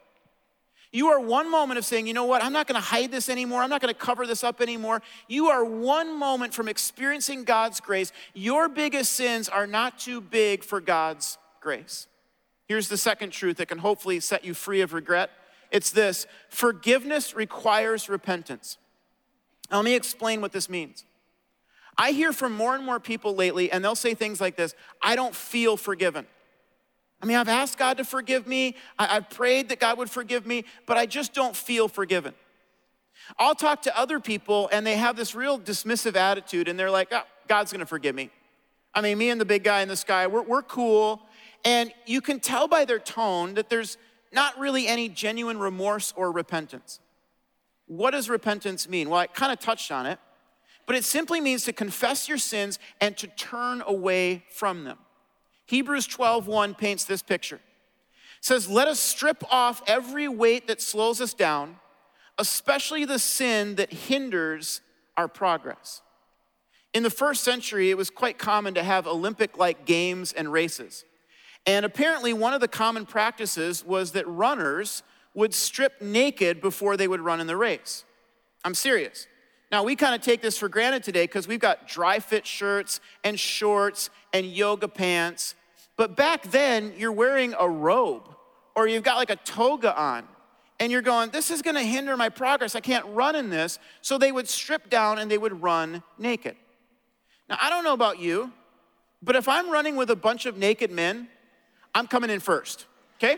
you 0.92 1.08
are 1.08 1.20
one 1.22 1.50
moment 1.50 1.78
of 1.78 1.86
saying, 1.86 2.06
you 2.06 2.14
know 2.14 2.26
what, 2.26 2.44
I'm 2.44 2.52
not 2.52 2.68
gonna 2.68 2.82
hide 2.82 3.12
this 3.12 3.30
anymore. 3.30 3.62
I'm 3.62 3.70
not 3.70 3.80
gonna 3.80 3.94
cover 3.94 4.28
this 4.28 4.44
up 4.44 4.60
anymore. 4.60 5.02
You 5.30 5.48
are 5.48 5.64
one 5.64 6.18
moment 6.18 6.54
from 6.54 6.68
experiencing 6.68 7.46
God's 7.46 7.80
grace. 7.80 8.12
Your 8.34 8.68
biggest 8.68 9.14
sins 9.14 9.48
are 9.48 9.66
not 9.66 10.00
too 10.00 10.20
big 10.20 10.66
for 10.66 10.82
God's 10.82 11.38
grace. 11.62 12.08
Here's 12.72 12.88
the 12.88 12.96
second 12.96 13.32
truth 13.32 13.58
that 13.58 13.66
can 13.66 13.80
hopefully 13.80 14.22
set 14.22 14.46
you 14.46 14.54
free 14.54 14.80
of 14.80 14.94
regret 14.94 15.30
it's 15.72 15.92
this 15.92 16.26
forgiveness 16.48 17.36
requires 17.36 18.08
repentance. 18.08 18.78
Now, 19.70 19.80
let 19.80 19.84
me 19.84 19.94
explain 19.94 20.40
what 20.40 20.54
this 20.54 20.70
means. 20.70 21.04
I 21.98 22.12
hear 22.12 22.32
from 22.32 22.54
more 22.54 22.74
and 22.74 22.86
more 22.86 22.98
people 22.98 23.36
lately, 23.36 23.70
and 23.70 23.84
they'll 23.84 23.94
say 23.94 24.14
things 24.14 24.40
like 24.40 24.56
this 24.56 24.74
I 25.04 25.18
don't 25.18 25.36
feel 25.36 25.76
forgiven. 25.76 26.26
I 27.22 27.26
mean, 27.26 27.36
I've 27.36 27.50
asked 27.50 27.78
God 27.78 27.98
to 27.98 28.06
forgive 28.06 28.48
me, 28.48 28.78
I, 28.98 29.16
have 29.16 29.30
prayed 29.30 29.68
that 29.68 29.82
God 29.82 29.98
would 29.98 30.10
forgive 30.10 30.46
me, 30.46 30.64
but 30.86 30.96
I 30.96 31.06
just 31.06 31.34
don't 31.34 31.58
feel 31.58 31.90
forgiven. 31.90 32.34
I'll 33.38 33.54
talk 33.54 33.82
to 33.82 34.00
other 34.00 34.22
people 34.22 34.70
and 34.72 34.88
they 34.88 34.96
have 34.96 35.18
this 35.18 35.36
real 35.36 35.60
dismissive 35.60 36.16
attitude 36.16 36.70
and 36.70 36.80
they're 36.80 36.90
like, 36.90 37.10
oh, 37.12 37.24
God's 37.50 37.74
gonna 37.74 37.86
forgive 37.86 38.16
me. 38.16 38.30
I 38.94 39.02
mean, 39.02 39.18
me 39.18 39.30
and 39.30 39.42
the 39.42 39.46
big 39.46 39.66
guy 39.66 39.82
in 39.82 39.90
the 39.90 39.98
sky, 39.98 40.28
we're, 40.28 40.42
we're 40.42 40.64
cool. 40.64 41.22
And 41.64 41.94
you 42.06 42.22
can 42.22 42.40
tell 42.40 42.68
by 42.68 42.86
their 42.86 43.00
tone 43.00 43.54
that 43.56 43.70
there's 43.70 43.98
not 44.32 44.58
really 44.58 44.88
any 44.88 45.10
genuine 45.10 45.60
remorse 45.60 46.14
or 46.16 46.32
repentance. 46.32 47.00
What 47.86 48.12
does 48.12 48.30
repentance 48.30 48.88
mean? 48.88 49.10
Well, 49.10 49.20
I 49.20 49.28
kind 49.28 49.52
of 49.52 49.60
touched 49.60 49.92
on 49.92 50.06
it, 50.06 50.18
but 50.86 50.96
it 50.96 51.04
simply 51.04 51.42
means 51.42 51.66
to 51.66 51.74
confess 51.74 52.30
your 52.30 52.38
sins 52.38 52.80
and 53.00 53.18
to 53.18 53.28
turn 53.28 53.84
away 53.86 54.46
from 54.50 54.86
them. 54.86 54.98
Hebrews 55.66 56.08
12:1 56.08 56.76
paints 56.76 57.04
this 57.04 57.22
picture. 57.22 57.58
It 57.58 58.46
says, 58.46 58.70
"Let 58.70 58.88
us 58.88 59.00
strip 59.00 59.44
off 59.52 59.84
every 59.86 60.28
weight 60.28 60.68
that 60.68 60.82
slows 60.82 61.22
us 61.22 61.34
down, 61.34 61.80
especially 62.38 63.06
the 63.06 63.20
sin 63.20 63.76
that 63.76 63.92
hinders 63.92 64.82
our 65.16 65.28
progress." 65.28 66.02
In 66.94 67.04
the 67.04 67.10
first 67.10 67.44
century, 67.44 67.90
it 67.90 67.98
was 67.98 68.10
quite 68.10 68.38
common 68.38 68.74
to 68.74 68.84
have 68.84 69.08
Olympic 69.08 69.58
like 69.58 69.86
games 69.86 70.34
and 70.34 70.52
races. 70.52 71.06
And 71.66 71.86
apparently, 71.86 72.34
one 72.34 72.54
of 72.54 72.62
the 72.62 72.68
common 72.68 73.06
practices 73.06 73.86
was 73.86 74.14
that 74.14 74.28
runners 74.28 75.04
would 75.34 75.54
strip 75.54 76.02
naked 76.02 76.62
before 76.62 76.98
they 76.98 77.08
would 77.08 77.22
run 77.22 77.40
in 77.40 77.48
the 77.48 77.58
race. 77.58 78.04
I'm 78.64 78.76
serious. 78.76 79.28
Now, 79.72 79.84
we 79.84 79.96
kind 79.96 80.14
of 80.14 80.22
take 80.22 80.42
this 80.42 80.58
for 80.58 80.68
granted 80.68 81.04
today 81.04 81.24
because 81.24 81.48
we've 81.48 81.60
got 81.60 81.88
dry 81.88 82.20
fit 82.20 82.46
shirts 82.46 83.00
and 83.24 83.40
shorts 83.40 84.10
and 84.34 84.46
yoga 84.46 84.88
pants. 84.88 85.56
But 85.96 86.18
back 86.18 86.44
then, 86.52 86.94
you're 86.98 87.12
wearing 87.12 87.54
a 87.58 87.70
robe 87.70 88.36
or 88.76 88.88
you've 88.88 89.04
got 89.04 89.18
like 89.18 89.30
a 89.30 89.38
toga 89.38 89.98
on 89.98 90.28
and 90.80 90.92
you're 90.92 91.02
going, 91.02 91.30
this 91.30 91.52
is 91.52 91.62
gonna 91.62 91.84
hinder 91.84 92.18
my 92.18 92.28
progress. 92.28 92.76
I 92.76 92.80
can't 92.82 93.06
run 93.08 93.36
in 93.36 93.50
this. 93.50 93.80
So 94.02 94.18
they 94.18 94.32
would 94.32 94.50
strip 94.50 94.90
down 94.90 95.20
and 95.20 95.30
they 95.30 95.38
would 95.38 95.62
run 95.62 96.04
naked. 96.18 96.56
Now, 97.48 97.58
I 97.62 97.70
don't 97.70 97.84
know 97.84 97.94
about 97.94 98.20
you, 98.20 98.52
but 99.22 99.36
if 99.36 99.48
I'm 99.48 99.70
running 99.70 99.96
with 99.96 100.10
a 100.10 100.16
bunch 100.16 100.46
of 100.46 100.58
naked 100.58 100.92
men, 100.92 101.30
I'm 101.94 102.08
coming 102.08 102.30
in 102.30 102.40
first, 102.40 102.86
okay? 103.20 103.38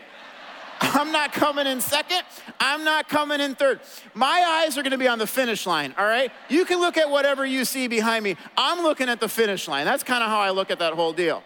I'm 0.80 1.12
not 1.12 1.32
coming 1.32 1.66
in 1.66 1.80
second. 1.80 2.22
I'm 2.60 2.84
not 2.84 3.08
coming 3.08 3.40
in 3.40 3.54
third. 3.54 3.80
My 4.12 4.62
eyes 4.64 4.76
are 4.76 4.82
gonna 4.82 4.98
be 4.98 5.08
on 5.08 5.18
the 5.18 5.26
finish 5.26 5.66
line, 5.66 5.94
all 5.96 6.04
right? 6.04 6.30
You 6.48 6.64
can 6.64 6.78
look 6.80 6.96
at 6.96 7.08
whatever 7.10 7.46
you 7.46 7.64
see 7.64 7.88
behind 7.88 8.24
me. 8.24 8.36
I'm 8.56 8.82
looking 8.82 9.08
at 9.08 9.20
the 9.20 9.28
finish 9.28 9.68
line. 9.68 9.84
That's 9.84 10.02
kind 10.02 10.22
of 10.22 10.28
how 10.28 10.40
I 10.40 10.50
look 10.50 10.70
at 10.70 10.78
that 10.80 10.94
whole 10.94 11.12
deal. 11.12 11.42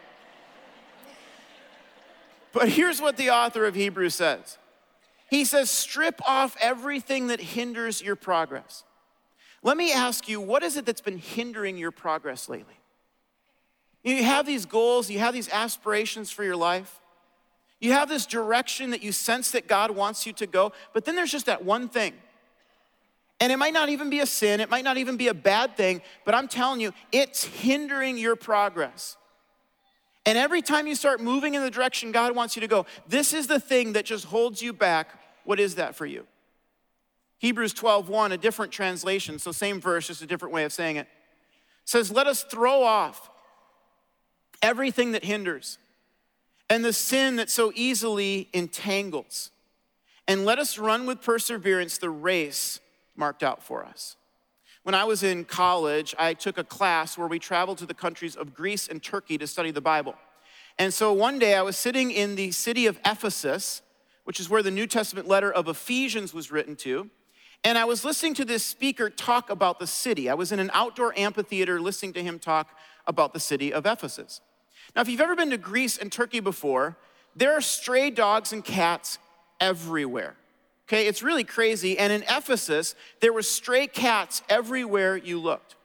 But 2.53 2.68
here's 2.68 3.01
what 3.01 3.16
the 3.16 3.31
author 3.31 3.66
of 3.66 3.75
Hebrews 3.75 4.14
says 4.14 4.59
He 5.31 5.44
says, 5.44 5.71
strip 5.71 6.21
off 6.27 6.57
everything 6.61 7.29
that 7.29 7.40
hinders 7.40 8.03
your 8.03 8.16
progress. 8.16 8.85
Let 9.62 9.77
me 9.77 9.92
ask 9.92 10.29
you, 10.29 10.40
what 10.40 10.62
is 10.62 10.77
it 10.77 10.87
that's 10.87 11.01
been 11.01 11.18
hindering 11.18 11.77
your 11.77 11.90
progress 11.90 12.49
lately? 12.49 12.78
You 14.09 14.25
have 14.25 14.47
these 14.47 14.64
goals, 14.64 15.11
you 15.11 15.18
have 15.18 15.35
these 15.35 15.51
aspirations 15.51 16.31
for 16.31 16.42
your 16.42 16.57
life. 16.57 17.01
You 17.81 17.92
have 17.92 18.09
this 18.09 18.27
direction 18.27 18.90
that 18.90 19.03
you 19.03 19.12
sense 19.12 19.51
that 19.53 19.68
God 19.68 19.90
wants 19.90 20.27
you 20.27 20.33
to 20.35 20.47
go, 20.47 20.73
but 20.94 21.05
then 21.05 21.14
there's 21.14 21.31
just 21.31 21.47
that 21.47 21.64
one 21.64 21.88
thing. 21.88 22.14
And 23.40 23.53
it 23.53 23.57
might 23.57 23.73
not 23.73 23.88
even 23.88 24.11
be 24.11 24.21
a 24.21 24.27
sin, 24.27 24.61
it 24.61 24.71
might 24.71 24.83
not 24.83 24.97
even 24.97 25.16
be 25.16 25.29
a 25.29 25.35
bad 25.35 25.77
thing, 25.77 26.03
but 26.25 26.35
I'm 26.35 26.49
telling 26.49 26.81
you, 26.81 26.92
it's 27.12 27.44
hindering 27.44 28.18
your 28.18 28.35
progress. 28.35 29.16
And 30.27 30.37
every 30.37 30.62
time 30.62 30.87
you 30.87 30.94
start 30.94 31.21
moving 31.21 31.55
in 31.55 31.62
the 31.62 31.71
direction 31.71 32.11
God 32.11 32.35
wants 32.35 32.57
you 32.57 32.61
to 32.61 32.66
go, 32.66 32.87
this 33.07 33.33
is 33.33 33.47
the 33.47 33.61
thing 33.61 33.92
that 33.92 34.05
just 34.05 34.25
holds 34.25 34.61
you 34.61 34.73
back. 34.73 35.11
What 35.44 35.61
is 35.61 35.77
that 35.77 35.94
for 35.94 36.05
you? 36.05 36.27
Hebrews 37.38 37.75
12:1, 37.75 38.33
a 38.33 38.37
different 38.37 38.73
translation, 38.73 39.38
so 39.38 39.53
same 39.53 39.81
verse, 39.81 40.09
just 40.09 40.23
a 40.23 40.27
different 40.27 40.53
way 40.53 40.64
of 40.64 40.73
saying 40.73 40.97
it. 40.97 41.07
Says, 41.85 42.11
"Let 42.11 42.27
us 42.27 42.42
throw 42.42 42.83
off 42.83 43.31
everything 44.62 45.12
that 45.12 45.25
hinders 45.25 45.79
and 46.71 46.85
the 46.85 46.92
sin 46.92 47.37
that 47.37 47.51
so 47.51 47.73
easily 47.75 48.49
entangles. 48.53 49.51
And 50.27 50.44
let 50.44 50.59
us 50.59 50.79
run 50.79 51.07
with 51.07 51.23
perseverance 51.23 51.99
the 51.99 52.11
race 52.11 52.81
marked 53.16 53.42
out 53.42 53.62
for 53.62 53.85
us. 53.85 54.16
When 54.83 54.94
I 54.94 55.05
was 55.05 55.23
in 55.23 55.44
college, 55.44 56.14
I 56.18 56.35
took 56.35 56.59
a 56.59 56.64
class 56.64 57.18
where 57.18 57.29
we 57.29 57.38
traveled 57.38 57.79
to 57.79 57.87
the 57.87 57.94
countries 57.94 58.37
of 58.37 58.55
Greece 58.55 58.88
and 58.88 59.03
Turkey 59.03 59.38
to 59.38 59.47
study 59.47 59.71
the 59.71 59.81
Bible. 59.81 60.14
And 60.79 60.94
so 60.94 61.12
one 61.12 61.38
day 61.38 61.55
I 61.55 61.62
was 61.62 61.77
sitting 61.77 62.11
in 62.11 62.37
the 62.37 62.53
city 62.53 62.87
of 62.87 62.99
Ephesus, 63.05 63.83
which 64.25 64.38
is 64.38 64.49
where 64.49 64.62
the 64.62 64.71
New 64.71 64.87
Testament 64.87 65.27
letter 65.27 65.53
of 65.53 65.68
Ephesians 65.68 66.33
was 66.33 66.53
written 66.53 66.77
to. 66.77 67.11
And 67.64 67.77
I 67.77 67.85
was 67.85 68.05
listening 68.05 68.35
to 68.35 68.44
this 68.44 68.64
speaker 68.64 69.11
talk 69.11 69.51
about 69.51 69.79
the 69.79 69.87
city. 69.87 70.31
I 70.31 70.35
was 70.35 70.53
in 70.53 70.61
an 70.61 70.71
outdoor 70.73 71.18
amphitheater 71.18 71.81
listening 71.81 72.12
to 72.12 72.23
him 72.23 72.38
talk 72.38 72.68
about 73.07 73.33
the 73.33 73.40
city 73.40 73.73
of 73.73 73.85
Ephesus. 73.85 74.40
Now, 74.98 75.02
if 75.02 75.08
you've 75.08 75.20
ever 75.20 75.37
been 75.37 75.50
to 75.50 75.58
Greece 75.58 75.96
and 75.96 76.11
Turkey 76.11 76.40
before, 76.40 76.96
there 77.37 77.52
are 77.52 77.61
stray 77.61 78.11
dogs 78.11 78.52
and 78.52 78.64
cats 78.64 79.20
everywhere. 79.61 80.34
Okay, 80.88 81.06
it's 81.06 81.22
really 81.22 81.44
crazy. 81.44 81.96
And 81.96 82.12
in 82.12 82.24
Ephesus, 82.24 82.96
there 83.20 83.32
were 83.32 83.42
stray 83.42 83.87
cats 83.87 84.42
everywhere 84.48 85.16
you 85.16 85.38
looked. 85.38 85.76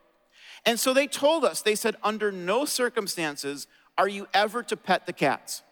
And 0.66 0.80
so 0.80 0.92
they 0.92 1.06
told 1.06 1.44
us, 1.44 1.62
they 1.62 1.76
said, 1.76 1.94
under 2.02 2.32
no 2.32 2.64
circumstances 2.64 3.68
are 3.96 4.08
you 4.08 4.26
ever 4.34 4.64
to 4.64 4.76
pet 4.76 5.06
the 5.06 5.12
cats. 5.12 5.62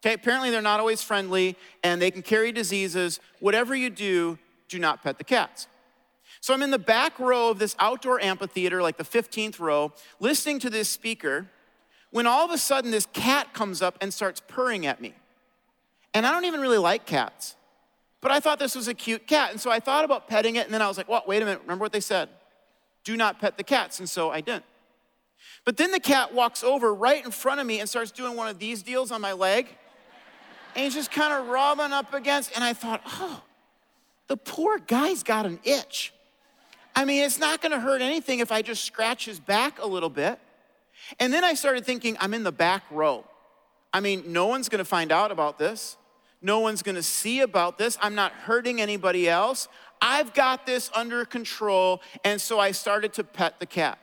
Okay, 0.00 0.14
apparently 0.14 0.48
they're 0.48 0.62
not 0.62 0.80
always 0.80 1.02
friendly 1.02 1.58
and 1.84 2.00
they 2.00 2.10
can 2.10 2.22
carry 2.22 2.52
diseases. 2.52 3.20
Whatever 3.40 3.74
you 3.74 3.90
do, 3.90 4.38
do 4.66 4.78
not 4.78 5.02
pet 5.02 5.18
the 5.18 5.24
cats. 5.24 5.68
So 6.40 6.54
I'm 6.54 6.62
in 6.62 6.70
the 6.70 6.78
back 6.78 7.18
row 7.18 7.50
of 7.50 7.58
this 7.58 7.76
outdoor 7.80 8.18
amphitheater, 8.18 8.80
like 8.80 8.96
the 8.96 9.04
15th 9.04 9.60
row, 9.60 9.92
listening 10.20 10.58
to 10.60 10.70
this 10.70 10.88
speaker 10.88 11.48
when 12.10 12.26
all 12.26 12.44
of 12.44 12.50
a 12.50 12.58
sudden 12.58 12.90
this 12.90 13.06
cat 13.12 13.52
comes 13.52 13.82
up 13.82 13.98
and 14.00 14.12
starts 14.12 14.40
purring 14.46 14.86
at 14.86 15.00
me. 15.00 15.14
And 16.14 16.26
I 16.26 16.32
don't 16.32 16.46
even 16.46 16.60
really 16.60 16.78
like 16.78 17.06
cats, 17.06 17.56
but 18.20 18.30
I 18.30 18.40
thought 18.40 18.58
this 18.58 18.74
was 18.74 18.88
a 18.88 18.94
cute 18.94 19.26
cat. 19.26 19.50
And 19.50 19.60
so 19.60 19.70
I 19.70 19.78
thought 19.78 20.04
about 20.04 20.28
petting 20.28 20.56
it, 20.56 20.64
and 20.64 20.74
then 20.74 20.82
I 20.82 20.88
was 20.88 20.96
like, 20.96 21.08
what, 21.08 21.28
wait 21.28 21.42
a 21.42 21.44
minute, 21.44 21.60
remember 21.62 21.82
what 21.82 21.92
they 21.92 22.00
said? 22.00 22.28
Do 23.04 23.16
not 23.16 23.40
pet 23.40 23.56
the 23.56 23.64
cats. 23.64 23.98
And 23.98 24.08
so 24.08 24.30
I 24.30 24.40
didn't. 24.40 24.64
But 25.64 25.76
then 25.76 25.90
the 25.90 26.00
cat 26.00 26.34
walks 26.34 26.64
over 26.64 26.94
right 26.94 27.24
in 27.24 27.30
front 27.30 27.60
of 27.60 27.66
me 27.66 27.80
and 27.80 27.88
starts 27.88 28.10
doing 28.10 28.36
one 28.36 28.48
of 28.48 28.58
these 28.58 28.82
deals 28.82 29.12
on 29.12 29.20
my 29.20 29.32
leg. 29.32 29.68
And 30.74 30.84
he's 30.84 30.94
just 30.94 31.10
kind 31.10 31.32
of 31.32 31.48
rubbing 31.48 31.92
up 31.92 32.14
against, 32.14 32.54
and 32.54 32.64
I 32.64 32.72
thought, 32.72 33.02
oh, 33.06 33.42
the 34.28 34.36
poor 34.36 34.78
guy's 34.78 35.22
got 35.22 35.46
an 35.46 35.58
itch. 35.64 36.12
I 36.94 37.04
mean, 37.04 37.22
it's 37.22 37.38
not 37.38 37.60
gonna 37.60 37.80
hurt 37.80 38.02
anything 38.02 38.40
if 38.40 38.50
I 38.50 38.62
just 38.62 38.84
scratch 38.84 39.26
his 39.26 39.38
back 39.38 39.78
a 39.80 39.86
little 39.86 40.10
bit. 40.10 40.38
And 41.18 41.32
then 41.32 41.44
I 41.44 41.54
started 41.54 41.84
thinking, 41.84 42.16
I'm 42.20 42.34
in 42.34 42.42
the 42.42 42.52
back 42.52 42.82
row. 42.90 43.24
I 43.92 44.00
mean, 44.00 44.24
no 44.26 44.46
one's 44.46 44.68
gonna 44.68 44.84
find 44.84 45.10
out 45.10 45.30
about 45.30 45.58
this. 45.58 45.96
No 46.40 46.60
one's 46.60 46.82
gonna 46.82 47.02
see 47.02 47.40
about 47.40 47.78
this. 47.78 47.98
I'm 48.00 48.14
not 48.14 48.32
hurting 48.32 48.80
anybody 48.80 49.28
else. 49.28 49.68
I've 50.00 50.34
got 50.34 50.66
this 50.66 50.90
under 50.94 51.24
control. 51.24 52.02
And 52.24 52.40
so 52.40 52.60
I 52.60 52.70
started 52.72 53.12
to 53.14 53.24
pet 53.24 53.58
the 53.58 53.66
cat. 53.66 53.98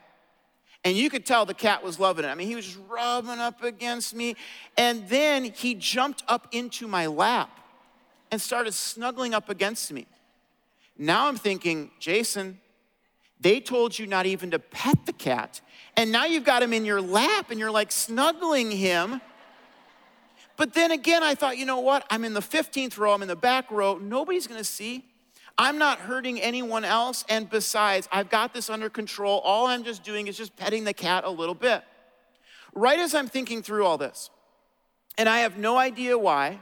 And 0.84 0.96
you 0.96 1.10
could 1.10 1.26
tell 1.26 1.46
the 1.46 1.54
cat 1.54 1.84
was 1.84 2.00
loving 2.00 2.26
it. 2.26 2.28
I 2.28 2.36
mean, 2.36 2.48
he 2.48 2.56
was 2.56 2.66
just 2.66 2.80
rubbing 2.88 3.40
up 3.40 3.64
against 3.64 4.14
me. 4.14 4.36
And 4.78 5.08
then 5.10 5.46
he 5.46 5.74
jumped 5.74 6.24
up 6.28 6.48
into 6.52 6.88
my 6.88 7.08
lap 7.08 7.50
and 8.32 8.40
started 8.40 8.74
snuggling 8.74 9.34
up 9.34 9.50
against 9.50 9.92
me. 9.92 10.06
Now 10.98 11.28
I'm 11.28 11.38
thinking, 11.38 11.90
Jason, 12.00 12.60
they 13.40 13.60
told 13.60 13.98
you 13.98 14.08
not 14.08 14.26
even 14.26 14.52
to 14.52 14.60
pet 14.60 15.06
the 15.06 15.14
cat. 15.14 15.62
And 15.98 16.12
now 16.12 16.26
you've 16.26 16.44
got 16.44 16.62
him 16.62 16.74
in 16.74 16.86
your 16.86 17.02
lap 17.02 17.52
and 17.52 17.60
you're 17.60 17.72
like 17.72 17.92
snuggling 17.92 18.72
him. 18.72 19.22
But 20.58 20.74
then 20.74 20.92
again, 20.92 21.24
I 21.24 21.36
thought, 21.36 21.58
you 21.58 21.66
know 21.66 21.80
what? 21.80 22.06
I'm 22.10 22.24
in 22.24 22.34
the 22.34 22.42
15th 22.42 22.98
row, 22.98 23.14
I'm 23.14 23.22
in 23.22 23.28
the 23.28 23.36
back 23.36 23.72
row. 23.72 23.98
Nobody's 23.98 24.48
gonna 24.48 24.64
see. 24.64 25.06
I'm 25.58 25.78
not 25.78 26.00
hurting 26.00 26.42
anyone 26.42 26.84
else. 26.84 27.24
And 27.30 27.50
besides, 27.50 28.10
I've 28.12 28.30
got 28.30 28.54
this 28.54 28.70
under 28.70 28.90
control. 28.90 29.40
All 29.40 29.68
I'm 29.68 29.84
just 29.84 30.04
doing 30.04 30.28
is 30.28 30.38
just 30.38 30.56
petting 30.56 30.84
the 30.84 30.94
cat 30.94 31.24
a 31.24 31.30
little 31.30 31.56
bit. 31.56 31.84
Right 32.74 33.00
as 33.00 33.16
I'm 33.16 33.28
thinking 33.28 33.64
through 33.64 33.86
all 33.86 33.98
this, 33.98 34.30
and 35.18 35.30
I 35.30 35.40
have 35.40 35.58
no 35.58 35.78
idea 35.78 36.18
why, 36.18 36.60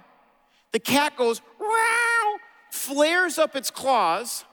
the 0.72 0.80
cat 0.80 1.16
goes, 1.18 1.42
wow, 1.60 2.36
flares 2.72 3.40
up 3.40 3.56
its 3.56 3.72
claws, 3.72 4.46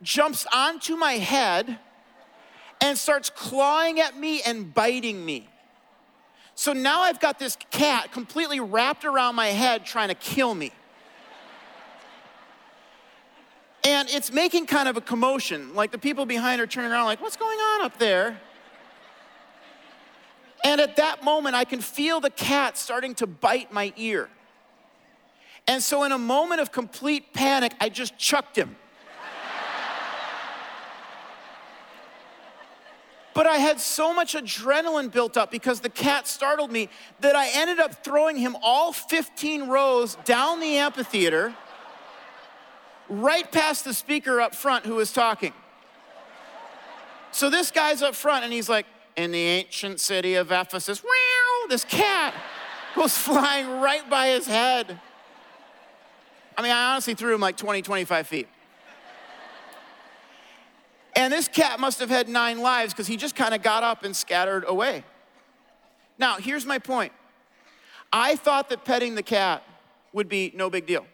jumps 0.00 0.46
onto 0.52 0.96
my 0.96 1.14
head, 1.14 1.78
and 2.80 2.96
starts 2.96 3.30
clawing 3.30 4.00
at 4.00 4.18
me 4.18 4.42
and 4.42 4.72
biting 4.72 5.24
me. 5.24 5.48
So 6.54 6.72
now 6.72 7.02
I've 7.02 7.20
got 7.20 7.38
this 7.38 7.56
cat 7.70 8.12
completely 8.12 8.60
wrapped 8.60 9.04
around 9.04 9.34
my 9.36 9.48
head 9.48 9.86
trying 9.86 10.08
to 10.08 10.14
kill 10.14 10.54
me. 10.54 10.72
And 13.84 14.08
it's 14.10 14.32
making 14.32 14.66
kind 14.66 14.88
of 14.88 14.96
a 14.96 15.00
commotion. 15.00 15.74
Like 15.74 15.92
the 15.92 15.98
people 15.98 16.26
behind 16.26 16.60
are 16.60 16.66
turning 16.66 16.90
around, 16.90 17.06
like, 17.06 17.20
what's 17.20 17.36
going 17.36 17.58
on 17.58 17.82
up 17.82 17.98
there? 17.98 18.40
And 20.64 20.80
at 20.80 20.96
that 20.96 21.22
moment, 21.22 21.54
I 21.54 21.64
can 21.64 21.80
feel 21.80 22.20
the 22.20 22.30
cat 22.30 22.76
starting 22.76 23.14
to 23.16 23.26
bite 23.26 23.72
my 23.72 23.92
ear. 23.96 24.28
And 25.68 25.82
so, 25.82 26.02
in 26.04 26.12
a 26.12 26.18
moment 26.18 26.60
of 26.60 26.72
complete 26.72 27.32
panic, 27.32 27.74
I 27.80 27.88
just 27.88 28.18
chucked 28.18 28.56
him. 28.56 28.76
But 33.38 33.46
I 33.46 33.58
had 33.58 33.78
so 33.78 34.12
much 34.12 34.34
adrenaline 34.34 35.12
built 35.12 35.36
up 35.36 35.52
because 35.52 35.78
the 35.78 35.88
cat 35.88 36.26
startled 36.26 36.72
me 36.72 36.88
that 37.20 37.36
I 37.36 37.48
ended 37.54 37.78
up 37.78 38.02
throwing 38.02 38.36
him 38.36 38.56
all 38.60 38.92
15 38.92 39.68
rows 39.68 40.16
down 40.24 40.58
the 40.58 40.78
amphitheater, 40.78 41.54
right 43.08 43.48
past 43.52 43.84
the 43.84 43.94
speaker 43.94 44.40
up 44.40 44.56
front 44.56 44.86
who 44.86 44.96
was 44.96 45.12
talking. 45.12 45.52
So 47.30 47.48
this 47.48 47.70
guy's 47.70 48.02
up 48.02 48.16
front 48.16 48.42
and 48.42 48.52
he's 48.52 48.68
like, 48.68 48.86
In 49.16 49.30
the 49.30 49.38
ancient 49.38 50.00
city 50.00 50.34
of 50.34 50.50
Ephesus, 50.50 51.04
wow, 51.04 51.68
this 51.68 51.84
cat 51.84 52.34
goes 52.96 53.16
flying 53.18 53.80
right 53.80 54.10
by 54.10 54.30
his 54.30 54.48
head. 54.48 54.98
I 56.56 56.62
mean, 56.62 56.72
I 56.72 56.90
honestly 56.90 57.14
threw 57.14 57.36
him 57.36 57.40
like 57.40 57.56
20, 57.56 57.82
25 57.82 58.26
feet. 58.26 58.48
And 61.18 61.32
this 61.32 61.48
cat 61.48 61.80
must 61.80 61.98
have 61.98 62.10
had 62.10 62.28
nine 62.28 62.60
lives 62.60 62.94
because 62.94 63.08
he 63.08 63.16
just 63.16 63.34
kind 63.34 63.52
of 63.52 63.60
got 63.60 63.82
up 63.82 64.04
and 64.04 64.14
scattered 64.14 64.64
away. 64.68 65.02
Now, 66.16 66.36
here's 66.36 66.64
my 66.64 66.78
point 66.78 67.12
I 68.12 68.36
thought 68.36 68.70
that 68.70 68.84
petting 68.84 69.16
the 69.16 69.22
cat 69.24 69.64
would 70.12 70.28
be 70.28 70.52
no 70.54 70.70
big 70.70 70.86
deal. 70.86 71.04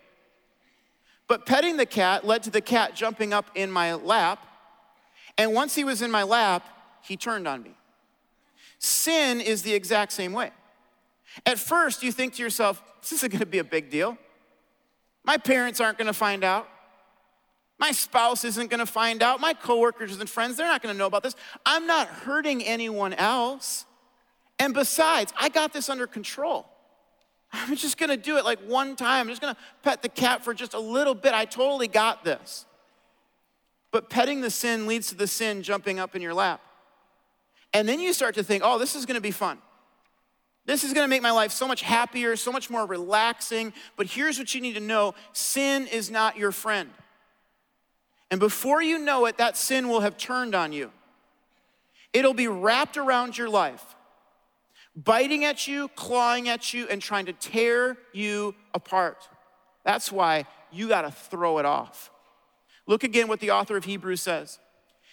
But 1.27 1.47
petting 1.47 1.79
the 1.79 1.87
cat 1.87 2.27
led 2.27 2.43
to 2.43 2.51
the 2.51 2.61
cat 2.61 2.95
jumping 2.95 3.33
up 3.33 3.47
in 3.55 3.71
my 3.71 3.95
lap. 3.95 4.47
And 5.39 5.55
once 5.55 5.75
he 5.75 5.85
was 5.85 6.03
in 6.03 6.11
my 6.11 6.23
lap, 6.23 6.69
he 7.01 7.17
turned 7.17 7.49
on 7.49 7.63
me. 7.63 7.75
Sin 8.79 9.41
is 9.41 9.63
the 9.63 9.73
exact 9.73 10.13
same 10.13 10.35
way. 10.35 10.51
At 11.47 11.59
first, 11.59 12.03
you 12.03 12.13
think 12.13 12.35
to 12.35 12.43
yourself, 12.43 12.83
this 13.01 13.13
isn't 13.13 13.33
gonna 13.33 13.47
be 13.47 13.59
a 13.59 13.65
big 13.65 13.89
deal. 13.89 14.19
My 15.25 15.39
parents 15.39 15.81
aren't 15.81 15.97
gonna 15.97 16.13
find 16.13 16.45
out. 16.45 16.69
My 17.79 17.93
spouse 17.93 18.45
isn't 18.45 18.71
gonna 18.71 18.87
find 18.87 19.23
out. 19.23 19.41
My 19.41 19.53
coworkers 19.53 20.19
and 20.19 20.31
friends, 20.31 20.57
they're 20.57 20.67
not 20.67 20.83
gonna 20.83 20.95
know 20.95 21.07
about 21.07 21.23
this. 21.23 21.35
I'm 21.67 21.87
not 21.87 22.09
hurting 22.09 22.63
anyone 22.63 23.13
else. 23.13 23.87
And 24.59 24.73
besides, 24.73 25.33
I 25.39 25.49
got 25.49 25.73
this 25.73 25.89
under 25.89 26.07
control. 26.07 26.67
I'm 27.53 27.77
just 27.77 27.99
gonna 27.99 28.17
do 28.17 28.37
it 28.37 28.45
like 28.45 28.61
one 28.61 28.97
time. 28.97 29.23
I'm 29.23 29.29
just 29.29 29.41
gonna 29.41 29.57
pet 29.83 30.03
the 30.03 30.09
cat 30.09 30.45
for 30.45 30.55
just 30.55 30.75
a 30.75 30.79
little 30.79 31.15
bit. 31.15 31.35
I 31.35 31.45
totally 31.45 31.89
got 31.89 32.25
this. 32.25 32.67
But 33.91 34.11
petting 34.11 34.41
the 34.41 34.51
sin 34.51 34.87
leads 34.87 35.09
to 35.09 35.15
the 35.15 35.27
sin 35.27 35.63
jumping 35.63 35.99
up 35.99 36.17
in 36.17 36.23
your 36.23 36.35
lap. 36.35 36.61
And 37.73 37.89
then 37.89 38.01
you 38.01 38.13
start 38.13 38.35
to 38.37 38.45
think, 38.45 38.63
oh, 38.65 38.79
this 38.79 38.95
is 38.95 39.07
gonna 39.07 39.21
be 39.21 39.31
fun. 39.31 39.59
This 40.65 40.85
is 40.85 40.93
gonna 40.93 41.09
make 41.09 41.23
my 41.23 41.33
life 41.33 41.53
so 41.53 41.69
much 41.69 41.83
happier, 41.83 42.37
so 42.37 42.51
much 42.51 42.71
more 42.71 42.87
relaxing. 42.87 43.73
But 43.97 44.07
here's 44.07 44.39
what 44.39 44.55
you 44.55 44.61
need 44.61 44.75
to 44.75 44.81
know 44.81 45.15
sin 45.33 45.87
is 45.89 46.11
not 46.11 46.37
your 46.37 46.53
friend. 46.53 46.91
And 48.35 48.41
before 48.41 48.83
you 48.83 48.99
know 48.99 49.27
it, 49.27 49.39
that 49.39 49.57
sin 49.57 49.89
will 49.89 50.01
have 50.01 50.17
turned 50.17 50.57
on 50.57 50.73
you. 50.73 50.91
It'll 52.13 52.35
be 52.35 52.49
wrapped 52.49 52.97
around 52.97 53.39
your 53.39 53.49
life 53.49 53.95
biting 54.97 55.45
at 55.45 55.69
you, 55.69 55.87
clawing 55.95 56.49
at 56.49 56.75
you, 56.75 56.89
and 56.89 57.01
trying 57.01 57.27
to 57.27 57.33
tear 57.33 57.97
you 58.13 58.57
apart. 58.75 59.29
That's 59.85 60.11
why 60.11 60.47
you 60.73 60.89
got 60.89 61.03
to 61.03 61.13
throw 61.13 61.59
it 61.59 61.65
off. 61.65 62.11
Look 62.89 63.05
again 63.05 63.29
what 63.29 63.39
the 63.39 63.53
author 63.53 63.77
of 63.77 63.85
Hebrews 63.85 64.23
says. 64.23 64.59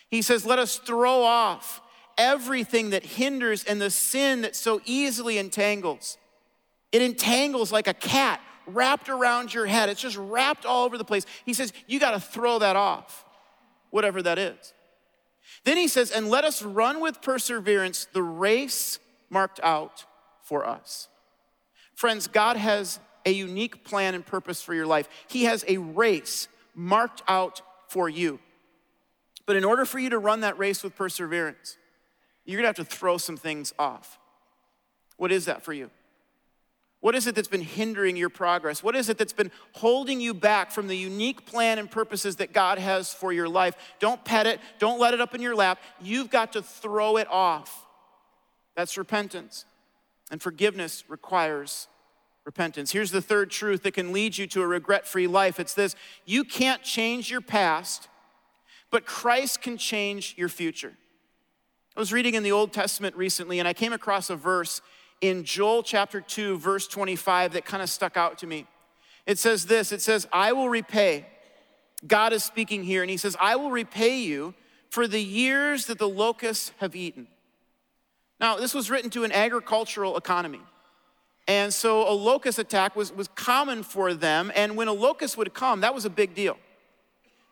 He 0.09 0.23
says, 0.23 0.43
Let 0.43 0.57
us 0.57 0.77
throw 0.77 1.21
off 1.21 1.79
everything 2.17 2.89
that 2.89 3.03
hinders 3.05 3.63
and 3.65 3.79
the 3.79 3.91
sin 3.91 4.41
that 4.41 4.55
so 4.55 4.81
easily 4.83 5.37
entangles. 5.37 6.17
It 6.91 7.03
entangles 7.03 7.71
like 7.71 7.85
a 7.85 7.93
cat 7.93 8.41
wrapped 8.65 9.09
around 9.09 9.53
your 9.53 9.65
head, 9.65 9.89
it's 9.89 10.01
just 10.01 10.17
wrapped 10.17 10.65
all 10.65 10.85
over 10.85 10.97
the 10.97 11.05
place. 11.05 11.25
He 11.45 11.53
says, 11.53 11.73
You 11.87 11.99
got 11.99 12.11
to 12.11 12.19
throw 12.19 12.59
that 12.59 12.75
off, 12.75 13.25
whatever 13.89 14.21
that 14.21 14.37
is. 14.37 14.73
Then 15.63 15.77
he 15.77 15.87
says, 15.87 16.11
And 16.11 16.29
let 16.29 16.43
us 16.43 16.61
run 16.61 16.99
with 16.99 17.21
perseverance 17.21 18.07
the 18.13 18.23
race 18.23 18.99
marked 19.29 19.59
out 19.63 20.05
for 20.43 20.65
us. 20.65 21.07
Friends, 21.95 22.27
God 22.27 22.57
has 22.57 22.99
a 23.25 23.31
unique 23.31 23.83
plan 23.83 24.15
and 24.15 24.25
purpose 24.25 24.61
for 24.61 24.73
your 24.73 24.87
life. 24.87 25.07
He 25.27 25.43
has 25.43 25.63
a 25.67 25.77
race 25.77 26.47
marked 26.73 27.21
out 27.27 27.61
for 27.87 28.09
you. 28.09 28.39
But 29.45 29.55
in 29.55 29.63
order 29.63 29.85
for 29.85 29.99
you 29.99 30.09
to 30.09 30.17
run 30.17 30.41
that 30.41 30.57
race 30.57 30.83
with 30.83 30.95
perseverance, 30.95 31.77
you're 32.45 32.57
gonna 32.57 32.67
have 32.67 32.75
to 32.77 32.85
throw 32.85 33.17
some 33.17 33.37
things 33.37 33.73
off. 33.77 34.17
What 35.17 35.31
is 35.31 35.45
that 35.45 35.61
for 35.63 35.73
you? 35.73 35.91
What 37.01 37.15
is 37.15 37.25
it 37.25 37.33
that's 37.33 37.47
been 37.47 37.61
hindering 37.61 38.15
your 38.15 38.29
progress? 38.29 38.83
What 38.83 38.95
is 38.95 39.09
it 39.09 39.17
that's 39.17 39.33
been 39.33 39.51
holding 39.73 40.21
you 40.21 40.35
back 40.35 40.71
from 40.71 40.87
the 40.87 40.95
unique 40.95 41.45
plan 41.47 41.79
and 41.79 41.89
purposes 41.89 42.35
that 42.37 42.53
God 42.53 42.77
has 42.77 43.11
for 43.11 43.33
your 43.33 43.49
life? 43.49 43.75
Don't 43.99 44.23
pet 44.23 44.45
it, 44.45 44.59
don't 44.77 44.99
let 44.99 45.15
it 45.15 45.19
up 45.19 45.33
in 45.33 45.41
your 45.41 45.55
lap. 45.55 45.79
You've 45.99 46.29
got 46.29 46.53
to 46.53 46.61
throw 46.61 47.17
it 47.17 47.27
off. 47.29 47.87
That's 48.75 48.97
repentance. 48.97 49.65
And 50.29 50.41
forgiveness 50.41 51.03
requires 51.07 51.87
repentance. 52.45 52.91
Here's 52.91 53.11
the 53.11 53.21
third 53.21 53.49
truth 53.49 53.81
that 53.83 53.93
can 53.93 54.13
lead 54.13 54.37
you 54.37 54.45
to 54.47 54.61
a 54.61 54.67
regret 54.67 55.07
free 55.07 55.27
life 55.27 55.59
it's 55.59 55.73
this 55.73 55.95
you 56.25 56.43
can't 56.43 56.83
change 56.83 57.31
your 57.31 57.41
past, 57.41 58.09
but 58.91 59.05
Christ 59.05 59.61
can 59.61 59.77
change 59.77 60.35
your 60.37 60.49
future. 60.49 60.93
I 61.95 61.99
was 61.99 62.13
reading 62.13 62.35
in 62.35 62.43
the 62.43 62.51
Old 62.51 62.71
Testament 62.71 63.15
recently, 63.15 63.59
and 63.59 63.67
I 63.67 63.73
came 63.73 63.91
across 63.91 64.29
a 64.29 64.35
verse 64.35 64.81
in 65.21 65.43
Joel 65.43 65.83
chapter 65.83 66.19
2, 66.19 66.57
verse 66.57 66.87
25, 66.87 67.53
that 67.53 67.65
kind 67.65 67.81
of 67.81 67.89
stuck 67.89 68.17
out 68.17 68.39
to 68.39 68.47
me. 68.47 68.67
It 69.25 69.37
says 69.37 69.67
this 69.67 69.91
it 69.91 70.01
says, 70.01 70.27
I 70.33 70.51
will 70.53 70.69
repay. 70.69 71.27
God 72.05 72.33
is 72.33 72.43
speaking 72.43 72.83
here, 72.83 73.03
and 73.03 73.09
He 73.11 73.17
says, 73.17 73.37
I 73.39 73.55
will 73.55 73.71
repay 73.71 74.19
you 74.19 74.55
for 74.89 75.07
the 75.07 75.21
years 75.21 75.85
that 75.85 75.99
the 75.99 76.09
locusts 76.09 76.71
have 76.79 76.95
eaten 76.95 77.27
now, 78.41 78.57
this 78.57 78.73
was 78.73 78.89
written 78.89 79.11
to 79.11 79.23
an 79.23 79.31
agricultural 79.31 80.17
economy. 80.17 80.61
And 81.47 81.71
so 81.71 82.09
a 82.09 82.11
locust 82.11 82.57
attack 82.57 82.95
was, 82.95 83.13
was 83.13 83.27
common 83.29 83.83
for 83.83 84.15
them. 84.15 84.51
And 84.55 84.75
when 84.75 84.87
a 84.87 84.93
locust 84.93 85.37
would 85.37 85.53
come, 85.53 85.81
that 85.81 85.93
was 85.93 86.05
a 86.05 86.09
big 86.09 86.33
deal 86.33 86.57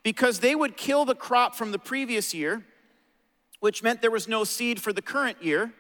because 0.02 0.40
they 0.40 0.56
would 0.56 0.76
kill 0.76 1.06
the 1.06 1.14
crop 1.14 1.54
from 1.54 1.72
the 1.72 1.78
previous 1.78 2.34
year, 2.34 2.66
which 3.60 3.84
meant 3.84 4.02
there 4.02 4.10
was 4.10 4.28
no 4.28 4.44
seed 4.44 4.82
for 4.82 4.92
the 4.92 5.02
current 5.02 5.44
year, 5.44 5.74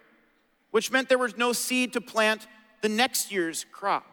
which 0.71 0.91
meant 0.91 1.09
there 1.09 1.17
was 1.17 1.37
no 1.37 1.53
seed 1.53 1.93
to 1.93 2.01
plant 2.01 2.47
the 2.81 2.89
next 2.89 3.31
year's 3.31 3.65
crop. 3.71 4.05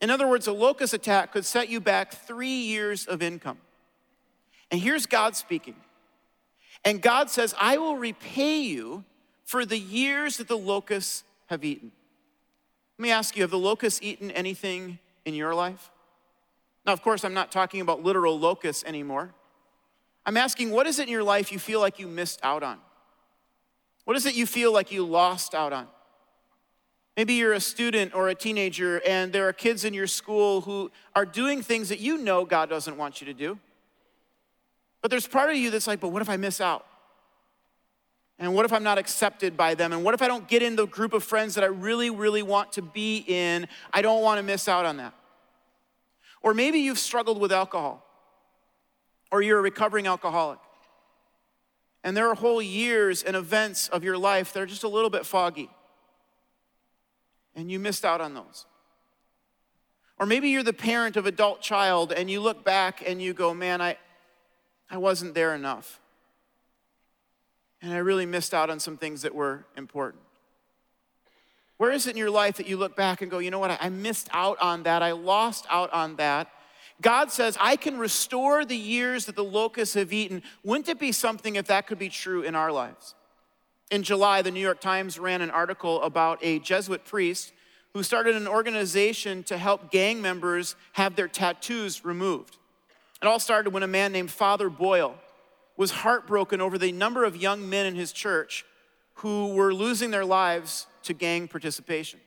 In 0.00 0.10
other 0.10 0.26
words, 0.26 0.46
a 0.46 0.52
locust 0.52 0.94
attack 0.94 1.32
could 1.32 1.44
set 1.44 1.68
you 1.68 1.80
back 1.80 2.12
three 2.12 2.48
years 2.48 3.06
of 3.06 3.22
income. 3.22 3.58
And 4.70 4.80
here's 4.80 5.06
God 5.06 5.36
speaking. 5.36 5.76
And 6.84 7.00
God 7.00 7.30
says, 7.30 7.54
I 7.60 7.78
will 7.78 7.96
repay 7.96 8.60
you 8.60 9.04
for 9.44 9.64
the 9.64 9.78
years 9.78 10.38
that 10.38 10.48
the 10.48 10.58
locusts 10.58 11.22
have 11.46 11.64
eaten. 11.64 11.92
Let 12.98 13.02
me 13.02 13.10
ask 13.10 13.36
you 13.36 13.42
have 13.42 13.50
the 13.50 13.58
locusts 13.58 14.00
eaten 14.02 14.30
anything 14.30 14.98
in 15.24 15.34
your 15.34 15.54
life? 15.54 15.90
Now, 16.84 16.92
of 16.92 17.02
course, 17.02 17.24
I'm 17.24 17.34
not 17.34 17.52
talking 17.52 17.80
about 17.80 18.02
literal 18.02 18.38
locusts 18.38 18.82
anymore. 18.84 19.32
I'm 20.26 20.36
asking, 20.36 20.70
what 20.70 20.86
is 20.86 20.98
it 20.98 21.04
in 21.04 21.08
your 21.08 21.22
life 21.22 21.52
you 21.52 21.58
feel 21.58 21.80
like 21.80 21.98
you 21.98 22.06
missed 22.06 22.40
out 22.42 22.62
on? 22.62 22.78
What 24.04 24.16
is 24.16 24.26
it 24.26 24.34
you 24.34 24.46
feel 24.46 24.72
like 24.72 24.90
you 24.90 25.04
lost 25.04 25.54
out 25.54 25.72
on? 25.72 25.86
Maybe 27.16 27.34
you're 27.34 27.52
a 27.52 27.60
student 27.60 28.14
or 28.14 28.28
a 28.28 28.34
teenager 28.34 29.02
and 29.06 29.32
there 29.32 29.46
are 29.46 29.52
kids 29.52 29.84
in 29.84 29.92
your 29.92 30.06
school 30.06 30.62
who 30.62 30.90
are 31.14 31.26
doing 31.26 31.62
things 31.62 31.90
that 31.90 32.00
you 32.00 32.16
know 32.16 32.44
God 32.44 32.70
doesn't 32.70 32.96
want 32.96 33.20
you 33.20 33.26
to 33.26 33.34
do. 33.34 33.58
But 35.02 35.10
there's 35.10 35.26
part 35.26 35.50
of 35.50 35.56
you 35.56 35.70
that's 35.70 35.86
like, 35.86 36.00
but 36.00 36.08
what 36.08 36.22
if 36.22 36.30
I 36.30 36.36
miss 36.36 36.60
out? 36.60 36.86
And 38.38 38.54
what 38.54 38.64
if 38.64 38.72
I'm 38.72 38.82
not 38.82 38.98
accepted 38.98 39.56
by 39.56 39.74
them? 39.74 39.92
And 39.92 40.02
what 40.02 40.14
if 40.14 40.22
I 40.22 40.26
don't 40.26 40.48
get 40.48 40.62
in 40.62 40.74
the 40.74 40.86
group 40.86 41.12
of 41.12 41.22
friends 41.22 41.54
that 41.54 41.64
I 41.64 41.68
really, 41.68 42.10
really 42.10 42.42
want 42.42 42.72
to 42.72 42.82
be 42.82 43.24
in? 43.26 43.68
I 43.92 44.02
don't 44.02 44.22
want 44.22 44.38
to 44.38 44.42
miss 44.42 44.66
out 44.68 44.86
on 44.86 44.96
that. 44.96 45.14
Or 46.42 46.54
maybe 46.54 46.78
you've 46.78 46.98
struggled 46.98 47.38
with 47.38 47.52
alcohol, 47.52 48.04
or 49.30 49.42
you're 49.42 49.60
a 49.60 49.62
recovering 49.62 50.08
alcoholic. 50.08 50.58
And 52.04 52.16
there 52.16 52.28
are 52.28 52.34
whole 52.34 52.60
years 52.60 53.22
and 53.22 53.36
events 53.36 53.88
of 53.88 54.02
your 54.02 54.18
life 54.18 54.52
that 54.52 54.60
are 54.60 54.66
just 54.66 54.82
a 54.82 54.88
little 54.88 55.10
bit 55.10 55.24
foggy. 55.24 55.70
And 57.54 57.70
you 57.70 57.78
missed 57.78 58.04
out 58.04 58.20
on 58.20 58.34
those. 58.34 58.66
Or 60.18 60.26
maybe 60.26 60.48
you're 60.48 60.62
the 60.62 60.72
parent 60.72 61.16
of 61.16 61.26
adult 61.26 61.60
child 61.60 62.12
and 62.12 62.30
you 62.30 62.40
look 62.40 62.64
back 62.64 63.02
and 63.06 63.20
you 63.20 63.34
go, 63.34 63.54
man, 63.54 63.80
I, 63.80 63.96
I 64.90 64.98
wasn't 64.98 65.34
there 65.34 65.54
enough. 65.54 66.00
And 67.80 67.92
I 67.92 67.98
really 67.98 68.26
missed 68.26 68.54
out 68.54 68.70
on 68.70 68.78
some 68.78 68.96
things 68.96 69.22
that 69.22 69.34
were 69.34 69.64
important. 69.76 70.22
Where 71.76 71.90
is 71.90 72.06
it 72.06 72.12
in 72.12 72.16
your 72.16 72.30
life 72.30 72.58
that 72.58 72.68
you 72.68 72.76
look 72.76 72.94
back 72.94 73.22
and 73.22 73.30
go, 73.30 73.38
you 73.38 73.50
know 73.50 73.58
what, 73.58 73.76
I 73.80 73.88
missed 73.88 74.28
out 74.32 74.56
on 74.60 74.84
that, 74.84 75.02
I 75.02 75.12
lost 75.12 75.66
out 75.68 75.92
on 75.92 76.16
that? 76.16 76.48
God 77.02 77.32
says, 77.32 77.58
I 77.60 77.76
can 77.76 77.98
restore 77.98 78.64
the 78.64 78.76
years 78.76 79.26
that 79.26 79.36
the 79.36 79.44
locusts 79.44 79.94
have 79.96 80.12
eaten. 80.12 80.42
Wouldn't 80.62 80.88
it 80.88 81.00
be 81.00 81.12
something 81.12 81.56
if 81.56 81.66
that 81.66 81.86
could 81.86 81.98
be 81.98 82.08
true 82.08 82.42
in 82.42 82.54
our 82.54 82.70
lives? 82.70 83.14
In 83.90 84.02
July, 84.04 84.40
the 84.40 84.50
New 84.50 84.60
York 84.60 84.80
Times 84.80 85.18
ran 85.18 85.42
an 85.42 85.50
article 85.50 86.00
about 86.02 86.38
a 86.42 86.60
Jesuit 86.60 87.04
priest 87.04 87.52
who 87.92 88.02
started 88.02 88.36
an 88.36 88.48
organization 88.48 89.42
to 89.44 89.58
help 89.58 89.90
gang 89.90 90.22
members 90.22 90.76
have 90.92 91.16
their 91.16 91.28
tattoos 91.28 92.04
removed. 92.04 92.56
It 93.20 93.26
all 93.26 93.40
started 93.40 93.74
when 93.74 93.82
a 93.82 93.88
man 93.88 94.12
named 94.12 94.30
Father 94.30 94.70
Boyle 94.70 95.16
was 95.76 95.90
heartbroken 95.90 96.60
over 96.60 96.78
the 96.78 96.92
number 96.92 97.24
of 97.24 97.36
young 97.36 97.68
men 97.68 97.86
in 97.86 97.96
his 97.96 98.12
church 98.12 98.64
who 99.14 99.54
were 99.54 99.74
losing 99.74 100.10
their 100.10 100.24
lives 100.24 100.86
to 101.02 101.12
gang 101.12 101.48
participation. 101.48 102.20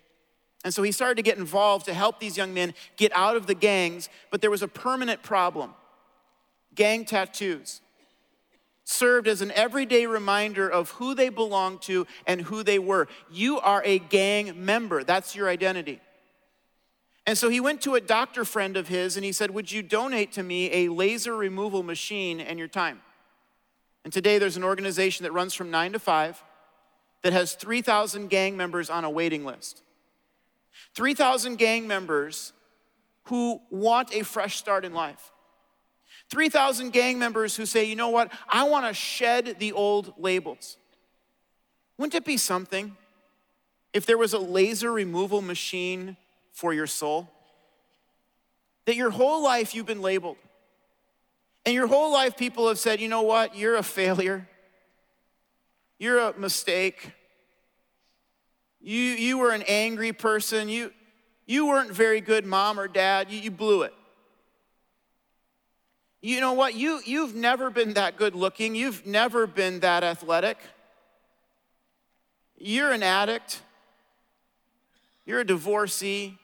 And 0.66 0.74
so 0.74 0.82
he 0.82 0.92
started 0.92 1.16
to 1.18 1.22
get 1.22 1.38
involved 1.38 1.86
to 1.86 1.94
help 1.94 2.20
these 2.20 2.38
young 2.38 2.52
men 2.52 2.74
get 2.98 3.16
out 3.16 3.36
of 3.36 3.46
the 3.46 3.54
gangs, 3.54 4.10
but 4.32 4.42
there 4.42 4.50
was 4.50 4.64
a 4.64 4.68
permanent 4.68 5.22
problem. 5.22 5.76
Gang 6.74 7.06
tattoos 7.06 7.82
served 8.84 9.28
as 9.28 9.42
an 9.42 9.52
everyday 9.52 10.08
reminder 10.08 10.68
of 10.68 10.90
who 10.92 11.14
they 11.14 11.30
belonged 11.30 11.84
to 11.84 12.08
and 12.26 12.42
who 12.42 12.64
they 12.64 12.80
were. 12.80 13.08
You 13.32 13.60
are 13.60 13.84
a 13.86 14.00
gang 14.00 14.66
member, 14.66 15.04
that's 15.04 15.36
your 15.36 15.50
identity. 15.50 16.02
And 17.28 17.38
so 17.38 17.50
he 17.50 17.60
went 17.60 17.82
to 17.82 17.94
a 17.94 18.02
doctor 18.02 18.44
friend 18.44 18.76
of 18.76 18.88
his 18.88 19.16
and 19.16 19.24
he 19.24 19.32
said, 19.32 19.52
Would 19.52 19.72
you 19.72 19.84
donate 19.84 20.32
to 20.34 20.42
me 20.42 20.72
a 20.74 20.90
laser 20.90 21.36
removal 21.36 21.84
machine 21.84 22.40
and 22.40 22.58
your 22.58 22.68
time? 22.68 23.02
And 24.04 24.12
today 24.12 24.40
there's 24.40 24.58
an 24.58 24.64
organization 24.64 25.26
that 25.26 25.32
runs 25.32 25.54
from 25.54 25.70
9 25.70 25.94
to 25.94 26.00
5 26.00 26.44
that 27.22 27.34
has 27.34 27.54
3,000 27.54 28.30
gang 28.30 28.58
members 28.58 28.90
on 28.90 29.04
a 29.04 29.10
waiting 29.12 29.46
list. 29.46 29.84
3,000 30.96 31.58
gang 31.58 31.88
members 31.88 32.54
who 33.26 33.62
want 33.70 34.14
a 34.14 34.24
fresh 34.24 34.58
start 34.58 34.86
in 34.86 34.94
life. 34.94 35.32
3,000 36.30 36.92
gang 36.92 37.20
members 37.20 37.56
who 37.56 37.66
say, 37.66 37.84
you 37.84 37.96
know 37.96 38.10
what, 38.10 38.32
I 38.50 38.64
want 38.64 38.86
to 38.88 38.94
shed 38.94 39.58
the 39.60 39.74
old 39.74 40.14
labels. 40.18 40.78
Wouldn't 41.98 42.16
it 42.16 42.26
be 42.26 42.38
something 42.38 42.96
if 43.94 44.06
there 44.06 44.18
was 44.18 44.34
a 44.34 44.40
laser 44.40 44.92
removal 44.92 45.42
machine 45.42 46.18
for 46.52 46.74
your 46.74 46.88
soul? 46.88 47.30
That 48.86 48.96
your 48.96 49.12
whole 49.12 49.44
life 49.44 49.74
you've 49.74 49.86
been 49.86 50.02
labeled. 50.02 50.38
And 51.66 51.74
your 51.74 51.88
whole 51.88 52.12
life 52.12 52.38
people 52.38 52.68
have 52.68 52.78
said, 52.78 53.00
you 53.00 53.08
know 53.08 53.24
what, 53.24 53.56
you're 53.56 53.76
a 53.76 53.84
failure. 53.84 54.48
You're 55.98 56.20
a 56.20 56.38
mistake. 56.38 57.14
You, 58.86 59.02
you 59.02 59.40
were 59.40 59.50
an 59.50 59.64
angry 59.68 60.14
person. 60.14 60.70
You, 60.70 60.94
you 61.48 61.66
weren't 61.66 61.92
very 61.92 62.22
good 62.22 62.46
mom 62.46 62.80
or 62.80 62.88
dad. 62.88 63.32
You, 63.32 63.40
you 63.40 63.50
blew 63.50 63.82
it. 63.82 63.96
You 66.22 66.40
know 66.40 66.54
what? 66.54 66.76
You, 66.76 67.02
you've 67.04 67.34
never 67.34 67.72
been 67.72 67.96
that 67.96 68.16
good 68.16 68.36
looking. 68.36 68.76
You've 68.76 69.04
never 69.04 69.48
been 69.48 69.80
that 69.80 70.04
athletic. 70.04 70.60
You're 72.58 72.92
an 72.92 73.02
addict. 73.02 73.60
You're 75.26 75.40
a 75.40 75.46
divorcee. 75.48 76.38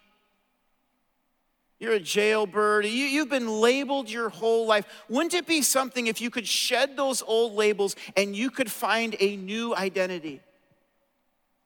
You're 1.80 1.94
a 1.94 2.00
jailbird. 2.00 2.86
You, 2.86 2.92
you've 2.92 3.30
been 3.30 3.50
labeled 3.62 4.10
your 4.10 4.30
whole 4.30 4.66
life. 4.66 4.88
Wouldn't 5.10 5.36
it 5.36 5.46
be 5.46 5.62
something 5.62 6.08
if 6.08 6.20
you 6.20 6.32
could 6.32 6.48
shed 6.48 6.98
those 6.98 7.22
old 7.22 7.54
labels 7.54 7.96
and 8.18 8.36
you 8.36 8.50
could 8.50 8.72
find 8.72 9.16
a 9.20 9.38
new 9.38 9.76
identity? 9.76 10.42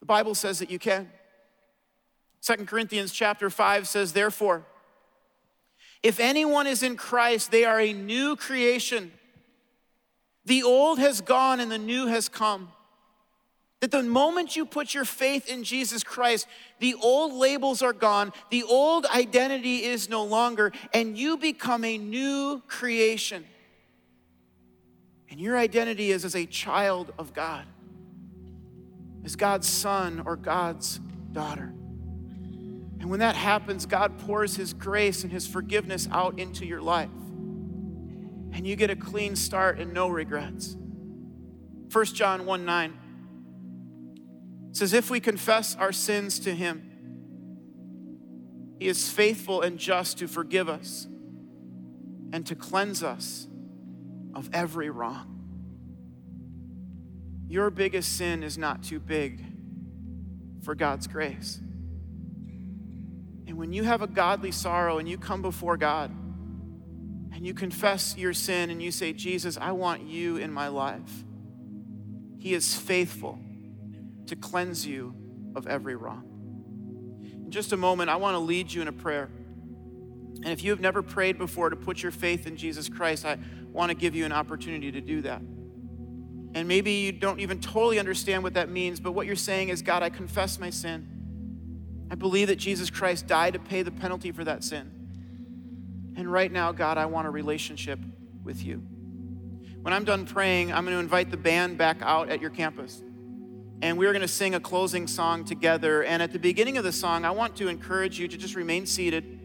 The 0.06 0.14
Bible 0.14 0.36
says 0.36 0.60
that 0.60 0.70
you 0.70 0.78
can. 0.78 1.10
Second 2.40 2.68
Corinthians 2.68 3.10
chapter 3.10 3.50
5 3.50 3.88
says, 3.88 4.12
Therefore, 4.12 4.64
if 6.00 6.20
anyone 6.20 6.68
is 6.68 6.84
in 6.84 6.96
Christ, 6.96 7.50
they 7.50 7.64
are 7.64 7.80
a 7.80 7.92
new 7.92 8.36
creation. 8.36 9.10
The 10.44 10.62
old 10.62 11.00
has 11.00 11.20
gone 11.22 11.58
and 11.58 11.72
the 11.72 11.76
new 11.76 12.06
has 12.06 12.28
come. 12.28 12.68
That 13.80 13.90
the 13.90 14.04
moment 14.04 14.54
you 14.54 14.64
put 14.64 14.94
your 14.94 15.04
faith 15.04 15.48
in 15.48 15.64
Jesus 15.64 16.04
Christ, 16.04 16.46
the 16.78 16.94
old 17.02 17.32
labels 17.32 17.82
are 17.82 17.92
gone, 17.92 18.32
the 18.50 18.62
old 18.62 19.06
identity 19.06 19.82
is 19.82 20.08
no 20.08 20.22
longer, 20.22 20.70
and 20.94 21.18
you 21.18 21.36
become 21.36 21.84
a 21.84 21.98
new 21.98 22.62
creation. 22.68 23.44
And 25.28 25.40
your 25.40 25.58
identity 25.58 26.12
is 26.12 26.24
as 26.24 26.36
a 26.36 26.46
child 26.46 27.12
of 27.18 27.34
God, 27.34 27.64
as 29.26 29.36
God's 29.36 29.68
son 29.68 30.22
or 30.24 30.36
God's 30.36 31.00
daughter. 31.32 31.74
And 33.00 33.10
when 33.10 33.18
that 33.18 33.34
happens, 33.34 33.84
God 33.84 34.18
pours 34.18 34.54
His 34.54 34.72
grace 34.72 35.24
and 35.24 35.32
His 35.32 35.46
forgiveness 35.46 36.08
out 36.12 36.38
into 36.38 36.64
your 36.64 36.80
life. 36.80 37.10
And 38.52 38.64
you 38.64 38.76
get 38.76 38.88
a 38.88 38.96
clean 38.96 39.34
start 39.34 39.80
and 39.80 39.92
no 39.92 40.08
regrets. 40.08 40.76
1 41.92 42.04
John 42.06 42.46
1 42.46 42.64
9 42.64 42.98
says, 44.72 44.92
If 44.92 45.10
we 45.10 45.18
confess 45.18 45.74
our 45.74 45.92
sins 45.92 46.38
to 46.40 46.54
him, 46.54 46.92
he 48.78 48.86
is 48.86 49.10
faithful 49.10 49.60
and 49.60 49.78
just 49.78 50.18
to 50.18 50.28
forgive 50.28 50.68
us 50.68 51.08
and 52.32 52.46
to 52.46 52.54
cleanse 52.54 53.02
us 53.02 53.48
of 54.34 54.48
every 54.52 54.90
wrong. 54.90 55.35
Your 57.48 57.70
biggest 57.70 58.16
sin 58.16 58.42
is 58.42 58.58
not 58.58 58.82
too 58.82 58.98
big 58.98 59.44
for 60.62 60.74
God's 60.74 61.06
grace. 61.06 61.60
And 63.46 63.56
when 63.56 63.72
you 63.72 63.84
have 63.84 64.02
a 64.02 64.08
godly 64.08 64.50
sorrow 64.50 64.98
and 64.98 65.08
you 65.08 65.16
come 65.16 65.42
before 65.42 65.76
God 65.76 66.10
and 67.32 67.46
you 67.46 67.54
confess 67.54 68.16
your 68.16 68.32
sin 68.32 68.70
and 68.70 68.82
you 68.82 68.90
say, 68.90 69.12
Jesus, 69.12 69.56
I 69.60 69.72
want 69.72 70.02
you 70.02 70.36
in 70.38 70.52
my 70.52 70.68
life, 70.68 71.24
He 72.38 72.52
is 72.52 72.74
faithful 72.74 73.38
to 74.26 74.34
cleanse 74.34 74.84
you 74.84 75.14
of 75.54 75.68
every 75.68 75.94
wrong. 75.94 76.24
In 77.44 77.52
just 77.52 77.72
a 77.72 77.76
moment, 77.76 78.10
I 78.10 78.16
want 78.16 78.34
to 78.34 78.40
lead 78.40 78.72
you 78.72 78.82
in 78.82 78.88
a 78.88 78.92
prayer. 78.92 79.30
And 80.42 80.48
if 80.48 80.64
you 80.64 80.70
have 80.70 80.80
never 80.80 81.00
prayed 81.00 81.38
before 81.38 81.70
to 81.70 81.76
put 81.76 82.02
your 82.02 82.12
faith 82.12 82.46
in 82.46 82.56
Jesus 82.56 82.88
Christ, 82.88 83.24
I 83.24 83.38
want 83.70 83.90
to 83.90 83.94
give 83.94 84.16
you 84.16 84.24
an 84.24 84.32
opportunity 84.32 84.90
to 84.90 85.00
do 85.00 85.22
that. 85.22 85.40
And 86.56 86.66
maybe 86.66 86.90
you 86.90 87.12
don't 87.12 87.38
even 87.38 87.60
totally 87.60 87.98
understand 87.98 88.42
what 88.42 88.54
that 88.54 88.70
means, 88.70 88.98
but 88.98 89.12
what 89.12 89.26
you're 89.26 89.36
saying 89.36 89.68
is, 89.68 89.82
God, 89.82 90.02
I 90.02 90.08
confess 90.08 90.58
my 90.58 90.70
sin. 90.70 91.06
I 92.10 92.14
believe 92.14 92.48
that 92.48 92.56
Jesus 92.56 92.88
Christ 92.88 93.26
died 93.26 93.52
to 93.52 93.58
pay 93.58 93.82
the 93.82 93.90
penalty 93.90 94.32
for 94.32 94.42
that 94.42 94.64
sin. 94.64 94.90
And 96.16 96.32
right 96.32 96.50
now, 96.50 96.72
God, 96.72 96.96
I 96.96 97.04
want 97.04 97.26
a 97.26 97.30
relationship 97.30 97.98
with 98.42 98.64
you. 98.64 98.78
When 99.82 99.92
I'm 99.92 100.04
done 100.04 100.24
praying, 100.24 100.72
I'm 100.72 100.86
going 100.86 100.96
to 100.96 101.00
invite 101.00 101.30
the 101.30 101.36
band 101.36 101.76
back 101.76 101.98
out 102.00 102.30
at 102.30 102.40
your 102.40 102.48
campus 102.48 103.02
and 103.82 103.98
we're 103.98 104.12
going 104.12 104.22
to 104.22 104.28
sing 104.28 104.54
a 104.54 104.60
closing 104.60 105.06
song 105.06 105.44
together. 105.44 106.04
And 106.04 106.22
at 106.22 106.32
the 106.32 106.38
beginning 106.38 106.78
of 106.78 106.84
the 106.84 106.92
song, 106.92 107.26
I 107.26 107.32
want 107.32 107.56
to 107.56 107.68
encourage 107.68 108.18
you 108.18 108.28
to 108.28 108.36
just 108.38 108.54
remain 108.54 108.86
seated, 108.86 109.38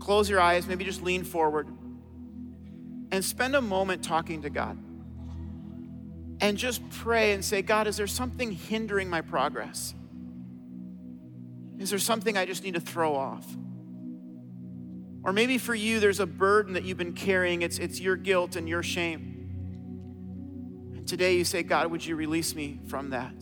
close 0.00 0.28
your 0.28 0.40
eyes, 0.40 0.66
maybe 0.66 0.84
just 0.84 1.02
lean 1.04 1.22
forward, 1.22 1.68
and 3.12 3.24
spend 3.24 3.54
a 3.54 3.60
moment 3.60 4.02
talking 4.02 4.42
to 4.42 4.50
God. 4.50 4.76
And 6.40 6.56
just 6.56 6.88
pray 6.90 7.32
and 7.32 7.44
say, 7.44 7.62
God, 7.62 7.86
is 7.86 7.96
there 7.96 8.06
something 8.06 8.52
hindering 8.52 9.10
my 9.10 9.20
progress? 9.20 9.94
Is 11.78 11.90
there 11.90 11.98
something 11.98 12.36
I 12.36 12.46
just 12.46 12.62
need 12.64 12.74
to 12.74 12.80
throw 12.80 13.14
off? 13.14 13.46
Or 15.22 15.32
maybe 15.32 15.58
for 15.58 15.74
you, 15.74 16.00
there's 16.00 16.20
a 16.20 16.26
burden 16.26 16.74
that 16.74 16.84
you've 16.84 16.98
been 16.98 17.12
carrying. 17.12 17.62
It's, 17.62 17.78
it's 17.78 18.00
your 18.00 18.16
guilt 18.16 18.56
and 18.56 18.68
your 18.68 18.82
shame. 18.82 19.26
And 20.96 21.06
Today 21.06 21.36
you 21.36 21.44
say, 21.44 21.62
God, 21.62 21.90
would 21.90 22.04
you 22.04 22.16
release 22.16 22.54
me 22.54 22.80
from 22.88 23.10
that? 23.10 23.34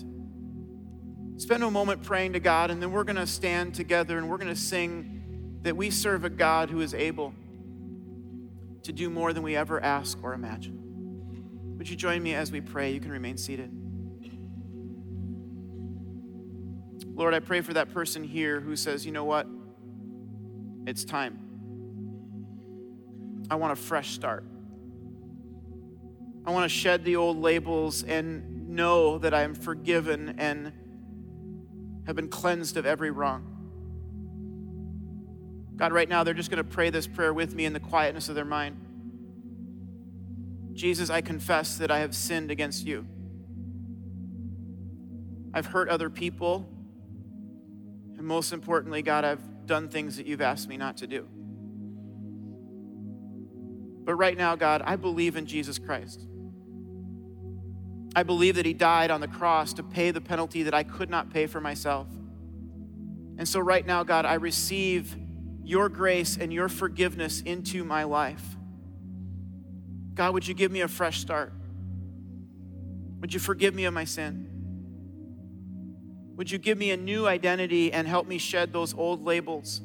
Spend 1.41 1.63
a 1.63 1.71
moment 1.71 2.03
praying 2.03 2.33
to 2.33 2.41
God, 2.41 2.73
and 2.73 2.83
then 2.83 2.91
we're 2.91 3.05
going 3.05 3.17
to 3.17 3.27
stand 3.27 3.75
together 3.75 4.19
and 4.19 4.29
we're 4.29 4.39
going 4.39 4.53
to 4.53 4.61
sing 4.61 5.61
that 5.63 5.77
we 5.77 5.91
serve 5.91 6.25
a 6.25 6.31
God 6.31 6.69
who 6.69 6.81
is 6.81 6.95
able 6.95 7.33
to 8.83 8.93
do 8.93 9.09
more 9.09 9.33
than 9.33 9.43
we 9.43 9.55
ever 9.55 9.81
ask 9.83 10.19
or 10.23 10.35
imagine. 10.35 10.78
Would 11.89 11.93
you 11.93 11.97
join 11.97 12.23
me 12.23 12.35
as 12.35 12.53
we 12.53 12.61
pray? 12.61 12.93
You 12.93 13.01
can 13.01 13.11
remain 13.11 13.39
seated. 13.39 13.71
Lord, 17.15 17.33
I 17.33 17.41
pray 17.41 17.63
for 17.63 17.73
that 17.73 17.95
person 17.95 18.23
here 18.23 18.61
who 18.61 18.77
says, 18.77 19.07
you 19.07 19.13
know 19.13 19.25
what? 19.25 19.47
It's 20.87 21.03
time. 21.03 21.39
I 23.51 23.55
want 23.55 23.73
a 23.73 23.77
fresh 23.77 24.11
start. 24.11 24.45
I 26.45 26.51
want 26.51 26.65
to 26.65 26.69
shed 26.69 27.07
the 27.07 27.17
old 27.17 27.39
labels 27.39 28.03
and 28.03 28.69
know 28.69 29.17
that 29.17 29.33
I 29.33 29.41
am 29.41 29.55
forgiven 29.55 30.35
and 30.37 30.75
have 32.07 32.17
been 32.17 32.29
cleansed 32.29 32.77
of 32.77 32.85
every 32.85 33.11
wrong. 33.11 33.47
God, 35.77 35.95
right 35.95 36.07
now, 36.07 36.23
they're 36.23 36.35
just 36.35 36.51
going 36.51 36.63
to 36.63 36.71
pray 36.71 36.91
this 36.91 37.07
prayer 37.07 37.33
with 37.33 37.55
me 37.55 37.65
in 37.65 37.73
the 37.73 37.81
quietness 37.81 38.29
of 38.29 38.35
their 38.35 38.45
mind. 38.45 38.77
Jesus, 40.79 41.11
I 41.11 41.23
confess 41.23 41.77
that 41.79 41.91
I 41.91 41.99
have 41.99 42.15
sinned 42.15 42.53
against 42.53 42.87
you. 42.87 43.05
I've 45.53 45.67
hurt 45.67 45.89
other 45.89 46.09
people. 46.09 46.69
And 48.17 48.25
most 48.25 48.53
importantly, 48.53 49.03
God, 49.03 49.25
I've 49.25 49.67
done 49.67 49.89
things 49.89 50.17
that 50.19 50.27
you've 50.27 50.41
asked 50.41 50.69
me 50.69 50.77
not 50.77 50.99
to 50.99 51.09
do. 51.09 51.27
But 54.05 54.15
right 54.15 54.39
now, 54.39 54.55
God, 54.55 54.83
I 54.85 54.95
believe 54.95 55.35
in 55.35 55.47
Jesus 55.47 55.81
Christ. 55.81 56.25
I 58.15 58.23
believe 58.23 58.55
that 58.55 58.65
He 58.65 58.73
died 58.73 59.11
on 59.11 59.21
the 59.21 59.27
cross 59.27 59.73
to 59.75 59.83
pay 59.83 60.13
the 60.13 60.21
penalty 60.21 60.63
that 60.63 60.75
I 60.75 60.85
could 60.85 61.11
not 61.11 61.29
pay 61.31 61.49
for 61.49 61.61
myself. 61.61 62.07
And 63.37 63.49
so, 63.49 63.59
right 63.59 63.85
now, 63.85 64.05
God, 64.05 64.25
I 64.25 64.35
receive 64.35 65.17
your 65.65 65.89
grace 65.89 66.39
and 66.39 66.53
your 66.53 66.69
forgiveness 66.69 67.41
into 67.41 67.83
my 67.83 68.05
life. 68.05 68.58
God, 70.19 70.35
would 70.35 70.47
you 70.49 70.53
give 70.53 70.73
me 70.73 70.81
a 70.81 70.89
fresh 70.89 71.21
start? 71.21 71.53
Would 73.21 73.33
you 73.33 73.39
forgive 73.39 73.73
me 73.73 73.85
of 73.85 73.95
my 73.95 74.03
sin? 74.03 74.51
Would 76.35 76.51
you 76.51 76.59
give 76.59 76.77
me 76.77 76.91
a 76.91 76.97
new 76.97 77.29
identity 77.29 77.93
and 77.93 78.09
help 78.09 78.27
me 78.27 78.37
shed 78.39 78.73
those 78.73 78.93
old 78.95 79.25
labels? 79.25 79.79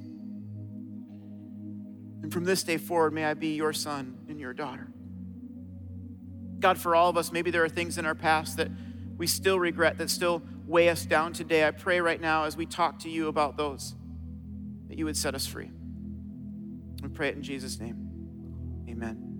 And 2.23 2.33
from 2.33 2.45
this 2.45 2.63
day 2.63 2.77
forward, 2.77 3.13
may 3.13 3.25
I 3.25 3.35
be 3.35 3.49
your 3.49 3.73
son 3.73 4.17
and 4.27 4.39
your 4.39 4.53
daughter. 4.53 4.87
God, 6.59 6.79
for 6.79 6.95
all 6.95 7.09
of 7.09 7.17
us, 7.17 7.31
maybe 7.31 7.51
there 7.51 7.63
are 7.63 7.69
things 7.69 7.99
in 7.99 8.05
our 8.07 8.15
past 8.15 8.57
that 8.57 8.69
we 9.15 9.27
still 9.27 9.59
regret, 9.59 9.99
that 9.99 10.09
still 10.09 10.41
weigh 10.65 10.89
us 10.89 11.05
down 11.05 11.33
today. 11.33 11.67
I 11.67 11.69
pray 11.69 12.01
right 12.01 12.19
now 12.19 12.45
as 12.45 12.57
we 12.57 12.65
talk 12.65 12.97
to 12.99 13.09
you 13.09 13.27
about 13.27 13.55
those, 13.55 13.93
that 14.87 14.97
you 14.97 15.05
would 15.05 15.15
set 15.15 15.35
us 15.35 15.45
free. 15.45 15.69
We 17.03 17.09
pray 17.09 17.27
it 17.27 17.35
in 17.35 17.43
Jesus' 17.43 17.79
name. 17.79 18.09
Amen. 18.89 19.32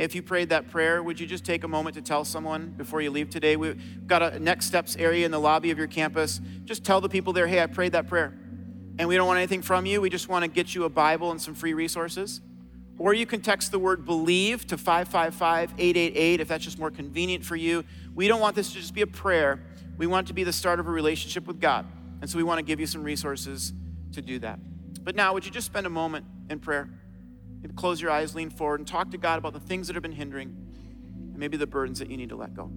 If 0.00 0.14
you 0.14 0.22
prayed 0.22 0.48
that 0.48 0.70
prayer, 0.70 1.02
would 1.02 1.20
you 1.20 1.26
just 1.26 1.44
take 1.44 1.62
a 1.62 1.68
moment 1.68 1.94
to 1.96 2.00
tell 2.00 2.24
someone 2.24 2.70
before 2.70 3.02
you 3.02 3.10
leave 3.10 3.28
today? 3.28 3.56
We've 3.56 4.06
got 4.06 4.22
a 4.22 4.40
next 4.40 4.64
steps 4.64 4.96
area 4.96 5.26
in 5.26 5.30
the 5.30 5.38
lobby 5.38 5.70
of 5.72 5.76
your 5.76 5.88
campus. 5.88 6.40
Just 6.64 6.84
tell 6.84 7.02
the 7.02 7.08
people 7.10 7.34
there, 7.34 7.46
hey, 7.46 7.62
I 7.62 7.66
prayed 7.66 7.92
that 7.92 8.06
prayer. 8.06 8.32
and 8.98 9.08
we 9.08 9.16
don't 9.16 9.26
want 9.26 9.36
anything 9.36 9.60
from 9.60 9.84
you, 9.84 10.00
we 10.00 10.08
just 10.08 10.28
want 10.28 10.42
to 10.42 10.50
get 10.50 10.74
you 10.74 10.84
a 10.84 10.88
Bible 10.88 11.30
and 11.30 11.40
some 11.40 11.54
free 11.54 11.74
resources. 11.74 12.40
Or 12.98 13.12
you 13.12 13.26
can 13.26 13.42
text 13.42 13.72
the 13.72 13.78
word 13.78 14.06
believe 14.06 14.66
to 14.68 14.78
555 14.78 15.74
888 15.78 16.40
if 16.40 16.48
that's 16.48 16.64
just 16.64 16.78
more 16.78 16.90
convenient 16.90 17.44
for 17.44 17.56
you. 17.56 17.84
We 18.14 18.26
don't 18.26 18.40
want 18.40 18.56
this 18.56 18.72
to 18.72 18.78
just 18.78 18.94
be 18.94 19.02
a 19.02 19.06
prayer. 19.06 19.60
We 19.98 20.06
want 20.06 20.26
it 20.26 20.28
to 20.28 20.34
be 20.34 20.44
the 20.44 20.52
start 20.52 20.80
of 20.80 20.86
a 20.86 20.90
relationship 20.90 21.46
with 21.46 21.60
God. 21.60 21.86
And 22.22 22.28
so 22.28 22.38
we 22.38 22.42
want 22.42 22.58
to 22.58 22.62
give 22.62 22.80
you 22.80 22.86
some 22.86 23.02
resources 23.02 23.74
to 24.12 24.22
do 24.22 24.38
that. 24.38 24.60
But 25.02 25.14
now, 25.14 25.34
would 25.34 25.44
you 25.44 25.50
just 25.50 25.66
spend 25.66 25.86
a 25.86 25.90
moment 25.90 26.24
in 26.48 26.58
prayer? 26.58 26.88
Maybe 27.62 27.74
close 27.74 28.00
your 28.00 28.10
eyes, 28.10 28.34
lean 28.34 28.50
forward, 28.50 28.80
and 28.80 28.86
talk 28.86 29.10
to 29.10 29.18
God 29.18 29.38
about 29.38 29.52
the 29.52 29.60
things 29.60 29.86
that 29.86 29.94
have 29.94 30.02
been 30.02 30.12
hindering 30.12 30.56
and 31.16 31.38
maybe 31.38 31.56
the 31.56 31.66
burdens 31.66 31.98
that 31.98 32.10
you 32.10 32.16
need 32.16 32.30
to 32.30 32.36
let 32.36 32.54
go. 32.54 32.70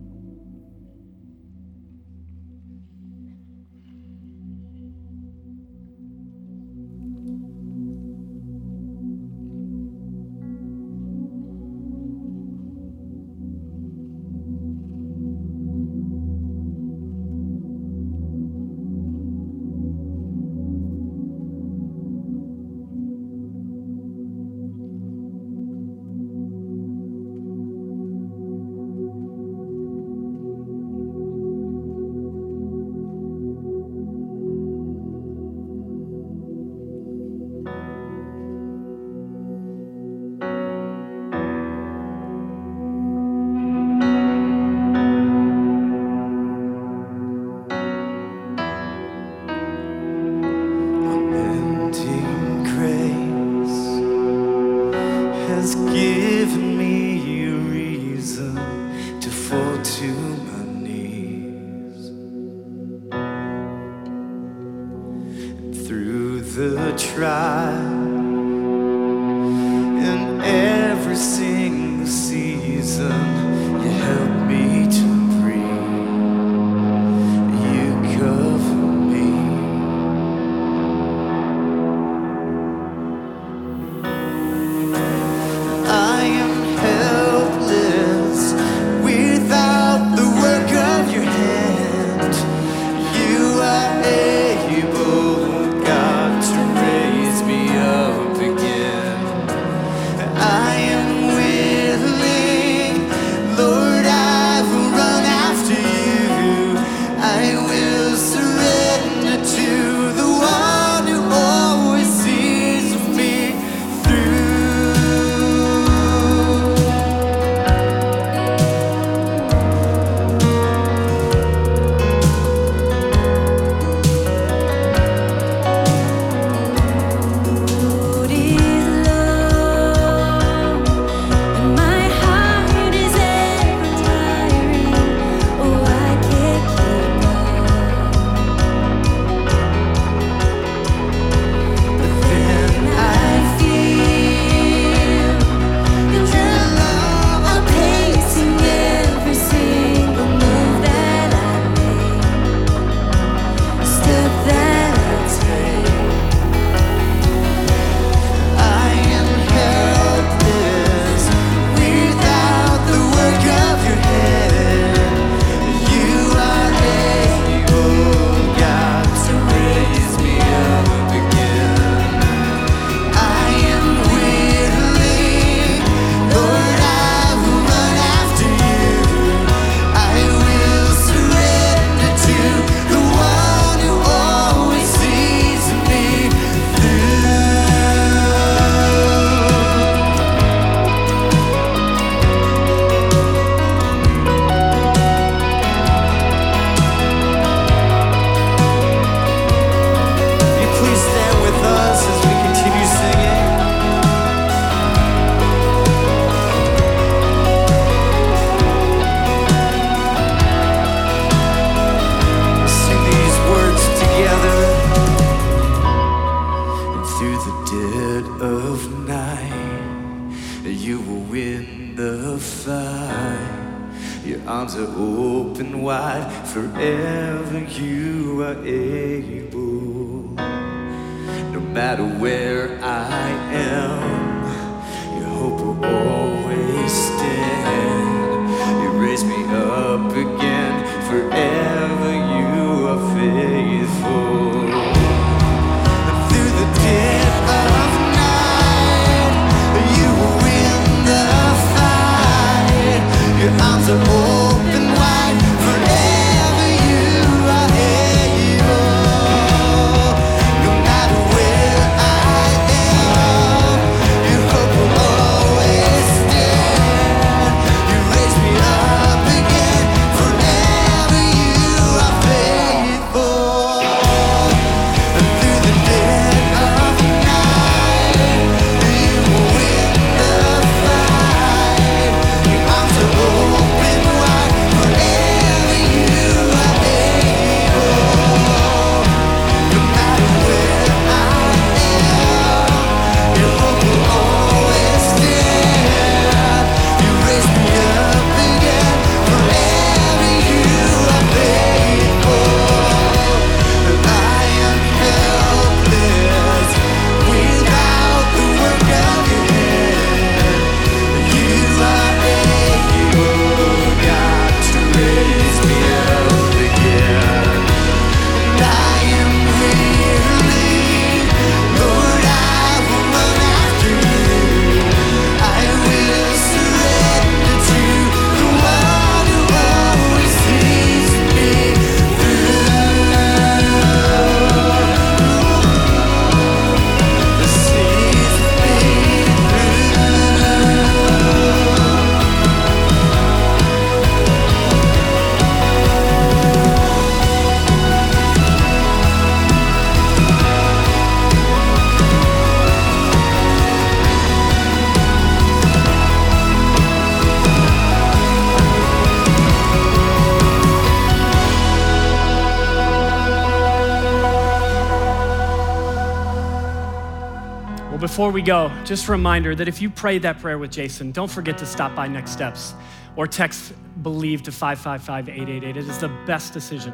Before 368.13 368.29
we 368.29 368.43
go, 368.43 368.71
just 368.83 369.07
a 369.07 369.11
reminder 369.11 369.55
that 369.55 369.67
if 369.67 369.81
you 369.81 369.89
prayed 369.89 370.21
that 370.21 370.37
prayer 370.37 370.59
with 370.59 370.69
Jason, 370.69 371.11
don't 371.11 371.31
forget 371.31 371.57
to 371.57 371.65
stop 371.65 371.95
by 371.95 372.07
Next 372.07 372.29
Steps 372.29 372.75
or 373.15 373.25
text 373.25 373.73
believe 374.03 374.43
to 374.43 374.51
555 374.51 375.29
888. 375.29 375.77
It 375.77 375.89
is 375.89 375.97
the 375.97 376.09
best 376.27 376.53
decision 376.53 376.93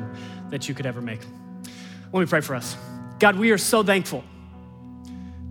that 0.50 0.70
you 0.70 0.74
could 0.74 0.86
ever 0.86 1.02
make. 1.02 1.20
Let 2.14 2.22
me 2.22 2.26
pray 2.26 2.40
for 2.40 2.56
us. 2.56 2.78
God, 3.20 3.36
we 3.36 3.52
are 3.52 3.58
so 3.58 3.84
thankful 3.84 4.24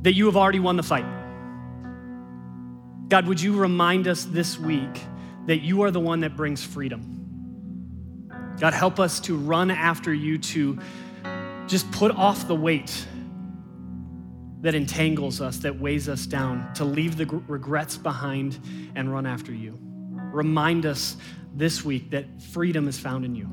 that 0.01 0.15
you 0.15 0.25
have 0.25 0.39
already 0.39 0.59
won 0.59 0.79
the 0.79 0.83
fight. 0.83 1.05
God, 3.11 3.27
would 3.27 3.39
you 3.39 3.55
remind 3.55 4.09
us 4.09 4.25
this 4.25 4.59
week 4.59 5.03
that 5.45 5.59
you 5.59 5.83
are 5.83 5.91
the 5.91 6.01
one 6.01 6.21
that 6.21 6.35
brings 6.35 6.65
freedom? 6.65 8.57
God, 8.59 8.73
help 8.73 8.99
us 8.99 9.21
to 9.21 9.37
run 9.37 9.71
after 9.71 10.15
you, 10.15 10.39
to 10.39 10.79
just 11.67 11.91
put 11.93 12.11
off 12.13 12.49
the 12.49 12.57
weight 12.57 13.07
that 14.61 14.75
entangles 14.75 15.41
us, 15.41 15.59
that 15.59 15.79
weighs 15.79 16.09
us 16.09 16.27
down, 16.27 16.73
to 16.75 16.85
leave 16.85 17.17
the 17.17 17.27
regrets 17.47 17.97
behind 17.97 18.59
and 18.95 19.13
run 19.13 19.27
after 19.27 19.53
you. 19.53 19.79
Remind 20.33 20.85
us 20.85 21.17
this 21.55 21.85
week 21.85 22.11
that 22.11 22.43
freedom 22.43 22.89
is 22.89 22.99
found 22.99 23.25
in 23.25 23.35
you. 23.35 23.49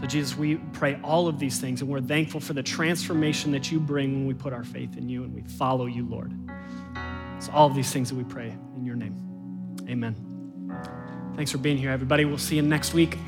So, 0.00 0.06
Jesus, 0.06 0.36
we 0.36 0.56
pray 0.72 0.98
all 1.04 1.28
of 1.28 1.38
these 1.38 1.60
things, 1.60 1.82
and 1.82 1.90
we're 1.90 2.00
thankful 2.00 2.40
for 2.40 2.54
the 2.54 2.62
transformation 2.62 3.52
that 3.52 3.70
you 3.70 3.78
bring 3.78 4.14
when 4.14 4.26
we 4.26 4.32
put 4.32 4.52
our 4.52 4.64
faith 4.64 4.96
in 4.96 5.08
you 5.08 5.24
and 5.24 5.34
we 5.34 5.42
follow 5.42 5.86
you, 5.86 6.06
Lord. 6.08 6.32
So, 7.38 7.52
all 7.52 7.66
of 7.66 7.74
these 7.74 7.92
things 7.92 8.08
that 8.08 8.16
we 8.16 8.24
pray 8.24 8.56
in 8.76 8.84
your 8.84 8.96
name. 8.96 9.76
Amen. 9.88 10.14
Thanks 11.36 11.50
for 11.50 11.58
being 11.58 11.76
here, 11.76 11.90
everybody. 11.90 12.24
We'll 12.24 12.38
see 12.38 12.56
you 12.56 12.62
next 12.62 12.94
week. 12.94 13.18